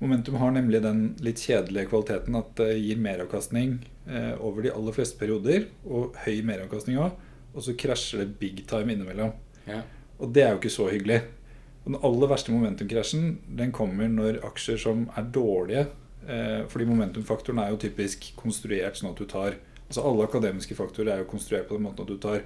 Momentum 0.01 0.35
har 0.37 0.51
nemlig 0.53 0.83
den 0.83 0.99
litt 1.25 1.41
kjedelige 1.41 1.87
kvaliteten 1.89 2.35
at 2.37 2.51
det 2.59 2.73
gir 2.75 2.99
meravkastning 3.01 3.79
eh, 4.05 4.33
over 4.35 4.67
de 4.67 4.73
aller 4.75 4.93
fleste 4.93 5.17
perioder, 5.17 5.65
og 5.87 6.17
høy 6.25 6.43
meravkastning 6.45 6.99
òg. 7.01 7.15
Og 7.55 7.65
så 7.65 7.73
krasjer 7.79 8.21
det 8.21 8.37
big 8.41 8.61
time 8.69 8.93
innimellom. 8.93 9.31
Ja. 9.65 9.81
Og 10.19 10.35
det 10.35 10.43
er 10.43 10.53
jo 10.53 10.59
ikke 10.61 10.73
så 10.75 10.91
hyggelig. 10.91 11.23
Og 11.87 11.93
den 11.93 12.01
aller 12.03 12.29
verste 12.29 12.51
momentum-krasjen 12.51 13.37
den 13.57 13.71
kommer 13.71 14.11
når 14.11 14.41
aksjer 14.45 14.79
som 14.81 15.07
er 15.15 15.29
dårlige 15.31 15.87
Fordi 16.27 16.65
Fordi 16.67 16.85
momentumfaktoren 16.89 17.61
er 17.63 17.69
jo 17.71 17.77
typisk 17.79 18.25
konstruert 18.35 18.97
sånn 18.99 19.13
at 19.13 19.21
du 19.21 19.23
tar 19.23 19.55
Altså 19.87 20.03
Alle 20.03 20.25
akademiske 20.27 20.75
faktorer 20.75 21.13
er 21.13 21.21
jo 21.21 21.29
konstruert 21.31 21.69
på 21.69 21.77
den 21.77 21.85
måten 21.85 22.03
at 22.03 22.11
du 22.11 22.17
tar 22.19 22.41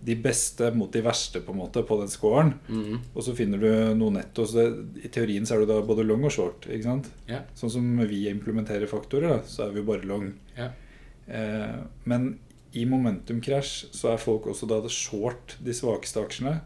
de 0.00 0.16
beste 0.16 0.70
mot 0.72 0.92
de 0.92 1.02
verste 1.04 1.42
på 1.44 1.52
en 1.52 1.60
måte 1.60 1.82
på 1.86 1.98
den 2.00 2.08
scoren. 2.08 2.54
Mm. 2.68 3.00
Og 3.12 3.24
så 3.26 3.34
finner 3.36 3.60
du 3.60 3.70
noe 3.98 4.14
netto. 4.14 4.46
Så 4.48 4.56
det, 4.60 5.04
I 5.04 5.10
teorien 5.12 5.48
så 5.48 5.56
er 5.56 5.64
du 5.64 5.72
da 5.72 5.80
både 5.84 6.06
long 6.06 6.24
og 6.24 6.32
short. 6.34 6.68
ikke 6.68 6.86
sant? 6.86 7.10
Yeah. 7.28 7.44
Sånn 7.58 7.74
som 7.74 7.90
vi 8.08 8.22
implementerer 8.30 8.88
faktorer, 8.90 9.36
da, 9.36 9.50
så 9.50 9.66
er 9.66 9.74
vi 9.74 9.82
jo 9.82 9.90
bare 9.90 10.08
long. 10.08 10.30
Yeah. 10.56 10.72
Eh, 11.28 11.76
men 12.08 12.32
i 12.72 12.86
momentumkrasj 12.88 13.90
så 13.96 14.14
er 14.14 14.22
folk 14.22 14.48
også 14.50 14.68
da 14.70 14.80
short 14.88 15.58
de 15.64 15.74
svakeste 15.76 16.22
aksjene. 16.22 16.56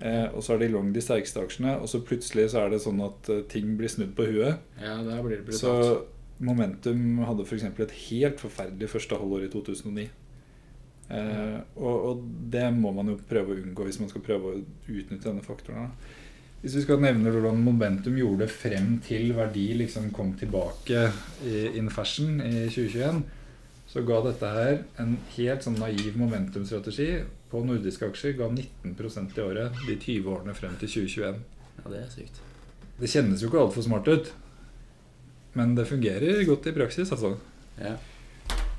Eh, 0.00 0.26
og 0.34 0.42
så 0.44 0.54
er 0.54 0.64
de 0.64 0.72
long 0.72 0.90
de 0.94 1.02
sterkeste 1.04 1.42
aksjene. 1.42 1.76
Og 1.82 1.90
så 1.90 2.02
plutselig 2.06 2.50
så 2.54 2.64
er 2.64 2.74
det 2.74 2.82
sånn 2.84 3.02
at 3.04 3.30
eh, 3.32 3.44
ting 3.50 3.76
blir 3.78 3.92
snudd 3.92 4.16
på 4.16 4.26
huet. 4.30 4.64
ja, 4.80 4.98
der 5.04 5.22
blir 5.26 5.44
det 5.44 5.60
Så. 5.60 5.76
Momentum 6.44 7.20
hadde 7.22 7.44
f.eks. 7.46 7.62
et 7.62 7.92
helt 8.10 8.40
forferdelig 8.42 8.88
første 8.90 9.16
halvår 9.20 9.44
i 9.46 9.50
2009. 9.52 10.08
Eh, 11.12 11.58
og, 11.76 11.94
og 12.08 12.26
det 12.52 12.66
må 12.72 12.92
man 12.96 13.12
jo 13.12 13.18
prøve 13.28 13.52
å 13.52 13.60
unngå 13.60 13.88
hvis 13.88 14.00
man 14.00 14.10
skal 14.12 14.24
prøve 14.24 14.52
å 14.52 14.60
utnytte 14.60 15.28
denne 15.28 15.44
faktoren. 15.44 15.92
Hvis 16.64 16.78
vi 16.78 16.84
skal 16.86 17.02
nevne 17.04 17.28
hvordan 17.28 17.60
momentum 17.60 18.16
gjorde 18.16 18.46
det 18.46 18.54
frem 18.54 18.94
til 19.04 19.34
verdi 19.36 19.66
liksom 19.82 20.08
kom 20.16 20.32
tilbake 20.40 21.10
i 21.44 21.66
in 21.76 21.90
fashion 21.92 22.38
i 22.40 22.70
2021, 22.72 23.20
så 23.90 24.00
ga 24.08 24.22
dette 24.24 24.52
her 24.54 24.78
en 25.02 25.18
helt 25.34 25.66
sånn 25.66 25.76
naiv 25.76 26.16
momentumstrategi 26.16 27.10
på 27.52 27.60
nordiske 27.68 28.08
aksjer. 28.08 28.38
Ga 28.40 28.48
19% 28.48 29.36
i 29.36 29.44
året 29.44 29.76
de 29.84 29.98
20 29.98 30.32
årene 30.32 30.56
frem 30.56 30.72
til 30.80 30.90
2021. 31.04 31.44
Ja, 31.82 31.84
det 31.92 32.00
er 32.00 32.08
sykt. 32.14 32.40
Det 32.96 33.10
kjennes 33.12 33.44
jo 33.44 33.50
ikke 33.50 33.60
altfor 33.60 33.84
smart 33.84 34.08
ut, 34.08 34.32
men 35.58 35.76
det 35.76 35.84
fungerer 35.90 36.42
godt 36.48 36.70
i 36.70 36.74
praksis, 36.74 37.12
altså. 37.12 37.36
Ja. 37.76 37.98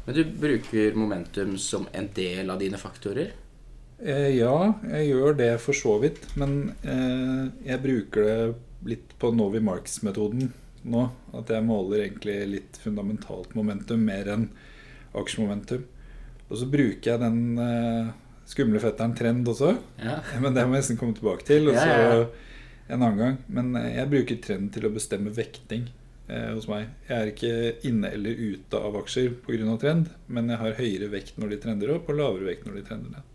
Men 0.06 0.15
du 0.15 0.24
bruker 0.24 0.94
momentum 0.94 1.58
som 1.58 1.88
en 1.91 2.10
del 2.13 2.50
av 2.50 2.60
dine 2.60 2.78
faktorer? 2.78 3.32
Eh, 4.00 4.36
ja, 4.38 4.74
jeg 4.91 5.08
gjør 5.10 5.38
det 5.39 5.50
for 5.63 5.78
så 5.78 5.96
vidt. 6.04 6.28
Men 6.38 6.76
eh, 6.84 7.48
jeg 7.65 7.82
bruker 7.82 8.28
det 8.28 8.38
litt 8.86 9.15
på 9.22 9.32
Novi 9.34 9.62
Marks-metoden 9.65 10.52
nå. 10.86 11.08
At 11.34 11.50
jeg 11.50 11.65
måler 11.65 12.06
egentlig 12.06 12.38
litt 12.52 12.80
fundamentalt 12.84 13.56
momentum 13.58 14.06
mer 14.06 14.30
enn 14.36 14.50
aksjemomentum. 15.18 15.88
Og 16.52 16.62
så 16.62 16.70
bruker 16.70 17.15
jeg 17.15 17.24
den 17.24 17.41
eh, 17.58 18.13
skumle 18.46 18.84
fetteren 18.84 19.18
trend 19.18 19.50
også. 19.50 19.74
Ja. 20.04 20.20
Men 20.44 20.54
det 20.54 20.68
må 20.68 20.78
jeg 20.78 20.86
nesten 20.86 21.02
komme 21.02 21.18
tilbake 21.18 21.50
til. 21.50 21.72
Og 21.72 21.82
så 21.82 22.30
en 22.86 23.02
annen 23.02 23.18
gang. 23.18 23.38
Men 23.50 23.74
jeg 23.89 24.12
bruker 24.12 24.44
trend 24.44 24.70
til 24.76 24.86
å 24.86 24.94
bestemme 24.94 25.34
vekting 25.34 25.89
eh, 26.28 26.52
hos 26.54 26.68
meg. 26.72 26.90
Jeg 27.10 27.16
er 27.18 27.32
ikke 27.32 27.90
inne 27.90 28.12
eller 28.16 28.42
ute 28.56 28.82
av 28.82 28.98
aksjer 29.02 29.36
pga. 29.46 29.78
trend, 29.82 30.10
men 30.28 30.50
jeg 30.50 30.62
har 30.62 30.80
høyere 30.80 31.12
vekt 31.12 31.38
når 31.38 31.54
de 31.54 31.62
trender 31.66 31.94
opp, 31.96 32.10
og 32.10 32.20
lavere 32.20 32.50
vekt 32.52 32.68
når 32.68 32.80
de 32.80 32.86
trender 32.88 33.16
ned. 33.18 33.32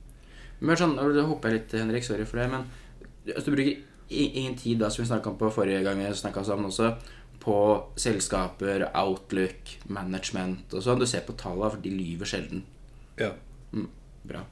Men 0.60 0.76
sånn, 0.76 0.96
nå 0.96 1.24
hopper 1.28 1.50
jeg 1.50 1.60
litt, 1.60 1.78
Henrik, 1.80 2.04
sorry 2.04 2.26
for 2.28 2.42
det, 2.42 2.50
men 2.52 2.66
altså, 3.34 3.48
du 3.48 3.54
bruker 3.56 3.86
ingen 4.10 4.56
tid, 4.58 4.80
da, 4.80 4.90
som 4.90 5.04
vi 5.04 5.08
snakka 5.08 5.30
om 5.30 5.38
på 5.40 5.52
forrige 5.54 5.84
gang 5.86 6.00
vi 6.02 6.10
sammen 6.14 6.68
også, 6.68 6.92
på 7.40 7.56
selskaper, 7.96 8.90
outlook, 9.00 9.78
management 9.88 10.74
og 10.74 10.84
sånn. 10.84 11.00
Du 11.00 11.06
ser 11.08 11.24
på 11.24 11.36
tallene, 11.40 11.70
for 11.72 11.80
de 11.80 11.92
lyver 11.94 12.28
sjelden. 12.28 12.66
Ja. 13.20 13.32
Bra. 14.28 14.42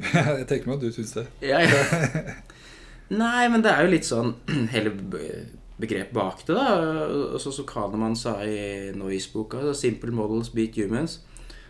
jeg 0.38 0.46
tenker 0.48 0.70
meg 0.70 0.78
at 0.78 0.84
du 0.84 0.92
syns 0.94 1.16
det. 1.16 1.26
Ja, 1.44 1.58
ja. 1.64 1.80
Nei, 3.22 3.48
men 3.50 3.64
det 3.64 3.72
er 3.72 3.84
jo 3.84 3.90
litt 3.90 4.06
sånn 4.06 4.36
hele 4.74 4.92
be- 5.80 5.86
begrepet 5.86 6.12
bak 6.12 6.46
det, 6.46 6.54
da. 6.54 6.76
Og 7.34 7.40
så 7.40 7.52
som 7.52 7.66
Kanemann 7.66 8.16
sa 8.16 8.36
i 8.44 8.92
Noise-boka, 8.92 9.74
'Simple 9.74 10.12
models 10.12 10.52
beat 10.52 10.76
humans'. 10.76 11.18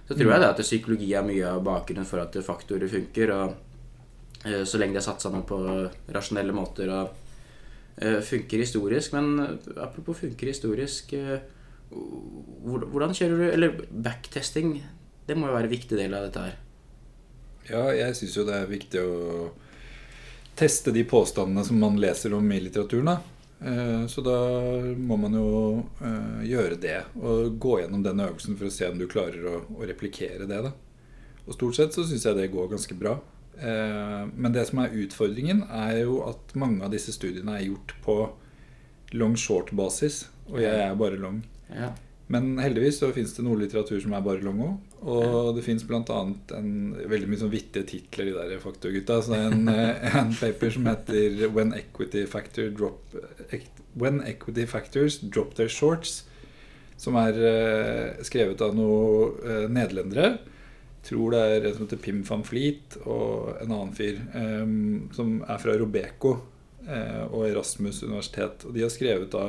Så 0.08 0.16
tror 0.16 0.32
jeg 0.32 0.40
det 0.40 0.48
at 0.48 0.56
psykologi 0.58 1.12
er 1.14 1.22
mye 1.22 1.46
av 1.46 1.62
bakgrunnen 1.62 2.04
for 2.06 2.18
at 2.18 2.34
faktorer 2.44 2.88
funker. 2.90 3.30
Og 3.30 3.54
eh, 4.44 4.64
så 4.64 4.78
lenge 4.78 4.92
de 4.92 4.96
er 4.98 5.06
satt 5.06 5.22
sammen 5.22 5.42
på 5.46 5.88
rasjonelle 6.10 6.52
måter 6.52 6.90
og 6.90 7.10
eh, 7.98 8.20
funker 8.20 8.58
historisk. 8.58 9.12
Men 9.12 9.38
eh, 9.40 9.82
apropos 9.84 10.18
funker 10.18 10.46
historisk 10.46 11.12
eh, 11.12 11.38
Hvordan 11.90 13.14
kjører 13.14 13.36
du 13.38 13.44
Eller 13.52 13.72
backtesting, 13.90 14.82
det 15.26 15.36
må 15.36 15.48
jo 15.48 15.54
være 15.56 15.64
en 15.64 15.72
viktig 15.72 15.96
del 15.98 16.14
av 16.14 16.22
dette 16.28 16.38
her. 16.44 16.58
Ja, 17.70 17.92
jeg 17.94 18.14
syns 18.16 18.36
jo 18.36 18.44
det 18.46 18.54
er 18.54 18.66
viktig 18.70 19.00
å 19.02 19.50
teste 20.56 20.92
de 20.92 21.02
påstandene 21.04 21.64
som 21.64 21.78
man 21.78 21.98
leser 21.98 22.34
om 22.34 22.50
i 22.52 22.60
litteraturen. 22.60 23.06
da. 23.06 23.18
Eh, 23.62 24.06
Så 24.06 24.22
da 24.24 24.36
må 24.96 25.16
man 25.20 25.34
jo 25.36 25.84
eh, 26.00 26.44
gjøre 26.48 26.78
det, 26.80 26.98
og 27.20 27.58
gå 27.60 27.80
gjennom 27.82 28.02
den 28.06 28.20
øvelsen 28.24 28.56
for 28.56 28.66
å 28.70 28.72
se 28.72 28.88
om 28.88 28.98
du 28.98 29.06
klarer 29.10 29.44
å, 29.46 29.56
å 29.76 29.86
replikere 29.88 30.46
det. 30.48 30.62
da. 30.64 30.72
Og 31.46 31.54
stort 31.56 31.76
sett 31.76 31.92
så 31.96 32.04
syns 32.08 32.24
jeg 32.24 32.36
det 32.38 32.50
går 32.52 32.70
ganske 32.72 32.96
bra. 32.96 33.18
Eh, 33.60 34.24
Men 34.34 34.52
det 34.52 34.66
som 34.70 34.78
er 34.84 34.94
utfordringen, 35.04 35.64
er 35.68 36.02
jo 36.04 36.22
at 36.28 36.54
mange 36.56 36.84
av 36.84 36.90
disse 36.94 37.12
studiene 37.12 37.58
er 37.58 37.68
gjort 37.68 37.94
på 38.04 38.16
long-short-basis, 39.12 40.24
og 40.50 40.60
jeg 40.62 40.80
er 40.84 40.94
bare 40.98 41.18
long. 41.20 41.42
Ja. 41.74 41.92
Men 42.30 42.56
heldigvis 42.62 43.00
så 43.02 43.10
fins 43.14 43.32
det 43.34 43.42
noe 43.44 43.58
litteratur 43.58 44.00
som 44.02 44.12
er 44.14 44.22
bare 44.22 44.42
long 44.44 44.60
òg. 44.62 44.76
Og 45.00 45.54
det 45.56 45.62
fins 45.64 45.84
bl.a. 45.88 46.18
en 46.58 46.72
veldig 47.08 47.28
mye 47.30 47.40
sånn 47.40 47.52
vittige 47.52 47.88
titler, 47.88 48.28
de 48.28 48.34
der 48.36 48.60
faktorgutta. 48.60 49.20
Så 49.24 49.32
det 49.32 49.38
er 49.38 49.54
en, 49.54 49.70
eh, 49.72 50.16
en 50.20 50.34
paper 50.36 50.74
som 50.74 50.88
heter 50.90 51.46
When 51.54 51.72
Equity, 51.76 52.26
Factor 52.28 52.68
drop, 52.76 53.16
When 53.96 54.20
Equity 54.28 54.66
Factors 54.68 55.18
Drop 55.22 55.54
Their 55.56 55.72
Shorts. 55.72 56.26
Som 57.00 57.16
er 57.16 57.38
eh, 57.40 58.20
skrevet 58.28 58.60
av 58.60 58.76
noen 58.76 59.40
eh, 59.40 59.66
nederlendere. 59.72 60.34
Tror 61.06 61.32
det 61.32 61.40
er 61.40 61.64
en 61.64 61.78
som 61.78 61.86
heter 61.86 62.02
Pim 62.04 62.20
van 62.28 62.44
Fleet 62.44 62.98
og 63.06 63.54
en 63.62 63.70
annen 63.72 63.94
fyr 63.96 64.18
som 65.16 65.38
er 65.48 65.62
fra 65.62 65.72
Robeco 65.80 66.34
og 66.84 67.46
Erasmus 67.46 68.02
universitet. 68.02 68.66
Og 68.68 68.76
de 68.76 68.84
har 68.84 68.92
skrevet 68.92 69.32
da 69.32 69.46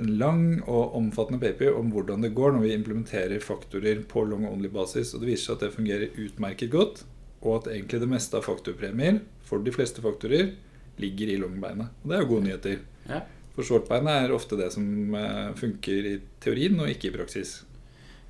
en 0.00 0.08
lang 0.18 0.44
og 0.64 0.94
omfattende 0.96 1.40
paper 1.42 1.74
om 1.76 1.90
hvordan 1.92 2.22
det 2.24 2.32
går 2.34 2.54
når 2.54 2.62
vi 2.64 2.72
implementerer 2.74 3.42
faktorer 3.44 4.02
på 4.08 4.22
long 4.24 4.46
only 4.48 4.70
basis. 4.72 5.12
Og 5.14 5.20
det 5.20 5.28
viser 5.34 5.50
seg 5.52 5.58
at 5.58 5.64
det 5.66 5.74
fungerer 5.76 6.14
utmerket 6.24 6.70
godt, 6.72 7.02
og 7.42 7.58
at 7.60 7.72
egentlig 7.74 8.00
det 8.00 8.08
meste 8.08 8.38
av 8.38 8.46
faktorpremier 8.46 9.20
for 9.44 9.58
de 9.64 9.74
fleste 9.74 10.00
faktorer 10.04 10.54
ligger 11.02 11.32
i 11.34 11.36
longbeinet. 11.40 11.90
Og 12.02 12.08
det 12.08 12.16
er 12.16 12.22
jo 12.24 12.30
gode 12.32 12.46
nyheter. 12.46 12.78
Ja. 13.10 13.20
For 13.52 13.66
shortbeinet 13.68 14.24
er 14.24 14.32
ofte 14.32 14.56
det 14.56 14.70
som 14.72 14.86
eh, 15.18 15.52
funker 15.58 16.06
i 16.08 16.14
teorien 16.40 16.78
og 16.80 16.88
ikke 16.88 17.10
i 17.10 17.14
praksis. 17.18 17.58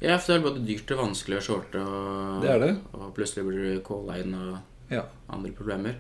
Ja, 0.03 0.17
for 0.19 0.33
det 0.33 0.39
er 0.41 0.47
både 0.49 0.65
dyrt 0.67 0.91
og 0.97 0.99
vanskelig 1.05 1.39
å 1.39 1.45
shorte, 1.47 1.79
og, 1.79 2.41
Det 2.43 2.51
er 2.51 2.59
det. 2.59 2.73
og 2.97 3.13
plutselig 3.15 3.45
blir 3.47 3.77
du 3.77 3.83
call-line 3.87 4.35
og 4.35 4.59
Ja. 4.91 5.05
andre 5.31 5.53
problemer. 5.55 5.95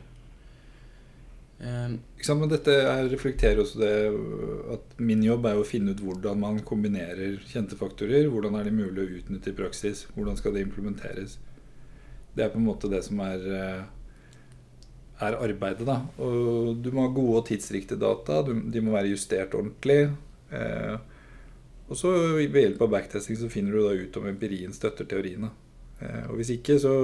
Sant? 1.62 2.40
Men 2.40 2.50
dette 2.50 2.74
er, 2.74 3.06
reflekterer 3.10 3.60
også 3.62 3.78
det 3.78 3.94
at 4.74 4.96
min 5.02 5.22
jobb 5.22 5.46
er 5.46 5.60
å 5.60 5.66
finne 5.66 5.94
ut 5.94 6.02
hvordan 6.02 6.40
man 6.42 6.58
kombinerer 6.66 7.38
kjente 7.46 7.78
faktorer. 7.78 8.26
Hvordan 8.30 8.58
er 8.58 8.66
de 8.66 8.74
mulig 8.74 9.04
å 9.04 9.18
utnytte 9.20 9.52
i 9.52 9.58
praksis? 9.58 10.06
Hvordan 10.16 10.38
skal 10.40 10.56
det 10.56 10.64
implementeres? 10.66 11.38
Det 12.34 12.44
er 12.44 12.50
på 12.50 12.58
en 12.58 12.66
måte 12.66 12.90
det 12.90 13.02
som 13.06 13.20
er, 13.22 13.46
eh, 13.46 13.84
er 15.22 15.38
arbeidet. 15.38 15.86
da. 15.86 16.00
Og 16.18 16.82
du 16.82 16.90
må 16.90 17.06
ha 17.06 17.14
gode 17.14 17.38
og 17.38 17.46
tidsriktige 17.46 18.00
data. 18.00 18.42
De 18.42 18.80
må 18.80 18.92
være 18.92 19.14
justert 19.14 19.54
ordentlig. 19.54 20.10
Eh, 20.50 20.96
og 21.88 21.96
så 21.96 22.10
ved 22.38 22.56
hjelp 22.56 22.82
av 22.82 22.90
backtesting 22.90 23.36
så 23.36 23.50
finner 23.52 23.72
du 23.72 23.82
da 23.82 23.94
ut 23.94 24.16
om 24.16 24.26
empirien 24.26 24.72
støtter 24.72 25.04
teoriene. 25.04 25.50
Eh, 26.00 26.30
og 26.30 26.38
hvis 26.40 26.56
ikke 26.56 26.78
så 26.80 26.94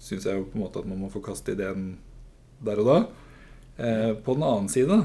syns 0.00 0.26
jeg 0.26 0.34
jo 0.34 0.46
på 0.48 0.58
en 0.58 0.64
måte 0.64 0.80
at 0.80 0.88
man 0.88 0.98
må 0.98 1.10
forkaste 1.12 1.52
ideen 1.54 1.98
der 2.64 2.80
og 2.80 2.88
da. 2.88 3.00
Eh, 3.80 4.12
på 4.20 4.34
den 4.36 4.44
annen 4.44 4.68
side 4.72 5.00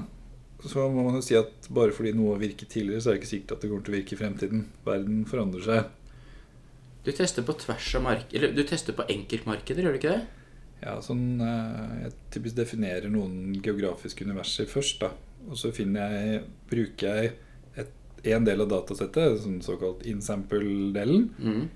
så 0.65 0.81
må 0.89 1.03
man 1.05 1.13
jo 1.19 1.21
si 1.21 1.35
at 1.37 1.67
bare 1.69 1.93
fordi 1.93 2.11
noe 2.17 2.39
virket 2.41 2.71
tidligere, 2.73 3.01
så 3.03 3.11
er 3.11 3.15
det 3.15 3.19
ikke 3.21 3.29
sikkert 3.29 3.51
at 3.53 3.61
det 3.61 3.69
kommer 3.69 3.83
til 3.85 3.93
å 3.93 3.97
virke 3.99 4.15
i 4.15 4.17
fremtiden. 4.17 4.63
Verden 4.87 5.19
forandrer 5.29 5.61
seg. 5.67 5.91
du 7.05 7.11
tester 7.13 7.45
på 7.45 7.53
tvers 7.61 7.89
av 7.99 8.01
mark... 8.01 8.33
Eller 8.33 8.55
du 8.57 8.63
tester 8.65 8.95
på 8.97 9.05
enkeltmarkeder, 9.13 9.85
gjør 9.85 9.93
du 9.93 9.99
ikke 9.99 10.15
det? 10.15 10.23
Ja, 10.81 10.95
sånn 11.05 11.37
eh, 11.39 11.93
Jeg 12.07 12.15
typisk 12.33 12.57
definerer 12.57 13.13
noen 13.13 13.53
geografiske 13.61 14.25
universer 14.25 14.65
først, 14.71 14.99
da. 15.05 15.11
Og 15.45 15.59
så 15.61 15.69
finner 15.75 16.15
jeg 16.17 16.41
Bruker 16.71 17.21
jeg 17.21 17.35
et, 17.83 17.93
en 18.33 18.47
del 18.49 18.65
av 18.65 18.71
datasettet, 18.73 19.37
sånn 19.45 19.61
såkalt 19.61 20.01
insample-delen, 20.09 21.29
Mm. 21.37 21.67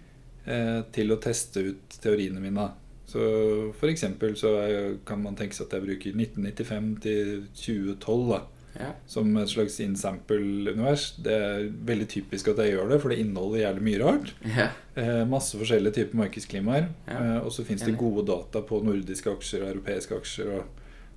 eh, 0.50 0.82
til 0.97 1.14
å 1.14 1.20
teste 1.22 1.62
ut 1.70 2.00
teoriene 2.02 2.41
mine. 2.41 2.72
Så 3.10 3.74
for 3.80 3.89
eksempel 3.89 4.36
så 4.38 4.51
er, 4.62 4.95
kan 5.10 5.22
man 5.24 5.36
tenke 5.39 5.57
seg 5.57 5.66
at 5.68 5.80
jeg 5.80 5.86
bruker 5.88 6.14
1995 6.14 6.89
til 7.01 7.32
2012 7.57 8.26
da, 8.36 8.39
Ja. 8.80 8.91
som 9.10 9.32
et 9.41 9.49
slags 9.49 9.80
insample-univers. 9.82 11.07
Det 11.26 11.34
er 11.34 11.64
veldig 11.89 12.07
typisk 12.12 12.51
at 12.51 12.62
jeg 12.62 12.76
gjør 12.76 12.91
det, 12.93 12.99
for 13.01 13.10
det 13.10 13.18
inneholder 13.24 13.64
jævlig 13.64 13.86
mye 13.88 14.03
rart. 14.03 14.34
ja. 14.45 14.68
Eh, 14.99 15.24
masse 15.28 15.57
forskjellige 15.57 15.93
typer 15.95 16.18
markedsklimaer. 16.22 16.89
Ja. 17.07 17.18
Eh, 17.18 17.45
og 17.45 17.51
så 17.55 17.64
fins 17.66 17.82
det 17.88 17.97
gode 17.97 18.26
data 18.28 18.62
på 18.62 18.82
nordiske 18.84 19.32
aksjer, 19.32 19.66
europeiske 19.72 20.16
aksjer 20.16 20.53
og 20.60 20.66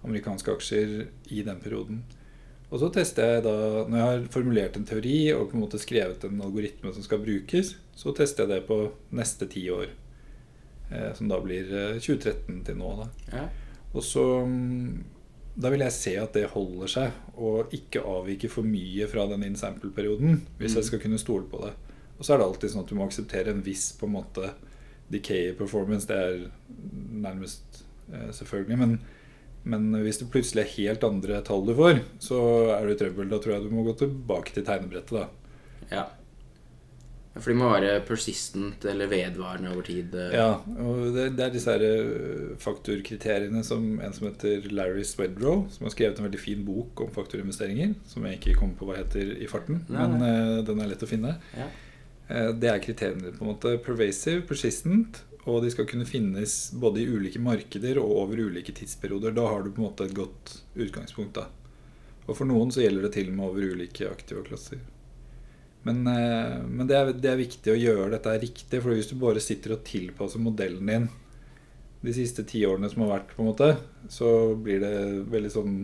amerikanske 0.07 0.53
aksjer 0.57 1.07
i 1.31 1.43
den 1.43 1.59
perioden. 1.61 2.03
Og 2.73 2.81
så 2.81 2.89
tester 2.95 3.35
jeg 3.35 3.43
da, 3.45 3.53
når 3.85 3.97
jeg 3.99 4.07
har 4.07 4.23
formulert 4.33 4.77
en 4.79 4.87
teori 4.89 5.17
og 5.35 5.51
på 5.51 5.59
en 5.59 5.61
måte 5.67 5.79
skrevet 5.83 6.25
en 6.25 6.41
algoritme 6.41 6.93
som 6.95 7.03
skal 7.05 7.19
brukes, 7.21 7.75
så 7.95 8.15
tester 8.17 8.47
jeg 8.47 8.55
det 8.63 8.67
på 8.67 8.79
neste 9.13 9.45
ti 9.53 9.67
år. 9.71 9.91
Eh, 10.93 11.13
som 11.17 11.29
da 11.31 11.39
blir 11.41 11.69
eh, 11.73 11.99
2013 11.99 12.63
til 12.67 12.77
nå, 12.77 12.93
da. 13.01 13.09
ja. 13.33 13.49
Og 13.95 14.05
så 14.05 14.23
mm, 14.47 15.05
Da 15.61 15.69
vil 15.73 15.83
jeg 15.85 15.93
se 15.93 16.13
at 16.17 16.33
det 16.33 16.47
holder 16.55 16.89
seg, 16.89 17.11
og 17.37 17.73
ikke 17.77 18.01
avvike 18.09 18.49
for 18.49 18.65
mye 18.65 19.05
fra 19.09 19.27
den 19.29 19.43
in-sample-perioden. 19.51 20.39
Hvis 20.59 20.73
Mm. 20.73 20.77
jeg 20.81 20.85
skal 20.89 21.01
kunne 21.03 21.19
stole 21.21 21.45
på 21.45 21.61
det. 21.67 21.73
Og 22.19 22.25
så 22.25 22.33
er 22.35 22.39
det 22.41 22.47
alltid 22.47 22.71
sånn 22.73 22.85
at 22.85 22.89
du 22.89 22.95
må 22.97 23.05
akseptere 23.07 23.51
en 23.53 23.61
viss 23.67 23.91
på 23.99 24.07
en 24.09 24.15
måte 24.17 24.53
decay 25.13 25.53
performance. 25.53 26.07
Det 26.09 26.17
er 26.17 26.47
nærmest 27.13 27.83
eh, 28.13 28.31
selvfølgelig. 28.33 28.79
Men, 28.79 29.01
men 29.65 29.93
hvis 30.07 30.19
det 30.23 30.31
plutselig 30.33 30.63
er 30.65 30.73
helt 30.79 31.05
andre 31.05 31.43
tall 31.45 31.67
du 31.69 31.75
får, 31.77 32.01
så 32.23 32.39
er 32.79 32.87
du 32.89 32.93
i 32.95 32.99
trøbbel. 33.03 33.29
Da 33.29 33.39
tror 33.39 33.55
jeg 33.59 33.67
du 33.67 33.75
må 33.77 33.85
gå 33.85 33.95
tilbake 34.01 34.55
til 34.57 34.65
tegnebrettet. 34.65 35.13
da 35.13 35.29
ja. 35.93 36.07
For 37.35 37.49
de 37.49 37.57
må 37.57 37.71
være 37.73 38.03
persistent 38.05 38.85
eller 38.85 39.09
vedvarende 39.09 39.71
over 39.73 39.87
tid. 39.87 40.13
eh. 40.15 40.35
Ja, 40.37 40.51
og 40.85 41.15
det, 41.15 41.31
det 41.39 41.45
er 41.47 41.55
disse 41.55 41.73
her 41.73 41.85
eh, 41.87 42.51
faktorkriteriene 42.61 43.63
som 43.65 43.87
en 44.05 44.13
som 44.13 44.27
heter 44.29 44.67
Larry 44.71 45.05
Swedrow, 45.09 45.65
som 45.73 45.87
har 45.89 45.95
skrevet 45.95 46.21
en 46.21 46.27
veldig 46.29 46.43
fin 46.43 46.65
bok 46.67 47.01
om 47.01 47.11
faktorinvesteringer, 47.15 47.95
som 48.11 48.27
jeg 48.29 48.37
ikke 48.41 48.59
kommer 48.61 48.77
på 48.77 48.91
hva 48.91 48.99
heter 49.01 49.33
i 49.41 49.49
farten, 49.49 49.81
Nei, 49.89 50.07
men 50.13 50.27
eh, 50.29 50.61
den 50.69 50.85
er 50.85 50.93
lett 50.93 51.07
å 51.07 51.09
finne. 51.09 51.39
Ja. 51.57 51.71
Det 52.57 52.69
er 52.71 52.79
kriteriene 52.81 53.33
på 53.35 53.43
en 53.45 53.51
måte 53.51 53.75
pervasive, 53.85 54.45
persistent, 54.49 55.19
og 55.43 55.65
de 55.65 55.73
skal 55.75 55.89
kunne 55.91 56.07
finnes 56.07 56.71
både 56.81 57.03
i 57.03 57.09
ulike 57.11 57.41
markeder 57.43 57.99
og 58.01 58.13
over 58.23 58.45
ulike 58.47 58.73
tidsperioder. 58.77 59.35
Da 59.37 59.49
har 59.51 59.65
du 59.65 59.73
på 59.75 59.83
en 59.83 59.89
måte 59.89 60.07
et 60.07 60.15
godt 60.17 60.55
utgangspunkt. 60.79 61.35
da. 61.41 61.49
Og 62.29 62.37
for 62.39 62.49
noen 62.49 62.71
så 62.73 62.85
gjelder 62.85 63.09
det 63.09 63.15
til 63.17 63.33
og 63.33 63.37
med 63.41 63.49
over 63.49 63.73
ulike 63.75 64.07
aktive 64.09 64.45
klasser. 64.47 64.79
Men, 65.85 66.07
eh, 66.07 66.59
men 66.69 66.87
det, 66.87 66.95
er, 66.97 67.13
det 67.13 67.31
er 67.33 67.41
viktig 67.41 67.73
å 67.73 67.79
gjøre 67.81 68.11
dette 68.15 68.37
riktig, 68.39 68.79
for 68.83 68.95
hvis 68.95 69.09
du 69.11 69.17
bare 69.19 69.41
sitter 69.43 69.73
og 69.77 69.85
tilpasser 69.85 70.39
modellen 70.43 70.87
din 70.87 71.09
de 72.03 72.13
siste 72.15 72.43
ti 72.47 72.65
årene 72.67 72.89
som 72.91 73.03
har 73.05 73.13
vært, 73.21 73.33
på 73.37 73.43
en 73.43 73.49
måte, 73.53 73.69
så 74.11 74.55
blir 74.59 74.81
det 74.83 74.95
veldig 75.31 75.51
sånn 75.55 75.75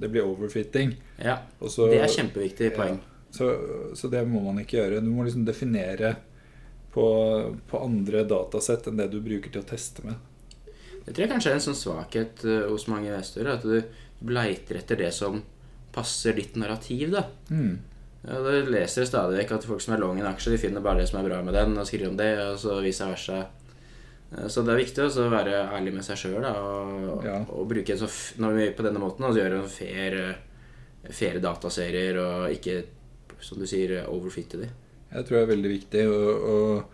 Det 0.00 0.08
blir 0.08 0.24
overfitting. 0.24 0.94
ja. 1.18 1.38
Så- 1.68 1.88
Det 1.90 2.00
er 2.00 2.08
kjempeviktig 2.08 2.74
poeng. 2.76 3.00
så, 3.30 3.50
så 3.94 4.08
det 4.10 4.26
må 4.26 4.40
man 4.40 4.58
ikke 4.62 4.78
gjøre. 4.78 5.00
Du 5.04 5.10
må 5.10 5.24
liksom 5.26 5.44
definere 5.44 6.16
på, 6.92 7.56
på 7.68 7.80
andre 7.84 8.24
datasett 8.24 8.86
enn 8.88 8.96
det 8.96 9.10
du 9.12 9.20
bruker 9.20 9.50
til 9.52 9.60
å 9.62 9.68
teste 9.68 10.02
med. 10.04 10.14
Det 11.04 11.12
tror 11.14 11.26
jeg 11.26 11.30
kanskje 11.30 11.50
er 11.50 11.54
en 11.58 11.60
sånn 11.66 11.76
svakhet 11.76 12.44
eh, 12.44 12.64
hos 12.70 12.86
mange 12.88 13.08
investorer. 13.10 13.54
At 13.58 13.62
du, 13.62 13.82
du 14.20 14.32
leiter 14.32 14.76
etter 14.80 14.96
det 14.96 15.12
som 15.12 15.42
passer 15.92 16.32
ditt 16.38 16.56
narrativ. 16.56 17.10
da 17.12 17.26
Mm. 17.50 17.78
Ja, 18.26 18.36
da 18.44 18.50
leser 18.68 19.04
stadig 19.08 19.38
vekk 19.40 19.52
at 19.56 19.64
folk 19.64 19.80
som 19.84 19.94
er 19.94 20.02
long 20.02 20.18
i 20.18 20.20
en 20.24 20.28
aksje, 20.32 20.52
de 20.52 20.58
finner 20.60 20.80
bare 20.84 21.00
det 21.00 21.08
som 21.08 21.20
er 21.20 21.28
bra 21.30 21.40
med 21.42 21.54
den, 21.56 21.76
og 21.78 21.86
skriver 21.88 22.10
om 22.12 22.16
det, 22.20 22.30
og 22.44 22.58
så 22.60 22.80
vice 22.84 23.06
versa. 23.08 23.40
Eh, 24.36 24.46
Så 24.48 24.62
det 24.64 24.74
er 24.74 24.82
viktig 24.84 25.06
å 25.08 25.30
være 25.32 25.70
ærlig 25.74 25.94
med 25.94 26.04
seg 26.04 26.16
sjøl 26.16 26.44
og, 26.44 27.24
Ja. 27.24 27.38
og 27.48 27.68
bruke 27.68 27.96
så 27.98 28.04
f 28.08 28.34
når 28.38 28.54
vi 28.56 28.70
på 28.76 28.82
denne 28.86 29.00
måten 29.02 29.24
altså 29.24 29.40
gjøre 29.42 29.62
en 29.62 29.68
fair, 29.68 30.14
eh, 30.30 31.10
fair 31.10 31.40
dataserier 31.40 32.16
og 32.20 32.50
ikke, 32.52 32.84
som 33.40 33.58
du 33.58 33.66
sier, 33.66 34.04
overfitte 34.06 34.58
de. 34.60 34.68
Jeg 35.12 35.24
tror 35.26 35.40
det 35.40 35.42
er 35.48 35.56
veldig 35.56 35.70
viktig. 35.80 36.02
Og, 36.06 36.44
og 36.50 36.84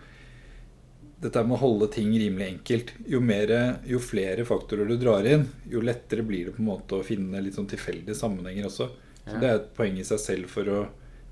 dette 1.20 1.42
med 1.44 1.56
å 1.56 1.60
holde 1.60 1.88
ting 1.92 2.12
rimelig 2.12 2.46
enkelt. 2.52 2.92
Jo, 3.08 3.20
mer, 3.20 3.80
jo 3.88 3.98
flere 3.98 4.44
faktorer 4.46 4.86
du 4.88 4.96
drar 5.00 5.26
inn, 5.26 5.46
jo 5.68 5.80
lettere 5.84 6.22
blir 6.24 6.46
det 6.46 6.54
på 6.56 6.60
en 6.62 6.70
måte 6.70 6.96
å 6.98 7.04
finne 7.04 7.42
litt 7.42 7.56
sånn 7.56 7.68
tilfeldige 7.68 8.14
sammenhenger 8.16 8.68
også. 8.70 8.88
Så 9.26 9.32
Ja. 9.34 9.40
Det 9.40 9.48
er 9.50 9.54
et 9.56 9.74
poeng 9.74 9.98
i 9.98 10.04
seg 10.04 10.18
selv 10.22 10.48
for 10.48 10.64
å 10.64 10.86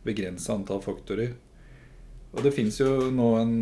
begrense 0.05 0.53
antall 0.53 0.83
faktorer. 0.85 1.35
Og 2.35 2.43
det 2.43 2.55
fins 2.57 2.81
jo 2.81 3.11
nå 3.15 3.29
en, 3.39 3.59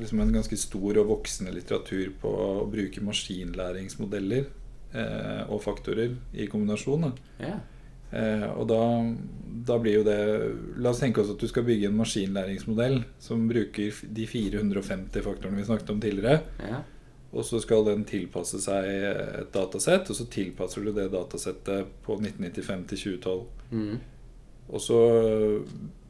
liksom 0.00 0.22
en 0.24 0.36
ganske 0.38 0.56
stor 0.56 1.00
og 1.02 1.10
voksende 1.10 1.52
litteratur 1.52 2.14
på 2.20 2.30
å 2.30 2.52
bruke 2.70 3.04
maskinlæringsmodeller 3.04 4.46
eh, 4.46 5.42
og 5.44 5.60
faktorer 5.64 6.14
i 6.32 6.48
kombinasjon. 6.48 7.10
Yeah. 7.36 7.60
Eh, 8.08 8.46
og 8.54 8.70
da, 8.70 8.80
da 9.68 9.76
blir 9.82 9.98
jo 9.98 10.04
det 10.06 10.20
La 10.80 10.94
oss 10.94 11.02
tenke 11.02 11.20
oss 11.20 11.34
at 11.34 11.42
du 11.42 11.44
skal 11.50 11.66
bygge 11.66 11.90
en 11.90 11.98
maskinlæringsmodell 11.98 13.02
som 13.20 13.42
bruker 13.50 13.98
de 14.16 14.24
450 14.24 15.26
faktorene 15.26 15.60
vi 15.60 15.68
snakket 15.68 15.92
om 15.92 16.00
tidligere. 16.00 16.40
Yeah. 16.64 16.86
Og 17.36 17.44
så 17.44 17.60
skal 17.60 17.84
den 17.84 18.06
tilpasse 18.08 18.56
seg 18.64 18.86
et 18.88 19.50
datasett, 19.52 20.08
og 20.08 20.16
så 20.16 20.24
tilpasser 20.32 20.86
du 20.86 20.94
det 20.96 21.10
datasettet 21.12 21.90
på 22.06 22.16
1995 22.16 22.86
til 22.88 23.02
2012. 23.20 23.42
Mm. 23.68 23.98
Og 24.68 24.80
så 24.84 24.98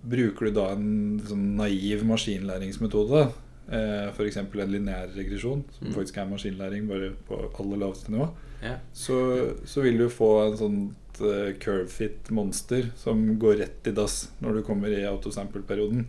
bruker 0.09 0.48
du 0.48 0.56
da 0.56 0.70
en 0.74 1.18
sånn 1.26 1.56
naiv 1.59 2.04
maskinlæringsmetode. 2.09 3.26
Eh, 3.68 4.06
F.eks. 4.14 4.38
en 4.40 4.48
lineær 4.72 5.11
regresjon, 5.16 5.64
som 5.76 5.88
Mm. 5.88 5.94
faktisk 5.94 6.16
er 6.18 6.26
maskinlæring 6.30 6.88
bare 6.88 7.11
på 7.28 7.50
aller 7.61 7.76
laveste 7.78 8.09
nivå. 8.11 8.30
Yeah. 8.62 8.78
Så, 8.92 9.54
så 9.66 9.82
vil 9.82 9.98
du 9.98 10.09
få 10.09 10.30
en 10.50 10.56
sånt 10.56 11.20
eh, 11.20 11.52
curvefit 11.61 12.30
monster 12.30 12.90
som 12.96 13.38
går 13.38 13.59
rett 13.59 13.86
i 13.86 13.92
dass 13.92 14.30
når 14.40 14.54
du 14.54 14.62
kommer 14.62 14.88
i 14.88 15.04
autosample-perioden. 15.06 16.06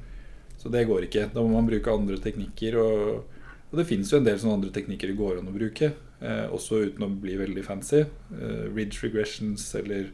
Så 0.57 0.69
det 0.71 0.87
går 0.87 1.03
ikke. 1.07 1.29
Da 1.33 1.41
må 1.41 1.49
man 1.53 1.67
bruke 1.67 1.91
andre 1.91 2.17
teknikker. 2.17 2.75
Og 2.77 3.25
Og 3.71 3.77
det 3.77 3.85
fins 3.85 4.09
jo 4.09 4.17
en 4.17 4.23
del 4.25 4.39
sånne 4.39 4.55
andre 4.57 4.71
teknikker 4.73 5.07
det 5.11 5.15
går 5.17 5.37
an 5.37 5.47
å 5.47 5.53
bruke, 5.53 5.91
eh, 6.23 6.47
også 6.49 6.79
uten 6.89 7.03
å 7.05 7.21
bli 7.21 7.35
veldig 7.37 7.63
fancy. 7.63 7.99
Eh, 8.33 8.65
ridge 8.73 8.97
regressions 9.03 9.75
eller 9.75 10.07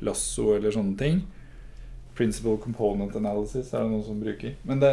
lasso 0.00 0.54
eller 0.54 0.70
sånne 0.70 0.96
ting. 0.96 1.22
Principal 2.20 2.58
component 2.60 3.16
analysis 3.16 3.72
er 3.72 3.86
det 3.86 3.94
noen 3.94 4.04
som 4.04 4.20
bruker. 4.20 4.54
Men 4.68 4.82
det, 4.82 4.92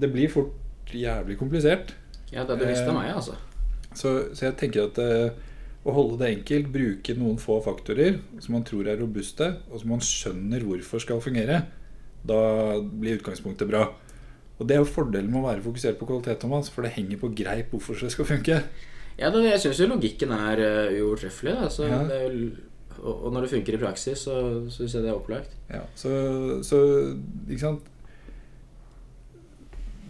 det 0.00 0.08
blir 0.14 0.32
fort 0.32 0.90
jævlig 0.96 1.36
komplisert. 1.38 1.92
Ja, 2.32 2.46
det 2.46 2.56
er 2.56 2.62
bevisst 2.64 2.88
av 2.88 2.96
meg, 2.96 3.12
altså. 3.12 3.36
Så, 3.92 4.10
så 4.38 4.46
jeg 4.48 4.56
tenker 4.60 4.86
at 4.88 4.98
eh, 5.02 5.32
å 5.84 5.94
holde 5.96 6.18
det 6.20 6.30
enkelt, 6.36 6.68
bruke 6.72 7.14
noen 7.18 7.38
få 7.42 7.58
faktorer 7.64 8.18
som 8.42 8.54
man 8.56 8.64
tror 8.68 8.88
er 8.88 9.00
robuste, 9.00 9.48
og 9.70 9.80
som 9.82 9.92
man 9.94 10.02
skjønner 10.04 10.64
hvorfor 10.66 11.02
skal 11.02 11.22
fungere, 11.24 11.62
da 12.26 12.40
blir 12.80 13.18
utgangspunktet 13.18 13.68
bra. 13.70 13.86
Og 14.60 14.66
Det 14.68 14.76
er 14.76 14.82
jo 14.82 14.88
fordelen 14.92 15.30
med 15.32 15.40
å 15.40 15.46
være 15.48 15.64
fokusert 15.64 15.96
på 15.98 16.06
kvalitet, 16.08 16.40
Thomas, 16.42 16.68
for 16.72 16.84
det 16.84 16.92
henger 16.98 17.20
på 17.22 17.30
greip 17.32 17.72
hvorfor 17.72 17.96
det 17.96 18.12
skal 18.12 18.28
funke. 18.28 18.58
Ja, 19.20 19.30
det, 19.32 19.40
jeg 19.48 19.60
syns 19.64 19.80
jo 19.80 19.88
logikken 19.90 20.34
er 20.36 20.60
uh, 20.60 20.98
uovertreffelig. 21.00 21.54
da, 21.62 21.70
så 21.72 21.88
Ja. 21.88 22.02
det 22.08 22.18
er 22.18 22.34
jo- 22.36 22.69
og, 23.00 23.24
og 23.26 23.32
når 23.34 23.46
det 23.46 23.52
funker 23.54 23.76
i 23.76 23.80
praksis, 23.80 24.26
så 24.26 24.36
syns 24.72 24.96
jeg 24.96 25.04
det 25.04 25.12
er 25.12 25.18
opplagt. 25.18 25.56
Ja, 25.70 25.82
så, 25.98 26.12
så 26.66 26.80
ikke 27.48 27.62
sant 27.62 27.88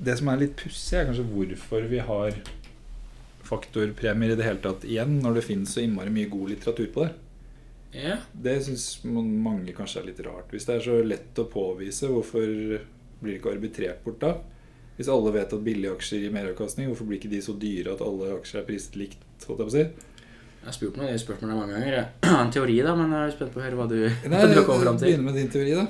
Det 0.00 0.16
som 0.16 0.30
er 0.32 0.40
litt 0.40 0.54
pussig, 0.58 0.96
er 0.98 1.08
kanskje 1.10 1.26
hvorfor 1.28 1.88
vi 1.90 2.00
har 2.04 2.38
faktorpremier 3.50 4.34
i 4.34 4.38
det 4.38 4.46
hele 4.46 4.62
tatt 4.64 4.86
igjen, 4.88 5.18
når 5.24 5.38
det 5.38 5.46
finnes 5.48 5.74
så 5.74 5.82
innmari 5.84 6.12
mye 6.14 6.30
god 6.30 6.54
litteratur 6.54 6.88
på 6.94 7.04
det. 7.04 7.10
Ja. 7.96 8.20
Det 8.32 8.54
syns 8.64 9.02
mange 9.04 9.74
kanskje 9.76 10.00
er 10.00 10.08
litt 10.10 10.22
rart. 10.24 10.52
Hvis 10.54 10.68
det 10.68 10.76
er 10.76 10.86
så 10.86 11.00
lett 11.02 11.40
å 11.42 11.48
påvise, 11.50 12.08
hvorfor 12.08 12.46
blir 13.20 13.34
det 13.34 13.40
ikke 13.40 13.54
arbitrert 13.56 14.04
bort 14.04 14.20
da? 14.22 14.36
Hvis 14.96 15.10
alle 15.10 15.32
vet 15.34 15.52
at 15.56 15.64
billige 15.64 15.94
aksjer 15.96 16.24
gir 16.24 16.32
meravkastning, 16.34 16.90
hvorfor 16.90 17.08
blir 17.08 17.20
ikke 17.20 17.32
de 17.32 17.40
så 17.44 17.54
dyre 17.56 17.94
at 17.94 18.04
alle 18.04 18.34
aksjer 18.36 18.62
er 18.62 18.68
priset 18.68 18.98
likt? 19.00 19.26
holdt 19.48 19.62
jeg 19.62 19.68
på 19.68 19.72
å 19.72 19.76
si? 19.76 20.09
Jeg 20.60 20.68
har 20.68 20.76
spurt 20.76 20.98
meg 21.00 21.08
det 21.08 21.20
spørsmålet 21.22 21.56
mange 21.56 21.72
ganger. 21.78 21.94
Jeg 21.96 22.06
har 22.34 22.42
en 22.44 22.52
teori, 22.52 22.76
da, 22.84 22.92
men 22.98 23.14
jeg 23.16 23.30
er 23.30 23.32
spent 23.32 23.54
på 23.54 23.62
å 23.62 23.64
høre 23.64 23.78
hva 23.78 23.86
du, 23.88 23.96
Nei, 24.04 24.40
hva 24.44 24.50
du 24.52 24.58
har 24.60 24.82
fram 24.84 25.00
til. 25.00 25.08
Begynne 25.08 25.24
med 25.24 25.38
din 25.40 25.50
teori, 25.54 25.72
da. 25.78 25.86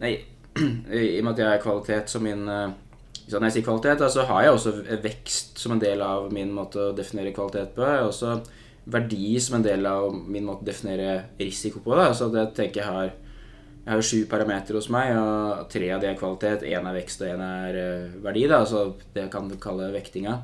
Nei, 0.00 0.12
i 0.96 1.18
og 1.18 1.26
med 1.26 1.32
at 1.34 1.42
jeg 1.42 1.50
har 1.50 1.60
kvalitet 1.64 2.12
som 2.12 2.24
min 2.24 2.46
eh, 2.48 2.70
Når 3.26 3.48
jeg 3.48 3.56
sier 3.58 3.66
kvalitet, 3.66 4.06
så 4.14 4.24
har 4.30 4.46
jeg 4.46 4.54
også 4.56 4.72
vekst 5.04 5.60
som 5.60 5.76
en 5.76 5.82
del 5.82 6.04
av 6.06 6.30
min 6.32 6.54
måte 6.56 6.88
å 6.88 6.96
definere 6.96 7.34
kvalitet 7.36 7.76
på. 7.76 7.84
Jeg 7.84 8.00
har 8.00 8.08
også 8.08 8.38
verdi 8.86 9.34
som 9.42 9.58
en 9.58 9.66
del 9.66 9.86
av 9.90 10.14
min 10.14 10.46
måte 10.46 10.62
å 10.64 10.70
definere 10.70 11.16
risiko 11.40 11.82
på. 11.84 11.92
Da. 11.98 12.12
Så 12.16 12.30
det 12.32 12.48
tenker 12.56 12.84
jeg 12.84 12.90
har 12.96 13.14
Jeg 13.86 13.94
har 13.94 14.02
sju 14.02 14.24
parametere 14.26 14.80
hos 14.80 14.88
meg, 14.90 15.12
og 15.14 15.68
tre 15.70 15.92
av 15.94 16.00
de 16.02 16.08
er 16.08 16.16
kvalitet, 16.18 16.64
én 16.66 16.88
er 16.90 16.94
vekst 16.96 17.20
og 17.22 17.28
én 17.30 17.42
er 17.44 17.76
eh, 17.78 18.16
verdi. 18.24 18.48
Da. 18.50 18.64
Så 18.66 18.96
det 19.14 19.28
kan 19.30 19.46
du 19.46 19.54
kalle 19.62 19.92
vektinga. 19.94 20.40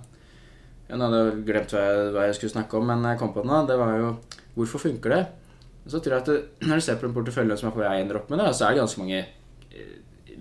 Jeg 0.89 1.01
hadde 1.01 1.21
glemt 1.47 1.73
hva 1.73 1.85
jeg, 1.85 2.09
hva 2.13 2.27
jeg 2.29 2.37
skulle 2.39 2.53
snakke 2.53 2.79
om, 2.79 2.91
men 2.91 3.07
jeg 3.09 3.21
kom 3.21 3.33
på 3.35 3.45
den. 3.47 3.69
Det 3.69 3.79
var 3.81 3.95
jo 3.97 4.11
hvorfor 4.57 4.83
funker 4.83 5.15
det? 5.15 5.23
Så 5.89 5.99
tror 5.99 6.15
jeg 6.15 6.23
at 6.23 6.29
det, 6.31 6.67
Når 6.69 6.79
du 6.79 6.85
ser 6.85 6.99
på 7.01 7.09
en 7.09 7.15
portefølje 7.15 7.57
som 7.59 7.69
jeg 7.69 7.75
på 7.75 7.83
vei 7.83 7.95
ender 8.01 8.21
opp 8.21 8.29
med, 8.31 8.39
det, 8.39 8.53
så 8.55 8.67
er 8.67 8.75
det 8.75 8.83
ganske 8.85 9.01
mange 9.01 9.19
eh, 9.19 9.95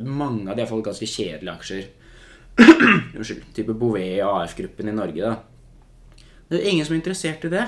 Mange 0.06 0.52
av 0.52 0.58
de 0.58 0.66
er 0.66 0.70
fått 0.70 0.84
ganske 0.86 1.08
kjedelige 1.08 1.56
aksjer. 1.56 1.88
Unnskyld. 3.18 3.48
Type 3.56 3.74
Bouvet 3.74 4.20
og 4.26 4.44
AF-gruppen 4.44 4.92
i 4.92 4.96
Norge, 4.96 5.32
da. 5.32 5.40
Det 6.52 6.60
er 6.60 6.68
ingen 6.68 6.86
som 6.86 6.98
er 6.98 7.00
interessert 7.00 7.46
i 7.48 7.52
det. 7.54 7.66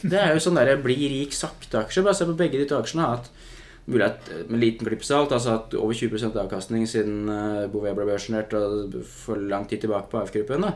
Det 0.00 0.16
er 0.18 0.32
jo 0.32 0.40
sånn 0.40 0.56
der 0.56 0.78
bli 0.80 0.96
rik 0.96 1.34
sakte-aksjer. 1.36 2.04
Bare 2.06 2.16
se 2.16 2.26
på 2.28 2.36
begge 2.38 2.56
de 2.56 2.68
to 2.70 2.78
aksjene. 2.78 3.04
At 3.04 3.28
hatt 3.28 3.90
mulig 3.92 4.06
at 4.06 4.30
med 4.48 4.62
liten 4.62 4.88
klipp 4.88 5.04
salt, 5.04 5.34
altså 5.34 5.58
at 5.58 5.74
over 5.76 5.92
20% 5.96 6.38
avkastning 6.40 6.86
siden 6.88 7.28
eh, 7.28 7.68
Bouvet 7.72 7.96
ble 7.98 8.06
børsnert 8.08 8.54
og 8.56 8.96
for 9.10 9.36
lang 9.36 9.66
tid 9.68 9.84
tilbake 9.84 10.08
på 10.10 10.22
AF-gruppen. 10.22 10.64
da. 10.64 10.72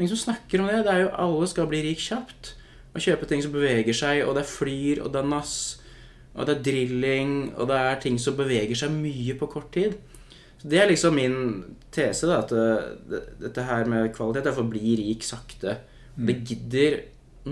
Det 0.00 0.06
er 0.06 0.08
ingen 0.08 0.16
som 0.16 0.32
snakker 0.32 0.62
om 0.62 0.68
det. 0.70 0.78
Det 0.86 0.92
er 0.94 1.02
jo 1.02 1.08
Alle 1.20 1.46
skal 1.50 1.66
bli 1.68 1.82
rik 1.84 2.00
kjapt. 2.00 2.54
Og 2.96 3.02
kjøpe 3.04 3.26
ting 3.28 3.42
som 3.44 3.52
beveger 3.52 3.92
seg, 3.92 4.22
og 4.24 4.32
det 4.32 4.46
er 4.46 4.48
flyr, 4.48 5.02
og 5.04 5.10
det 5.12 5.20
er 5.20 5.28
nass, 5.28 5.56
og 6.32 6.48
det 6.48 6.54
er 6.54 6.62
drilling, 6.64 7.34
og 7.52 7.68
det 7.68 7.76
er 7.76 8.00
ting 8.00 8.16
som 8.18 8.38
beveger 8.38 8.80
seg 8.80 8.94
mye 8.94 9.36
på 9.36 9.50
kort 9.52 9.68
tid. 9.76 9.98
Så 10.56 10.70
Det 10.72 10.80
er 10.80 10.88
liksom 10.88 11.14
min 11.20 11.36
tese, 11.92 12.30
da, 12.30 12.40
at 12.40 12.56
eh, 12.56 12.88
det, 13.12 13.20
dette 13.44 13.66
her 13.68 13.84
med 13.92 14.08
kvalitet 14.16 14.48
er 14.48 14.56
for 14.56 14.64
å 14.64 14.72
bli 14.72 14.96
rik 15.02 15.22
sakte. 15.22 15.76
Det 16.16 16.38
gidder 16.48 16.98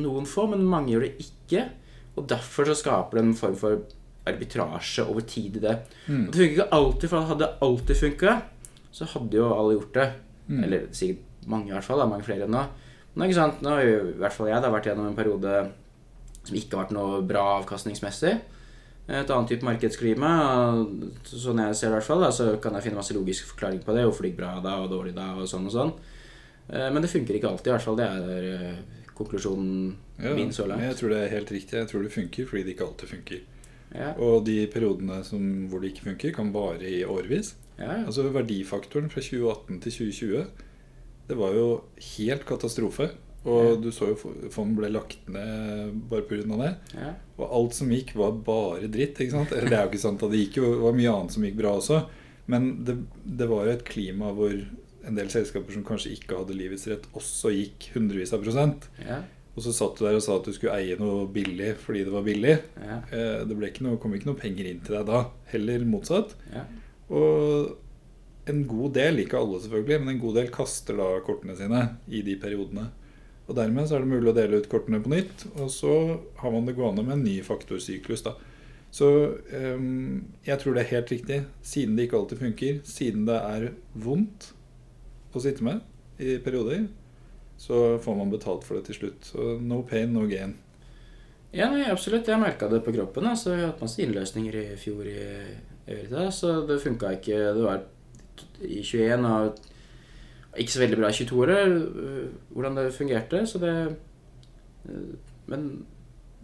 noen 0.01 0.25
få, 0.25 0.49
men 0.49 0.65
mange 0.65 0.97
gjør 0.97 1.05
det 1.05 1.29
ikke. 1.29 1.69
Og 2.17 2.33
derfor 2.33 2.73
så 2.73 2.81
skaper 2.81 3.21
det 3.21 3.27
en 3.27 3.39
form 3.45 3.61
for 3.61 3.85
arbitrasje 4.25 5.05
over 5.05 5.21
tid 5.21 5.61
i 5.61 5.67
det. 5.69 5.79
Mm. 6.09 6.25
Og 6.25 6.33
det 6.33 6.41
funker 6.41 6.57
ikke 6.57 6.71
alltid, 6.81 7.09
for 7.13 7.29
hadde 7.29 7.45
det 7.45 7.55
alltid 7.69 8.05
funka, 8.07 8.41
så 8.89 9.13
hadde 9.13 9.37
jo 9.37 9.53
alle 9.53 9.79
gjort 9.83 9.97
det. 10.01 10.13
Mm. 10.49 10.61
Eller 10.65 10.93
sikkert 10.97 11.28
mange, 11.49 11.71
i 11.71 11.75
hvert 11.77 11.85
fall. 11.87 11.99
Da, 12.03 12.07
mange 12.11 12.27
flere 12.27 12.47
enn 12.47 12.55
nå. 12.55 12.63
Men 13.15 13.27
ikke 13.29 13.39
sant, 13.41 13.63
nå 13.65 13.73
har 13.75 13.83
jo 13.83 13.97
i 14.13 14.19
hvert 14.21 14.37
fall 14.37 14.49
jeg 14.53 14.63
da 14.63 14.71
vært 14.71 14.87
gjennom 14.91 15.09
en 15.11 15.17
periode 15.19 15.55
som 16.45 16.57
ikke 16.57 16.77
har 16.77 16.85
vært 16.87 16.95
noe 16.97 17.23
bra 17.29 17.43
avkastningsmessig. 17.59 18.37
Et 19.09 19.31
annet 19.33 19.49
type 19.49 19.65
markedsklima. 19.65 20.31
Sånn 21.25 21.61
jeg 21.65 21.75
ser 21.79 21.89
det, 21.89 21.95
i 21.95 21.97
hvert 21.97 22.07
fall, 22.09 22.23
da, 22.25 22.31
så 22.35 22.51
kan 22.63 22.77
jeg 22.77 22.85
finne 22.87 23.01
masse 23.01 23.17
logisk 23.17 23.49
forklaring 23.55 23.81
på 23.85 23.95
det. 23.97 24.05
Hvorfor 24.07 24.25
det 24.27 24.33
gikk 24.35 24.41
bra 24.43 24.53
da 24.65 24.77
og 24.83 24.91
dårlig 24.93 25.15
da, 25.17 25.31
og 25.41 25.49
sånn 25.49 25.67
og 25.71 25.75
sånn. 25.75 25.93
Eh, 26.69 26.89
Men 26.93 27.01
det 27.05 27.11
funker 27.13 27.39
ikke 27.39 27.49
alltid, 27.51 27.71
i 27.73 27.75
hvert 27.77 27.87
fall. 27.87 27.97
Det 27.97 28.09
er 28.09 28.49
eh, 28.53 29.07
konklusjonen 29.19 29.97
Ja, 30.23 30.35
min 30.37 30.53
så 30.53 30.67
langt. 30.69 30.83
jeg 30.85 30.97
tror 31.01 31.15
det 31.15 31.23
er 31.25 31.33
helt 31.37 31.51
riktig. 31.57 31.79
Jeg 31.81 31.89
tror 31.89 32.03
det 32.05 32.13
funker 32.13 32.47
fordi 32.51 32.65
det 32.67 32.75
ikke 32.77 32.87
alltid 32.91 33.09
funker. 33.17 33.41
Ja, 33.97 34.13
Og 34.21 34.45
de 34.45 34.67
periodene 34.69 35.23
som, 35.25 35.41
hvor 35.71 35.81
det 35.81 35.95
ikke 35.95 36.11
funker, 36.11 36.33
kan 36.37 36.53
vare 36.53 36.85
i 36.85 37.03
årevis. 37.09 37.55
ja, 37.79 37.85
ja. 37.93 38.05
Altså 38.07 38.29
Verdifaktoren 38.31 39.09
fra 39.11 39.21
2018 39.25 39.81
til 39.81 39.93
2020, 40.13 40.47
det 41.29 41.37
var 41.37 41.53
jo 41.57 41.67
helt 42.17 42.45
katastrofe. 42.49 43.11
Og 43.49 43.79
du 43.81 43.89
så 43.95 44.11
jo 44.11 44.17
fond 44.53 44.75
ble 44.77 44.89
lagt 44.93 45.29
ned 45.31 45.95
bare 46.11 46.25
pga. 46.29 46.43
det. 46.59 46.73
ja. 46.99 47.13
Og 47.39 47.53
alt 47.55 47.77
som 47.79 47.89
gikk, 47.95 48.11
var 48.19 48.33
bare 48.45 48.89
dritt. 48.93 49.17
ikke 49.23 49.31
sant? 49.37 49.53
Eller 49.55 49.71
det 49.71 49.79
er 49.79 49.85
jo 49.87 49.93
ikke 49.93 50.03
sant, 50.03 50.21
det 50.33 50.41
gikk 50.43 50.59
jo, 50.59 50.73
det 50.75 50.83
var 50.83 50.97
mye 50.99 51.13
annet 51.15 51.33
som 51.37 51.45
gikk 51.47 51.57
bra 51.61 51.77
også. 51.79 52.03
Men 52.51 52.85
det, 52.85 52.99
det 53.25 53.49
var 53.49 53.65
jo 53.69 53.73
et 53.77 53.85
klima 53.89 54.33
hvor 54.35 54.53
en 55.09 55.17
del 55.17 55.31
selskaper 55.33 55.73
som 55.73 55.85
kanskje 55.87 56.13
ikke 56.19 56.37
hadde 56.43 56.57
livets 56.59 56.85
rett, 56.91 57.07
også 57.17 57.53
gikk 57.55 57.91
hundrevis 57.95 58.35
av 58.37 58.43
prosent. 58.45 58.89
ja, 59.07 59.23
Og 59.57 59.63
så 59.65 59.73
satt 59.73 59.97
du 59.97 60.05
der 60.05 60.19
og 60.19 60.23
sa 60.27 60.37
at 60.37 60.45
du 60.49 60.53
skulle 60.53 60.75
eie 60.77 60.99
noe 61.01 61.25
billig 61.33 61.77
fordi 61.81 62.05
det 62.05 62.13
var 62.13 62.27
billig. 62.27 62.59
ja, 62.83 62.99
Eh, 63.13 63.45
Det 63.49 63.57
ble 63.57 63.71
ikke 63.71 63.87
noe, 63.87 63.97
kom 64.03 64.13
ikke 64.19 64.29
noe 64.33 64.41
penger 64.43 64.67
inn 64.69 64.81
til 64.85 64.99
deg 64.99 65.07
da. 65.07 65.23
Heller 65.55 65.87
motsatt. 65.89 66.35
ja. 66.53 66.67
Og 67.09 67.77
en 68.51 68.65
god 68.69 68.95
del, 68.97 69.23
ikke 69.23 69.39
alle 69.39 69.61
selvfølgelig, 69.63 70.01
men 70.03 70.15
en 70.15 70.23
god 70.23 70.39
del 70.41 70.51
kaster 70.55 70.99
da 70.99 71.09
kortene 71.27 71.57
sine 71.59 71.85
i 72.09 72.23
de 72.27 72.37
periodene. 72.41 72.89
Og 73.49 73.57
dermed 73.57 73.89
så 73.89 73.97
er 73.97 74.05
det 74.05 74.11
mulig 74.11 74.29
å 74.33 74.37
dele 74.37 74.61
ut 74.61 74.69
kortene 74.69 75.01
på 75.01 75.13
nytt, 75.13 75.47
og 75.57 75.71
så 75.73 75.95
har 76.43 76.53
man 76.53 76.69
det 76.69 76.77
gående 76.77 77.05
med 77.07 77.17
en 77.17 77.25
ny 77.25 77.39
faktorsyklus. 77.47 78.27
da. 78.27 78.35
Så 78.93 79.09
um, 79.53 80.25
jeg 80.45 80.61
tror 80.61 80.77
det 80.77 80.85
er 80.85 80.95
helt 80.95 81.13
riktig. 81.13 81.43
Siden 81.65 81.97
det 81.97 82.09
ikke 82.09 82.21
alltid 82.21 82.43
funker, 82.45 82.79
siden 82.89 83.27
det 83.29 83.41
er 83.41 83.69
vondt 83.97 84.51
å 85.33 85.43
sitte 85.45 85.65
med 85.65 85.85
i 86.21 86.39
perioder, 86.45 86.87
så 87.59 87.99
får 88.03 88.17
man 88.17 88.33
betalt 88.33 88.65
for 88.67 88.79
det 88.79 88.89
til 88.89 89.01
slutt. 89.01 89.29
Så 89.33 89.57
no 89.65 89.83
pain, 89.87 90.13
no 90.13 90.27
gain. 90.31 90.57
Ja, 91.53 91.71
nei, 91.73 91.87
absolutt. 91.89 92.29
Jeg 92.29 92.41
merka 92.41 92.69
det 92.69 92.83
på 92.85 92.93
kroppen. 92.93 93.27
Altså, 93.29 93.55
jeg 93.55 93.65
har 93.65 93.73
hatt 93.73 93.85
masse 93.85 94.03
innløsninger 94.05 94.57
i 94.61 94.67
fjor 94.81 95.09
i 95.09 95.21
Eurita, 95.89 96.27
så 96.35 96.59
det 96.69 96.83
funka 96.83 97.15
ikke. 97.17 97.39
Det 97.57 97.65
var 97.65 97.87
i 98.63 98.83
21 98.83 99.27
og 99.29 99.69
ikke 100.59 100.75
så 100.75 100.83
veldig 100.83 100.99
bra 100.99 101.11
i 101.11 101.17
22-året 101.17 101.73
øh, 102.03 102.27
hvordan 102.55 102.77
det 102.81 102.95
fungerte, 102.95 103.47
så 103.47 103.61
det 103.63 103.75
øh, 104.89 105.15
Men 105.47 105.87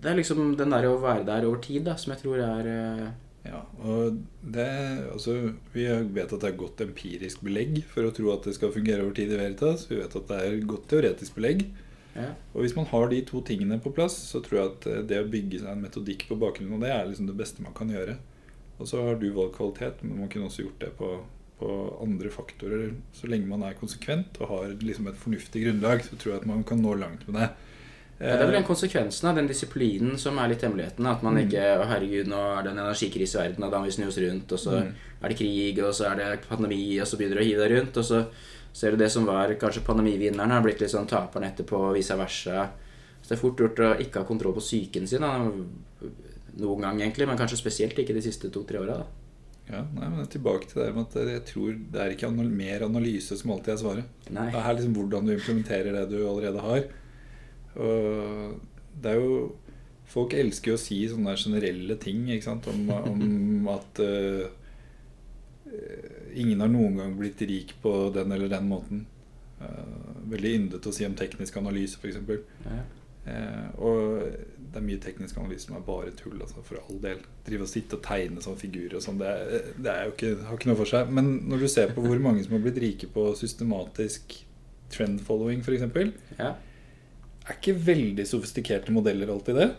det 0.02 0.10
er 0.10 0.16
liksom 0.16 0.56
den 0.56 0.72
der 0.72 0.86
å 0.88 1.00
være 1.00 1.24
der 1.26 1.46
over 1.48 1.60
tid 1.64 1.84
da, 1.86 1.96
som 1.96 2.12
jeg 2.12 2.22
tror 2.22 2.42
er 2.44 2.68
øh, 2.72 3.06
Ja, 3.44 3.60
og 3.84 4.20
det, 4.40 4.68
altså, 5.12 5.52
Vi 5.72 5.84
vet 5.84 6.32
at 6.32 6.40
det 6.40 6.50
er 6.50 6.56
godt 6.56 6.80
empirisk 6.80 7.42
belegg 7.44 7.82
for 7.88 8.08
å 8.08 8.12
tro 8.16 8.30
at 8.32 8.46
det 8.48 8.54
skal 8.56 8.72
fungere 8.72 9.04
over 9.04 9.12
tid 9.16 9.32
i 9.32 9.36
Veritas. 9.36 9.84
Vi 9.90 9.98
vet 9.98 10.16
at 10.16 10.30
det 10.30 10.38
er 10.40 10.64
godt 10.64 10.88
teoretisk 10.88 11.34
belegg. 11.36 11.66
ja. 12.14 12.30
Og 12.54 12.64
hvis 12.64 12.76
man 12.76 12.86
har 12.88 13.10
de 13.10 13.20
to 13.28 13.42
tingene 13.44 13.80
på 13.80 13.92
plass, 13.92 14.16
så 14.30 14.40
tror 14.40 14.60
jeg 14.60 14.70
at 14.70 15.08
det 15.10 15.20
å 15.20 15.28
bygge 15.28 15.60
seg 15.60 15.74
en 15.74 15.84
metodikk 15.84 16.24
på 16.28 16.38
bakgrunn 16.40 16.72
av 16.78 16.86
det, 16.86 16.92
er 16.94 17.10
liksom 17.10 17.28
det 17.28 17.36
beste 17.36 17.62
man 17.62 17.76
kan 17.76 17.92
gjøre. 17.92 18.16
Og 18.78 18.88
så 18.88 19.02
har 19.02 19.20
du 19.20 19.28
valgt 19.34 19.58
kvalitet, 19.58 20.02
men 20.02 20.24
man 20.24 20.30
kunne 20.32 20.48
også 20.48 20.64
gjort 20.64 20.80
det 20.80 20.92
på, 20.98 21.10
på 21.58 21.68
andre 22.02 22.30
faktorer. 22.30 22.94
Så 23.14 23.28
lenge 23.30 23.46
man 23.46 23.62
er 23.62 23.76
konsekvent 23.78 24.40
og 24.40 24.48
har 24.48 24.74
liksom 24.80 25.06
et 25.08 25.20
fornuftig 25.20 25.62
grunnlag, 25.64 26.02
så 26.02 26.16
tror 26.18 26.32
jeg 26.34 26.40
at 26.42 26.46
man 26.50 26.64
kan 26.64 26.82
nå 26.82 26.94
langt 26.98 27.26
med 27.28 27.40
det. 27.40 27.50
Ja, 28.20 28.36
det 28.36 28.42
er 28.44 28.46
vel 28.46 28.56
den 28.60 28.66
konsekvensen 28.68 29.28
av 29.28 29.34
den 29.36 29.48
disiplinen 29.50 30.18
som 30.22 30.38
er 30.38 30.48
litt 30.52 30.62
hemmeligheten. 30.62 31.06
At 31.10 31.22
man 31.22 31.34
Mm. 31.34 31.40
ikke 31.48 31.62
Å, 31.80 31.86
herregud, 31.90 32.28
nå 32.30 32.58
er 32.58 32.62
det 32.62 32.70
en 32.72 32.78
energikrise 32.78 33.34
i 33.34 33.42
verden, 33.48 33.64
og 33.64 33.70
da 33.72 33.78
må 33.78 33.84
vi 33.86 33.90
snu 33.90 34.06
oss 34.06 34.18
rundt, 34.18 34.52
og 34.52 34.58
så 34.58 34.70
Mm. 34.82 34.92
er 35.22 35.28
det 35.28 35.38
krig, 35.38 35.78
og 35.82 35.92
så 35.94 36.12
er 36.12 36.16
det 36.16 36.48
pandemi, 36.48 37.00
og 37.00 37.06
så 37.06 37.16
begynner 37.18 37.34
du 37.36 37.40
å 37.42 37.44
hive 37.44 37.68
deg 37.68 37.78
rundt, 37.78 37.96
og 37.96 38.04
så 38.04 38.26
ser 38.72 38.90
du 38.92 38.96
det 38.96 39.10
som 39.10 39.26
var 39.26 39.48
kanskje 39.54 39.84
pandemivinneren, 39.84 40.50
har 40.50 40.62
blitt 40.62 40.80
litt 40.80 40.90
sånn 40.90 41.08
taperen 41.08 41.44
etterpå, 41.52 41.90
og 41.90 41.94
vice 41.94 42.16
versa. 42.16 42.70
Så 43.22 43.28
det 43.28 43.38
er 43.38 43.42
fort 43.42 43.56
gjort 43.56 43.78
å 43.78 43.98
ikke 43.98 44.18
ha 44.20 44.24
kontroll 44.24 44.54
på 44.54 44.60
psyken 44.60 45.06
sin. 45.08 45.20
Da. 45.20 45.38
Noen 46.56 46.80
gang, 46.80 47.00
egentlig, 47.00 47.26
men 47.26 47.36
kanskje 47.38 47.56
spesielt 47.58 47.98
ikke 47.98 48.14
de 48.14 48.22
siste 48.22 48.50
to-tre 48.50 48.78
åra. 48.78 49.04
Ja, 49.64 49.80
nei, 49.96 50.08
men 50.12 50.26
Tilbake 50.28 50.68
til 50.68 50.82
det 50.82 50.90
med 50.92 51.06
at 51.08 51.30
jeg 51.32 51.44
tror 51.48 51.76
det 51.92 52.00
er 52.00 52.12
ikke 52.12 52.30
mer 52.34 52.84
analyse 52.84 53.36
som 53.40 53.54
alltid 53.54 53.74
er 53.74 53.80
svaret. 53.80 54.24
Nei. 54.28 54.50
Det 54.52 54.60
er 54.60 54.76
liksom 54.76 54.96
hvordan 54.98 55.28
du 55.28 55.34
implementerer 55.34 55.96
det 55.96 56.04
du 56.12 56.18
allerede 56.28 56.64
har. 56.64 56.88
Og 57.74 58.58
det 59.02 59.14
er 59.14 59.22
jo 59.22 59.36
Folk 60.14 60.34
elsker 60.36 60.74
å 60.74 60.78
si 60.78 60.98
sånne 61.08 61.32
generelle 61.40 61.94
ting 61.98 62.26
ikke 62.28 62.44
sant? 62.44 62.66
Om, 62.68 62.90
om 63.08 63.68
at 63.72 64.00
uh, 64.04 64.44
ingen 66.36 66.60
har 66.60 66.68
noen 66.70 67.00
gang 67.00 67.14
blitt 67.18 67.40
rik 67.48 67.72
på 67.82 67.94
den 68.14 68.34
eller 68.36 68.52
den 68.52 68.68
måten. 68.68 69.00
Uh, 69.62 70.20
veldig 70.30 70.52
yndete 70.58 70.92
å 70.92 70.94
si 70.94 71.08
om 71.08 71.16
teknisk 71.18 71.56
analyse, 71.58 71.96
f.eks. 71.96 72.20
Ja. 72.68 72.82
Uh, 73.24 73.68
og 73.80 74.24
det 74.74 74.80
er 74.80 74.84
mye 74.84 75.00
teknisk 75.00 75.38
analyse 75.40 75.68
som 75.68 75.76
er 75.78 75.84
bare 75.86 76.10
tull, 76.18 76.36
altså, 76.42 76.60
for 76.66 76.80
all 76.82 76.98
del. 77.00 77.20
Drive 77.46 77.64
og 77.64 77.70
sitte 77.70 77.96
og 77.96 78.02
tegne 78.04 78.42
sånne 78.44 78.60
figurer 78.60 78.98
og 78.98 79.04
sånn, 79.04 79.20
det, 79.22 79.30
det 79.86 79.94
ikke, 80.10 80.32
har 80.48 80.58
ikke 80.58 80.70
noe 80.72 80.80
for 80.80 80.90
seg. 80.90 81.12
Men 81.14 81.30
når 81.48 81.64
du 81.64 81.68
ser 81.72 81.94
på 81.94 82.04
hvor 82.04 82.20
mange 82.24 82.42
som 82.44 82.56
har 82.58 82.64
blitt 82.66 82.80
rike 82.82 83.08
på 83.14 83.28
systematisk 83.38 84.36
trend 84.92 85.22
following, 85.24 85.62
f.eks., 85.64 85.86
Ja. 86.40 86.50
er 87.48 87.56
ikke 87.58 87.76
veldig 87.86 88.26
sofistikerte 88.28 88.92
modeller 88.94 89.30
alltid 89.32 89.56
det. 89.62 89.70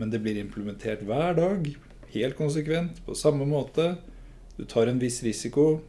Men 0.00 0.10
det 0.10 0.22
blir 0.24 0.40
implementert 0.40 1.04
hver 1.04 1.36
dag, 1.36 1.68
helt 2.14 2.36
konsekvent, 2.38 3.02
på 3.06 3.14
samme 3.16 3.44
måte. 3.48 3.92
Du 4.56 4.64
tar 4.68 4.88
en 4.88 4.98
viss 5.00 5.20
risiko, 5.24 5.82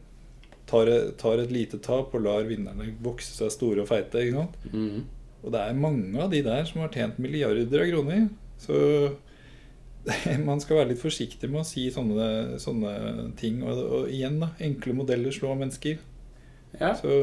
tar, 0.68 0.88
tar 1.20 1.40
et 1.42 1.50
lite 1.52 1.80
tap 1.84 2.14
og 2.16 2.22
lar 2.24 2.44
vinnerne 2.48 2.92
vokse 3.04 3.32
seg 3.36 3.50
store 3.52 3.82
og 3.84 3.88
feite. 3.90 4.20
ikke 4.20 4.44
sant? 4.44 4.58
Og 5.44 5.52
det 5.52 5.60
er 5.60 5.76
mange 5.76 6.16
av 6.24 6.32
de 6.32 6.40
der 6.44 6.64
som 6.68 6.80
har 6.80 6.92
tjent 6.94 7.20
milliarder 7.20 7.84
av 7.84 7.90
kroner. 7.90 8.26
Så 8.60 8.78
man 10.48 10.60
skal 10.60 10.80
være 10.80 10.92
litt 10.92 11.02
forsiktig 11.02 11.50
med 11.52 11.62
å 11.62 11.68
si 11.68 11.86
sånne, 11.92 12.58
sånne 12.62 13.30
ting. 13.40 13.62
Og, 13.64 13.80
og 13.84 14.12
igjen, 14.12 14.40
da. 14.42 14.52
Enkle 14.64 14.96
modeller 14.96 15.34
slår 15.34 15.58
mennesker. 15.60 16.00
ja. 16.80 16.94
Så, 16.98 17.22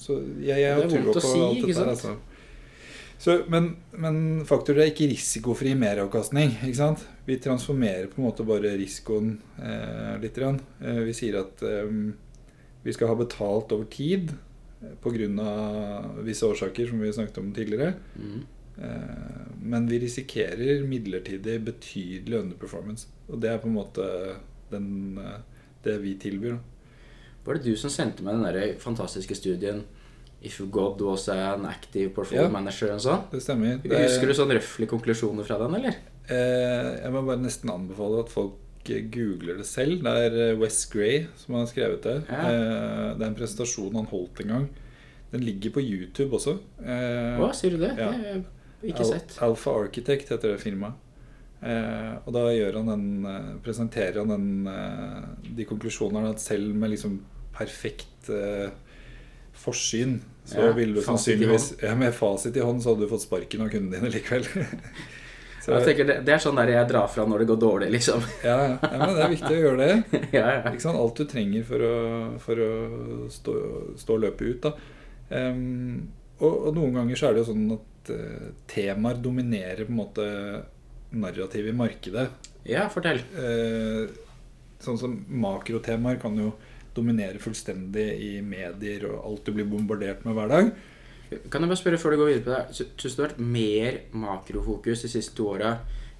så 0.00 0.20
jeg, 0.40 0.64
jeg 0.64 0.74
har 0.76 0.88
trua 0.88 1.14
på 1.16 1.24
si, 1.24 1.38
alt 1.44 1.62
dette. 1.64 1.78
her. 1.80 1.92
Altså. 1.94 2.16
Så, 3.18 3.40
men, 3.50 3.72
men 3.98 4.18
faktorer 4.46 4.84
er 4.84 4.92
ikke 4.92 5.08
risikofri 5.10 5.72
meravkastning. 5.78 6.52
Ikke 6.62 6.78
sant? 6.78 7.06
Vi 7.26 7.40
transformerer 7.42 8.06
på 8.12 8.20
en 8.20 8.28
måte 8.28 8.46
bare 8.46 8.76
risikoen 8.78 9.34
eh, 9.58 10.14
litt. 10.22 10.38
Eh, 10.38 11.00
vi 11.08 11.16
sier 11.16 11.40
at 11.40 11.64
eh, 11.66 11.88
vi 12.84 12.94
skal 12.94 13.10
ha 13.10 13.18
betalt 13.18 13.74
over 13.74 13.88
tid 13.90 14.36
pga. 15.02 16.22
visse 16.22 16.46
årsaker, 16.46 16.88
som 16.88 17.00
vi 17.00 17.12
snakket 17.12 17.38
om 17.38 17.52
tidligere. 17.52 17.94
Mm. 18.16 18.40
Eh, 18.78 19.52
men 19.62 19.86
vi 19.90 19.98
risikerer 19.98 20.84
midlertidig 20.86 21.58
betydelig 21.64 22.38
underperformance. 22.38 23.08
Og 23.28 23.40
det 23.40 23.50
er 23.50 23.58
på 23.58 23.68
en 23.68 23.74
måte 23.74 24.36
den, 24.70 25.18
eh, 25.18 25.40
det 25.84 25.98
vi 26.02 26.14
tilbyr. 26.14 26.58
Var 27.44 27.54
det 27.54 27.64
du 27.64 27.76
som 27.76 27.90
sendte 27.90 28.22
meg 28.22 28.34
den 28.34 28.44
der 28.52 28.74
fantastiske 28.78 29.34
studien 29.34 29.84
If 30.40 30.60
God 30.70 31.00
was 31.02 31.28
an 31.28 31.66
active 31.66 32.12
portfolio 32.14 32.44
Ja. 32.44 32.48
manager 32.48 32.92
og 32.94 33.00
sånn? 33.00 33.24
Det 33.32 33.42
stemmer. 33.42 33.82
Det 33.82 33.90
er- 33.90 34.06
Husker 34.06 34.26
du 34.28 34.34
sånn 34.34 34.52
røffelig 34.54 34.86
konklusjoner 34.88 35.44
fra 35.44 35.58
den, 35.58 35.74
eller? 35.74 35.96
Eh, 36.30 37.02
jeg 37.02 37.10
må 37.10 37.26
bare 37.26 37.38
nesten 37.42 37.70
anbefale 37.70 38.20
at 38.20 38.28
folk 38.28 38.52
eh, 38.90 39.04
googler 39.14 39.58
det 39.60 39.66
selv. 39.68 40.02
Det 40.04 40.12
er 40.28 40.56
West 40.60 40.84
Wes 40.84 40.92
Gray 40.92 41.26
som 41.40 41.54
har 41.58 41.66
skrevet 41.70 42.02
det. 42.06 42.16
Ja. 42.28 42.44
Eh, 42.52 43.08
det 43.18 43.24
er 43.24 43.30
en 43.32 43.38
presentasjon 43.38 43.94
han 43.98 44.08
holdt 44.10 44.40
en 44.44 44.54
gang. 44.54 44.68
Den 45.32 45.44
ligger 45.44 45.74
på 45.74 45.82
YouTube 45.84 46.32
også. 46.38 46.56
Hva, 46.80 47.50
sier 47.56 47.76
du 47.76 47.82
det? 47.84 47.92
ja. 48.00 48.12
Det 48.78 48.92
ikke 48.92 49.04
sett. 49.08 49.32
Al- 49.42 49.50
Alpha 49.50 49.72
Architect 49.82 50.28
heter 50.32 50.52
det 50.54 50.60
firmaet. 50.62 50.94
Eh, 51.58 52.12
og 52.22 52.30
da 52.36 52.44
gjør 52.54 52.76
han 52.78 52.86
den, 52.92 53.06
eh, 53.26 53.48
presenterer 53.64 54.20
han 54.22 54.30
den, 54.30 54.66
eh, 54.70 55.48
de 55.58 55.64
konklusjonene 55.66 56.30
at 56.30 56.38
selv 56.40 56.70
med 56.78 56.92
liksom 56.92 57.16
perfekt 57.58 58.30
eh, 58.30 58.70
forsyn, 59.58 60.20
så 60.46 60.62
Ja, 60.68 60.72
ville 60.72 60.94
du 60.94 61.02
sannsynligvis 61.02 61.74
ja, 61.82 61.94
Med 61.98 62.14
fasit 62.14 62.54
i 62.56 62.60
hånd 62.64 62.80
så 62.80 62.94
hadde 62.94 63.04
du 63.04 63.10
fått 63.10 63.26
sparken 63.26 63.60
av 63.66 63.68
kundene 63.74 63.98
dine 63.98 64.12
likevel. 64.14 64.46
så, 65.68 65.74
Jeg 65.76 65.86
tenker 65.90 66.08
det, 66.08 66.14
det 66.24 66.32
er 66.34 66.40
sånn 66.42 66.58
der 66.58 66.70
jeg 66.72 66.88
drar 66.88 67.10
fra 67.12 67.24
når 67.28 67.42
det 67.42 67.48
går 67.50 67.58
dårlig, 67.60 67.88
liksom. 67.92 68.22
ja, 68.48 68.56
ja, 68.72 68.92
men 68.94 69.16
det 69.16 69.24
er 69.24 69.34
viktig 69.34 69.50
å 69.52 69.64
gjøre 69.64 69.80
det. 69.82 70.20
ja, 70.38 70.44
ja. 70.56 70.62
Ikke 70.72 70.84
sant? 70.86 71.00
Alt 71.00 71.20
du 71.20 71.28
trenger 71.28 71.66
for 71.68 71.84
å, 71.84 71.96
for 72.44 72.62
å 72.64 72.70
stå, 73.34 73.56
stå 74.00 74.16
og 74.16 74.24
løpe 74.24 74.48
ut. 74.48 74.64
Da. 74.64 74.72
Um, 75.28 76.08
og, 76.38 76.54
og 76.54 76.72
noen 76.78 76.96
ganger 76.96 77.20
så 77.20 77.28
er 77.28 77.36
det 77.36 77.42
jo 77.44 77.50
sånn 77.50 77.68
at 77.76 78.12
uh, 78.14 78.48
temaer 78.70 79.20
dominerer 79.20 79.84
på 79.84 79.92
en 79.92 80.00
måte 80.00 80.30
narrativet 81.18 81.72
i 81.72 81.76
markedet. 81.76 82.26
ja, 82.68 82.88
fortell. 82.92 83.20
Uh, 83.36 84.08
sånn 84.80 84.98
som 85.00 85.14
makrotemaer 85.28 86.20
kan 86.22 86.36
jo 86.38 86.52
dominere 86.96 87.40
fullstendig 87.42 88.08
i 88.24 88.30
medier 88.42 89.06
og 89.10 89.20
alt 89.26 89.46
du 89.46 89.54
blir 89.54 89.68
bombardert 89.68 90.24
med 90.26 90.38
hver 90.38 90.50
dag. 90.52 90.70
Kan 91.28 91.60
jeg 91.64 91.68
bare 91.68 91.76
spørre 91.80 91.98
før 92.00 92.14
du 92.14 92.20
går 92.22 92.30
videre 92.32 92.44
på 92.46 92.54
det 92.54 92.76
Syns 92.78 93.16
du 93.16 93.22
det 93.22 93.24
har 93.24 93.28
vært 93.28 93.42
mer 93.56 93.98
makrofokus 94.16 95.02
de 95.04 95.10
siste 95.12 95.34
to 95.36 95.50
åra 95.52 95.74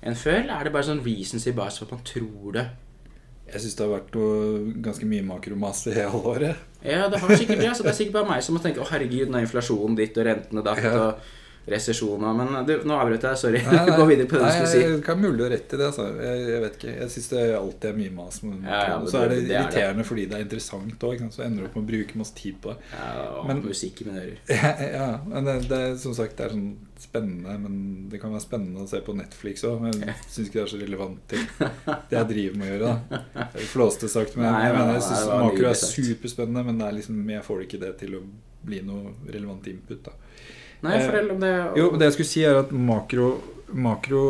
enn 0.04 0.14
før? 0.18 0.42
Eller 0.42 0.54
er 0.60 0.68
det 0.68 0.72
bare 0.74 0.86
sånn 0.90 1.00
recency 1.06 1.54
bias 1.56 1.78
for 1.80 1.88
at 1.88 1.96
man 1.96 2.04
tror 2.06 2.52
det? 2.58 2.66
Jeg 3.48 3.62
syns 3.64 3.78
det 3.78 3.86
har 3.86 3.94
vært 3.94 4.18
ganske 4.84 5.06
mye 5.08 5.24
makromasse 5.24 5.88
i 5.90 5.96
hele 5.96 6.20
året. 6.20 6.56
Ja, 6.84 7.06
det 7.08 7.18
har 7.22 7.30
sikkert 7.32 7.62
det. 7.62 7.70
Så 7.78 7.82
det 7.86 7.94
er 7.94 7.96
sikkert 7.96 8.18
bare 8.18 8.28
meg 8.34 8.42
som 8.44 8.54
må 8.58 8.60
tenke 8.60 8.82
å 8.84 8.88
herregud, 8.90 9.30
nå 9.32 9.38
er 9.40 9.46
inflasjonen 9.46 9.96
ditt 9.96 10.18
og 10.20 10.26
rentene 10.28 10.64
datt 10.66 10.82
Ja. 10.84 10.92
og 11.00 11.30
resesjoner 11.68 12.34
Men 12.38 12.66
du, 12.66 12.74
nå 12.88 12.94
avbrøt 12.96 13.24
jeg. 13.28 13.38
Sorry. 13.40 13.60
Nei, 13.66 13.80
nei, 13.88 13.96
Gå 14.00 14.06
videre 14.08 14.28
på 14.30 14.38
det 14.38 14.44
du 14.46 14.52
skulle 14.54 14.70
si. 14.72 14.82
Det 14.88 15.02
kan 15.04 15.20
mulig 15.20 15.44
å 15.44 15.50
rette 15.52 15.76
i 15.76 15.80
det. 15.80 15.88
Altså. 15.90 16.06
Jeg, 16.22 16.44
jeg 16.48 16.62
vet 16.64 16.78
ikke. 16.78 16.94
Jeg 17.02 17.12
syns 17.14 17.28
det 17.34 17.42
alltid 17.58 17.88
er 17.90 17.98
mye 17.98 18.14
mas. 18.16 18.38
Men, 18.46 18.58
Ja, 18.64 18.80
ja, 18.88 18.98
men 19.02 19.10
så 19.12 19.22
er 19.24 19.32
det, 19.34 19.38
det- 19.48 19.54
irriterende 19.58 19.90
er 19.90 20.02
det. 20.02 20.06
fordi 20.08 20.26
det 20.30 20.38
er 20.38 20.44
interessant 20.46 21.06
òg. 21.10 21.24
Så 21.34 21.44
ender 21.44 21.62
du 21.64 21.68
opp 21.68 21.76
med 21.76 21.84
å 21.84 21.90
bruke 21.92 22.20
masse 22.22 22.36
tid 22.38 22.56
på 22.64 22.72
det. 22.72 22.92
Ja, 22.96 23.10
og 23.40 23.46
Men- 23.50 23.62
musikk 23.66 24.00
i 24.02 24.08
mine 24.08 24.24
ører. 24.24 24.38
ja, 24.98 25.08
men 25.28 25.44
det, 25.50 25.56
det 25.68 25.82
som 26.00 26.14
sagt 26.16 26.36
det 26.40 26.46
er 26.48 26.56
sånn 26.56 26.68
spennende. 26.98 27.58
Men 27.66 28.08
det 28.10 28.20
kan 28.22 28.32
være 28.32 28.46
spennende 28.46 28.84
å 28.86 28.88
se 28.90 29.02
på 29.04 29.14
Netflix 29.18 29.64
òg. 29.68 29.80
Men 29.84 30.00
jeg 30.08 30.16
syns 30.28 30.48
ikke 30.48 30.60
det 30.60 30.64
er 30.64 30.72
så 30.72 30.82
relevant 30.82 31.20
til 31.30 31.44
det 32.10 32.16
jeg 32.18 32.30
driver 32.32 32.58
med 32.62 32.68
å 32.68 32.72
gjøre. 32.74 32.96
da 33.12 33.48
Flåste 33.74 34.08
sagt, 34.08 34.36
men 34.40 34.48
Nei, 34.48 34.64
jeg, 34.66 34.72
nei, 34.72 34.80
mener, 34.80 34.96
jeg 34.98 35.06
syns 35.10 35.28
makro 35.30 35.68
er 35.68 35.78
superspennende. 35.84 36.64
Men 36.70 36.80
det 36.80 36.88
er 36.88 36.96
liksom, 37.02 37.20
jeg 37.36 37.44
får 37.46 37.66
ikke 37.68 37.82
det 37.84 37.92
til 38.00 38.16
å 38.18 38.24
bli 38.68 38.80
noe 38.82 39.12
relevant 39.28 39.68
input. 39.70 40.00
da 40.08 40.16
Nei, 40.82 40.94
Eh, 40.98 41.06
fortell 41.08 41.30
om 41.34 41.40
det. 41.42 41.52
Jo, 41.76 41.88
det 41.98 42.06
jeg 42.08 42.12
skulle 42.18 42.30
si 42.32 42.44
er 42.46 42.60
at 42.60 42.70
makro, 42.72 43.32
makro 43.74 44.22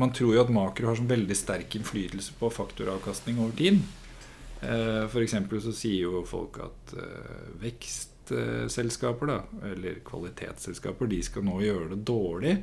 Man 0.00 0.12
tror 0.16 0.34
jo 0.34 0.40
at 0.40 0.48
makro 0.54 0.86
har 0.86 0.96
sånn 0.96 1.08
veldig 1.10 1.34
sterk 1.36 1.74
innflytelse 1.76 2.32
på 2.38 2.48
faktoravkastning 2.54 3.38
over 3.42 3.52
tid. 3.58 3.80
F.eks. 4.62 5.10
For 5.12 5.20
eksempel 5.24 5.60
så 5.60 5.72
sier 5.76 6.06
jo 6.06 6.22
folk 6.28 6.56
at 6.62 6.94
eh, 6.96 7.40
vekstselskaper, 7.64 9.26
da, 9.26 9.38
eller 9.72 9.98
kvalitetsselskaper, 10.06 11.08
de 11.10 11.20
skal 11.26 11.44
nå 11.46 11.60
gjøre 11.64 11.90
det 11.94 12.04
dårlig 12.08 12.58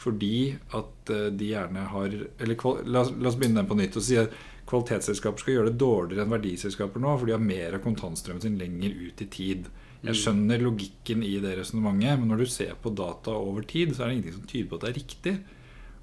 fordi 0.00 0.54
at 0.72 1.10
eh, 1.12 1.26
de 1.36 1.50
gjerne 1.50 1.82
har 1.92 2.06
Eller 2.40 2.56
la, 2.88 3.02
oss- 3.02 3.12
la 3.20 3.28
oss 3.28 3.36
begynne 3.36 3.60
den 3.60 3.68
på 3.68 3.76
nytt 3.76 3.98
og 4.00 4.04
si 4.06 4.16
at 4.16 4.32
kvalitetsselskaper 4.70 5.42
skal 5.42 5.54
gjøre 5.58 5.72
det 5.72 5.80
dårligere 5.82 6.24
enn 6.24 6.32
verdiselskaper 6.32 7.02
nå, 7.02 7.16
for 7.18 7.26
de 7.28 7.34
har 7.34 7.42
mer 7.44 7.76
av 7.76 7.82
kontantstrømmen 7.84 8.40
sin 8.46 8.56
lenger 8.60 8.94
ut 9.10 9.20
i 9.20 9.26
tid. 9.28 9.66
Jeg 10.02 10.14
Mm. 10.14 10.20
skjønner 10.20 10.62
logikken 10.62 11.22
i 11.22 11.38
det 11.40 11.58
resonnementet, 11.58 12.18
men 12.18 12.28
når 12.28 12.38
du 12.38 12.46
ser 12.46 12.74
på 12.74 12.94
data 12.94 13.30
over 13.36 13.62
tid, 13.62 13.92
så 13.94 14.02
er 14.02 14.08
det 14.08 14.14
ingenting 14.16 14.32
som 14.38 14.46
tyder 14.46 14.68
på 14.68 14.74
at 14.76 14.80
det 14.80 14.90
er 14.90 15.00
riktig. 15.00 15.34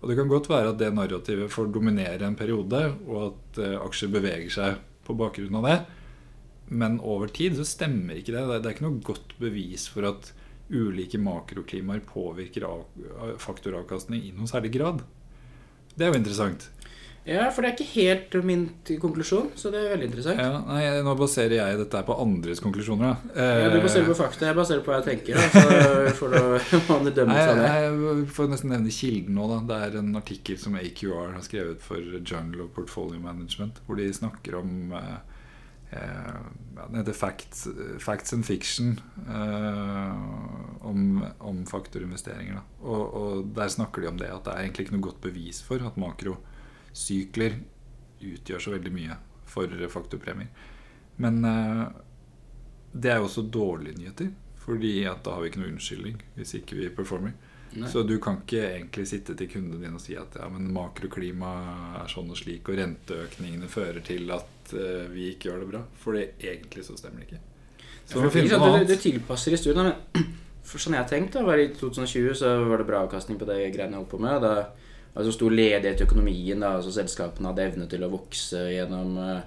Og 0.02 0.10
det 0.10 0.18
kan 0.18 0.28
godt 0.30 0.50
være 0.50 0.70
at 0.70 0.78
det 0.78 0.94
narrativet 0.94 1.50
får 1.50 1.72
dominere 1.74 2.22
en 2.22 2.36
periode, 2.36 2.96
og 3.08 3.34
at 3.34 3.58
eh, 3.64 3.80
aksjer 3.82 4.12
beveger 4.14 4.52
seg 4.54 4.78
på 5.04 5.18
bakgrunn 5.18 5.56
av 5.56 5.64
det. 5.66 5.86
Men 6.70 7.00
over 7.00 7.28
tid 7.28 7.54
så 7.58 7.66
stemmer 7.66 8.14
ikke 8.20 8.36
det. 8.36 8.46
Det 8.62 8.66
er- 8.66 8.76
ikke 8.76 8.86
noe 8.86 9.02
godt 9.02 9.34
bevis 9.40 9.88
for 9.88 10.06
at 10.06 10.32
ulike 10.70 11.18
makroklimaer 11.18 12.02
påvirker 12.06 12.64
av, 12.68 12.86
av 13.20 13.38
faktoravkastning 13.40 14.22
i 14.28 14.32
noen 14.32 14.48
særlig 14.52 14.74
grad. 14.74 15.02
Det 15.98 16.06
er 16.06 16.12
jo 16.12 16.20
interessant. 16.20 16.70
Ja, 17.28 17.50
for 17.52 17.62
det 17.66 17.70
er 17.70 17.76
ikke 17.76 17.90
helt 17.92 18.36
min 18.48 18.62
konklusjon, 19.04 19.50
så 19.60 19.68
det 19.74 19.82
er 19.84 19.90
veldig 19.92 20.08
interessant. 20.08 20.40
Ja, 20.40 20.62
nei, 20.64 20.84
nå 21.04 21.14
baserer 21.20 21.58
jeg 21.58 21.80
dette 21.82 22.02
på 22.08 22.16
andres 22.24 22.62
konklusjoner. 22.64 23.18
Da. 23.36 23.36
Ja, 23.36 23.70
du 23.74 23.78
Eh, 23.78 23.84
baserer 23.84 24.08
på 24.08 24.16
fakta, 24.16 24.48
jeg 24.48 24.56
baserer 24.56 24.86
på 24.86 24.94
hva 24.94 25.02
jeg 25.02 25.08
tenker. 25.10 25.36
Da, 25.36 25.50
så 25.52 26.14
får 26.22 26.36
du 26.38 26.40
du 27.10 27.12
dømme 27.18 27.36
Nei, 27.36 27.44
fra 27.44 27.58
det. 27.60 27.68
jeg 27.84 28.28
får 28.38 28.52
nesten 28.54 28.72
nevne 28.72 28.96
kilden 28.96 29.36
nå. 29.36 29.48
Da. 29.52 29.60
Det 29.74 29.82
er 29.90 30.00
en 30.00 30.16
artikkel 30.24 30.58
som 30.62 30.80
AQR 30.80 31.34
har 31.36 31.44
skrevet 31.44 31.84
for 31.84 32.00
Journal 32.24 32.64
of 32.64 32.72
Portfolio 32.78 33.20
Management, 33.20 33.84
hvor 33.86 34.00
de 34.00 34.08
snakker 34.16 34.56
om 34.64 34.94
eh, 34.96 35.16
eh, 36.00 36.42
Den 36.80 37.00
heter 37.02 37.14
Facts, 37.18 37.68
Facts 38.00 38.34
and 38.34 38.46
Fiction 38.48 39.00
eh, 39.28 40.86
om, 40.88 41.26
om 41.44 41.66
faktorinvesteringer. 41.68 42.64
Og, 42.88 43.02
og 43.20 43.48
der 43.58 43.68
snakker 43.74 44.02
de 44.06 44.14
om 44.16 44.20
det 44.22 44.32
at 44.32 44.46
det 44.48 44.54
er 44.56 44.64
egentlig 44.70 44.88
ikke 44.88 44.96
noe 44.96 45.10
godt 45.12 45.26
bevis 45.28 45.60
for 45.68 45.84
at 45.84 46.00
makrosykler 46.98 47.60
utgjør 48.22 48.60
så 48.60 48.74
veldig 48.74 48.92
mye 48.94 49.18
for 49.48 49.68
faktorpremier. 49.90 50.50
Men 51.18 51.46
eh, 51.46 51.88
det 52.92 53.12
er 53.12 53.18
jo 53.18 53.28
også 53.28 53.42
dårlige 53.42 53.98
nyheter. 53.98 54.32
Fordi 54.68 55.06
at 55.08 55.24
da 55.24 55.32
har 55.32 55.42
vi 55.42 55.48
ikke 55.48 55.62
noe 55.62 55.72
unnskyldning 55.72 56.18
hvis 56.36 56.58
ikke 56.58 56.76
vi 56.76 56.90
performer. 56.90 57.34
Nei. 57.78 57.88
Så 57.88 58.02
du 58.04 58.18
kan 58.20 58.42
ikke 58.42 58.66
egentlig 58.66 59.06
sitte 59.08 59.36
til 59.38 59.48
kunden 59.48 59.80
din 59.80 59.96
og 59.96 60.02
si 60.02 60.16
at 60.18 60.36
ja, 60.36 60.48
men 60.50 60.72
makroklima 60.74 61.52
er 62.02 62.10
sånn 62.12 62.32
og 62.32 62.40
slik, 62.40 62.68
og 62.68 62.80
renteøkningene 62.80 63.68
fører 63.70 64.02
til 64.04 64.32
at 64.34 64.74
eh, 64.74 65.06
vi 65.12 65.30
ikke 65.34 65.52
gjør 65.52 65.62
det 65.64 65.70
bra. 65.72 65.84
For 66.02 66.18
det, 66.18 66.34
egentlig 66.42 66.84
så 66.88 66.98
stemmer 67.00 67.24
det 67.24 67.30
ikke. 67.30 67.44
Så 68.08 68.20
ja, 68.20 68.28
ikke 68.28 68.50
sant, 68.50 68.66
det 68.66 68.82
annet. 68.82 69.04
tilpasser 69.04 69.56
historien. 69.56 69.94
Men 69.94 70.28
for 70.68 70.84
sånn 70.84 70.98
jeg 70.98 71.06
har 71.06 71.12
tenkt, 71.14 71.38
da, 71.38 71.46
var 71.48 71.62
i 71.62 71.70
2020 71.72 72.36
så 72.42 72.58
var 72.68 72.82
det 72.82 72.90
bra 72.90 73.06
avkastning 73.06 73.40
på 73.40 73.48
det 73.48 73.62
greiene 73.76 73.96
jeg 73.96 74.02
holdt 74.02 74.14
på 74.16 74.24
med. 74.26 74.44
Da 74.44 74.87
var 75.18 75.24
det 75.24 75.32
så 75.32 75.38
stor 75.40 75.54
ledighet 75.54 76.02
i 76.02 76.06
økonomien. 76.06 76.60
da, 76.62 76.76
altså 76.78 76.92
Selskapene 76.94 77.50
hadde 77.50 77.64
evne 77.66 77.88
til 77.90 78.04
å 78.06 78.12
vokse 78.12 78.60
gjennom 78.70 79.16
eh, 79.18 79.40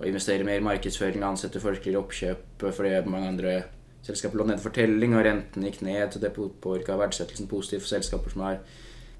å 0.00 0.06
investere 0.08 0.46
mer 0.48 0.62
i 0.62 0.64
markedsføring, 0.64 1.20
ansette 1.26 1.60
folk 1.60 1.84
i 1.90 1.96
oppkjøp 1.98 2.64
eh, 2.64 2.72
fordi 2.72 2.94
mange 3.04 3.28
andre 3.28 3.52
selskaper 4.00 4.40
lå 4.40 4.46
nede 4.48 4.62
for 4.62 4.72
telling, 4.72 5.12
og 5.12 5.26
renten 5.26 5.66
gikk 5.68 5.82
ned. 5.84 6.14
så 6.14 6.22
Det 6.22 6.32
påvirka 6.32 6.96
verdsettelsen 6.96 7.50
positivt 7.50 7.84
for 7.84 7.92
selskaper 7.92 8.32
som 8.32 8.46
har 8.46 8.62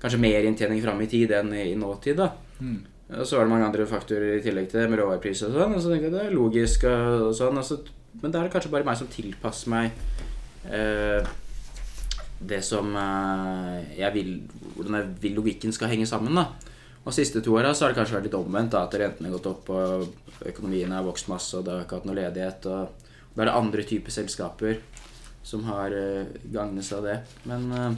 kanskje 0.01 0.23
mer 0.25 0.49
inntjening 0.49 0.81
fram 0.81 1.05
i 1.05 1.11
tid 1.13 1.37
enn 1.37 1.53
i, 1.53 1.67
i 1.75 1.77
nåtid. 1.77 2.17
da. 2.17 2.31
Mm. 2.65 2.81
Og 3.19 3.27
så 3.29 3.37
var 3.37 3.45
det 3.45 3.53
mange 3.53 3.69
andre 3.69 3.89
faktorer 3.91 4.39
i 4.39 4.43
tillegg 4.47 4.71
til 4.71 4.81
det, 4.81 4.89
med 4.89 5.03
råvarepriser 5.03 5.53
og 5.53 5.61
sånn. 5.61 5.77
Og 5.77 5.85
så 5.85 5.93
tenkte 5.93 6.09
jeg 6.09 6.17
det 6.17 6.25
er 6.31 6.33
logisk 6.33 6.89
og 6.89 7.37
sånn. 7.37 7.61
Og 7.61 7.69
så, 7.69 7.83
men 8.23 8.33
da 8.33 8.41
er 8.41 8.49
det 8.49 8.57
kanskje 8.57 8.73
bare 8.73 8.89
meg 8.89 8.97
som 8.97 9.13
tilpasser 9.13 9.75
meg 9.77 9.93
eh, 10.65 11.29
det 12.41 12.63
som 12.65 12.95
eh, 12.97 13.97
jeg 13.99 14.15
vil 14.15 14.31
Hvordan 14.77 14.97
jeg 14.97 15.09
vil 15.21 15.35
logikken 15.37 15.75
skal 15.77 15.93
henge 15.93 16.07
sammen. 16.09 16.35
da. 16.35 16.47
Og 17.05 17.15
siste 17.17 17.43
to 17.45 17.57
åra 17.57 17.73
har 17.73 17.93
det 17.93 17.97
kanskje 17.99 18.17
vært 18.17 18.29
litt 18.29 18.39
omvendt. 18.39 18.73
da, 18.73 18.85
At 18.85 18.97
rentene 18.97 19.29
har 19.29 19.37
gått 19.39 19.51
opp, 19.51 19.71
og 19.71 20.47
økonomien 20.47 20.93
har 20.93 21.05
vokst 21.05 21.29
masse, 21.29 21.53
og 21.57 21.65
det 21.65 21.75
har 21.75 21.85
ikke 21.85 22.01
hatt 22.01 22.09
noe 22.09 22.17
ledighet. 22.17 22.67
Og 22.67 23.35
da 23.35 23.43
er 23.43 23.51
det 23.51 23.57
andre 23.57 23.85
typer 23.89 24.15
selskaper 24.15 24.81
som 25.43 25.65
har 25.65 25.93
uh, 25.97 26.29
gagnes 26.53 26.93
av 26.93 27.05
det. 27.09 27.19
Men 27.49 27.69
eh, 27.73 27.93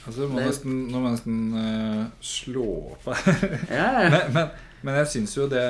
Altså, 0.00 0.24
må 0.32 0.40
nesten, 0.40 0.86
nå 0.88 0.96
må 0.96 1.10
jeg 1.10 1.18
nesten 1.18 1.40
uh, 1.52 2.06
slå 2.24 2.62
opp 2.94 3.10
her. 3.12 3.42
men, 4.14 4.30
men, 4.32 4.54
men 4.80 4.96
jeg 5.02 5.10
syns 5.12 5.34
jo 5.36 5.44
det 5.52 5.64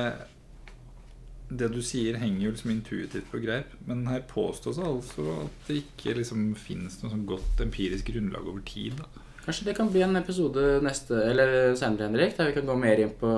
Det 1.50 1.66
du 1.74 1.80
sier, 1.82 2.14
henger 2.20 2.44
jo 2.44 2.52
liksom 2.54 2.70
intuitivt 2.70 3.30
på 3.32 3.40
greip. 3.42 3.72
Men 3.88 4.04
her 4.06 4.22
påstås 4.30 4.78
det 4.78 4.86
altså 4.86 5.24
at 5.42 5.66
det 5.66 5.80
ikke 5.82 6.14
liksom 6.20 6.52
finnes 6.54 7.00
noe 7.02 7.10
sånn 7.10 7.26
godt 7.26 7.62
empirisk 7.64 8.12
grunnlag 8.12 8.46
over 8.46 8.62
tid. 8.66 9.00
da 9.00 9.26
Kanskje 9.44 9.66
det 9.70 9.74
kan 9.78 9.90
bli 9.90 10.02
en 10.04 10.18
episode 10.20 10.78
neste, 10.84 11.16
eller 11.30 11.74
senere, 11.74 12.06
Henrik, 12.06 12.36
der 12.36 12.50
vi 12.50 12.56
kan 12.58 12.68
gå 12.68 12.76
mer 12.78 13.00
inn 13.02 13.14
på 13.18 13.32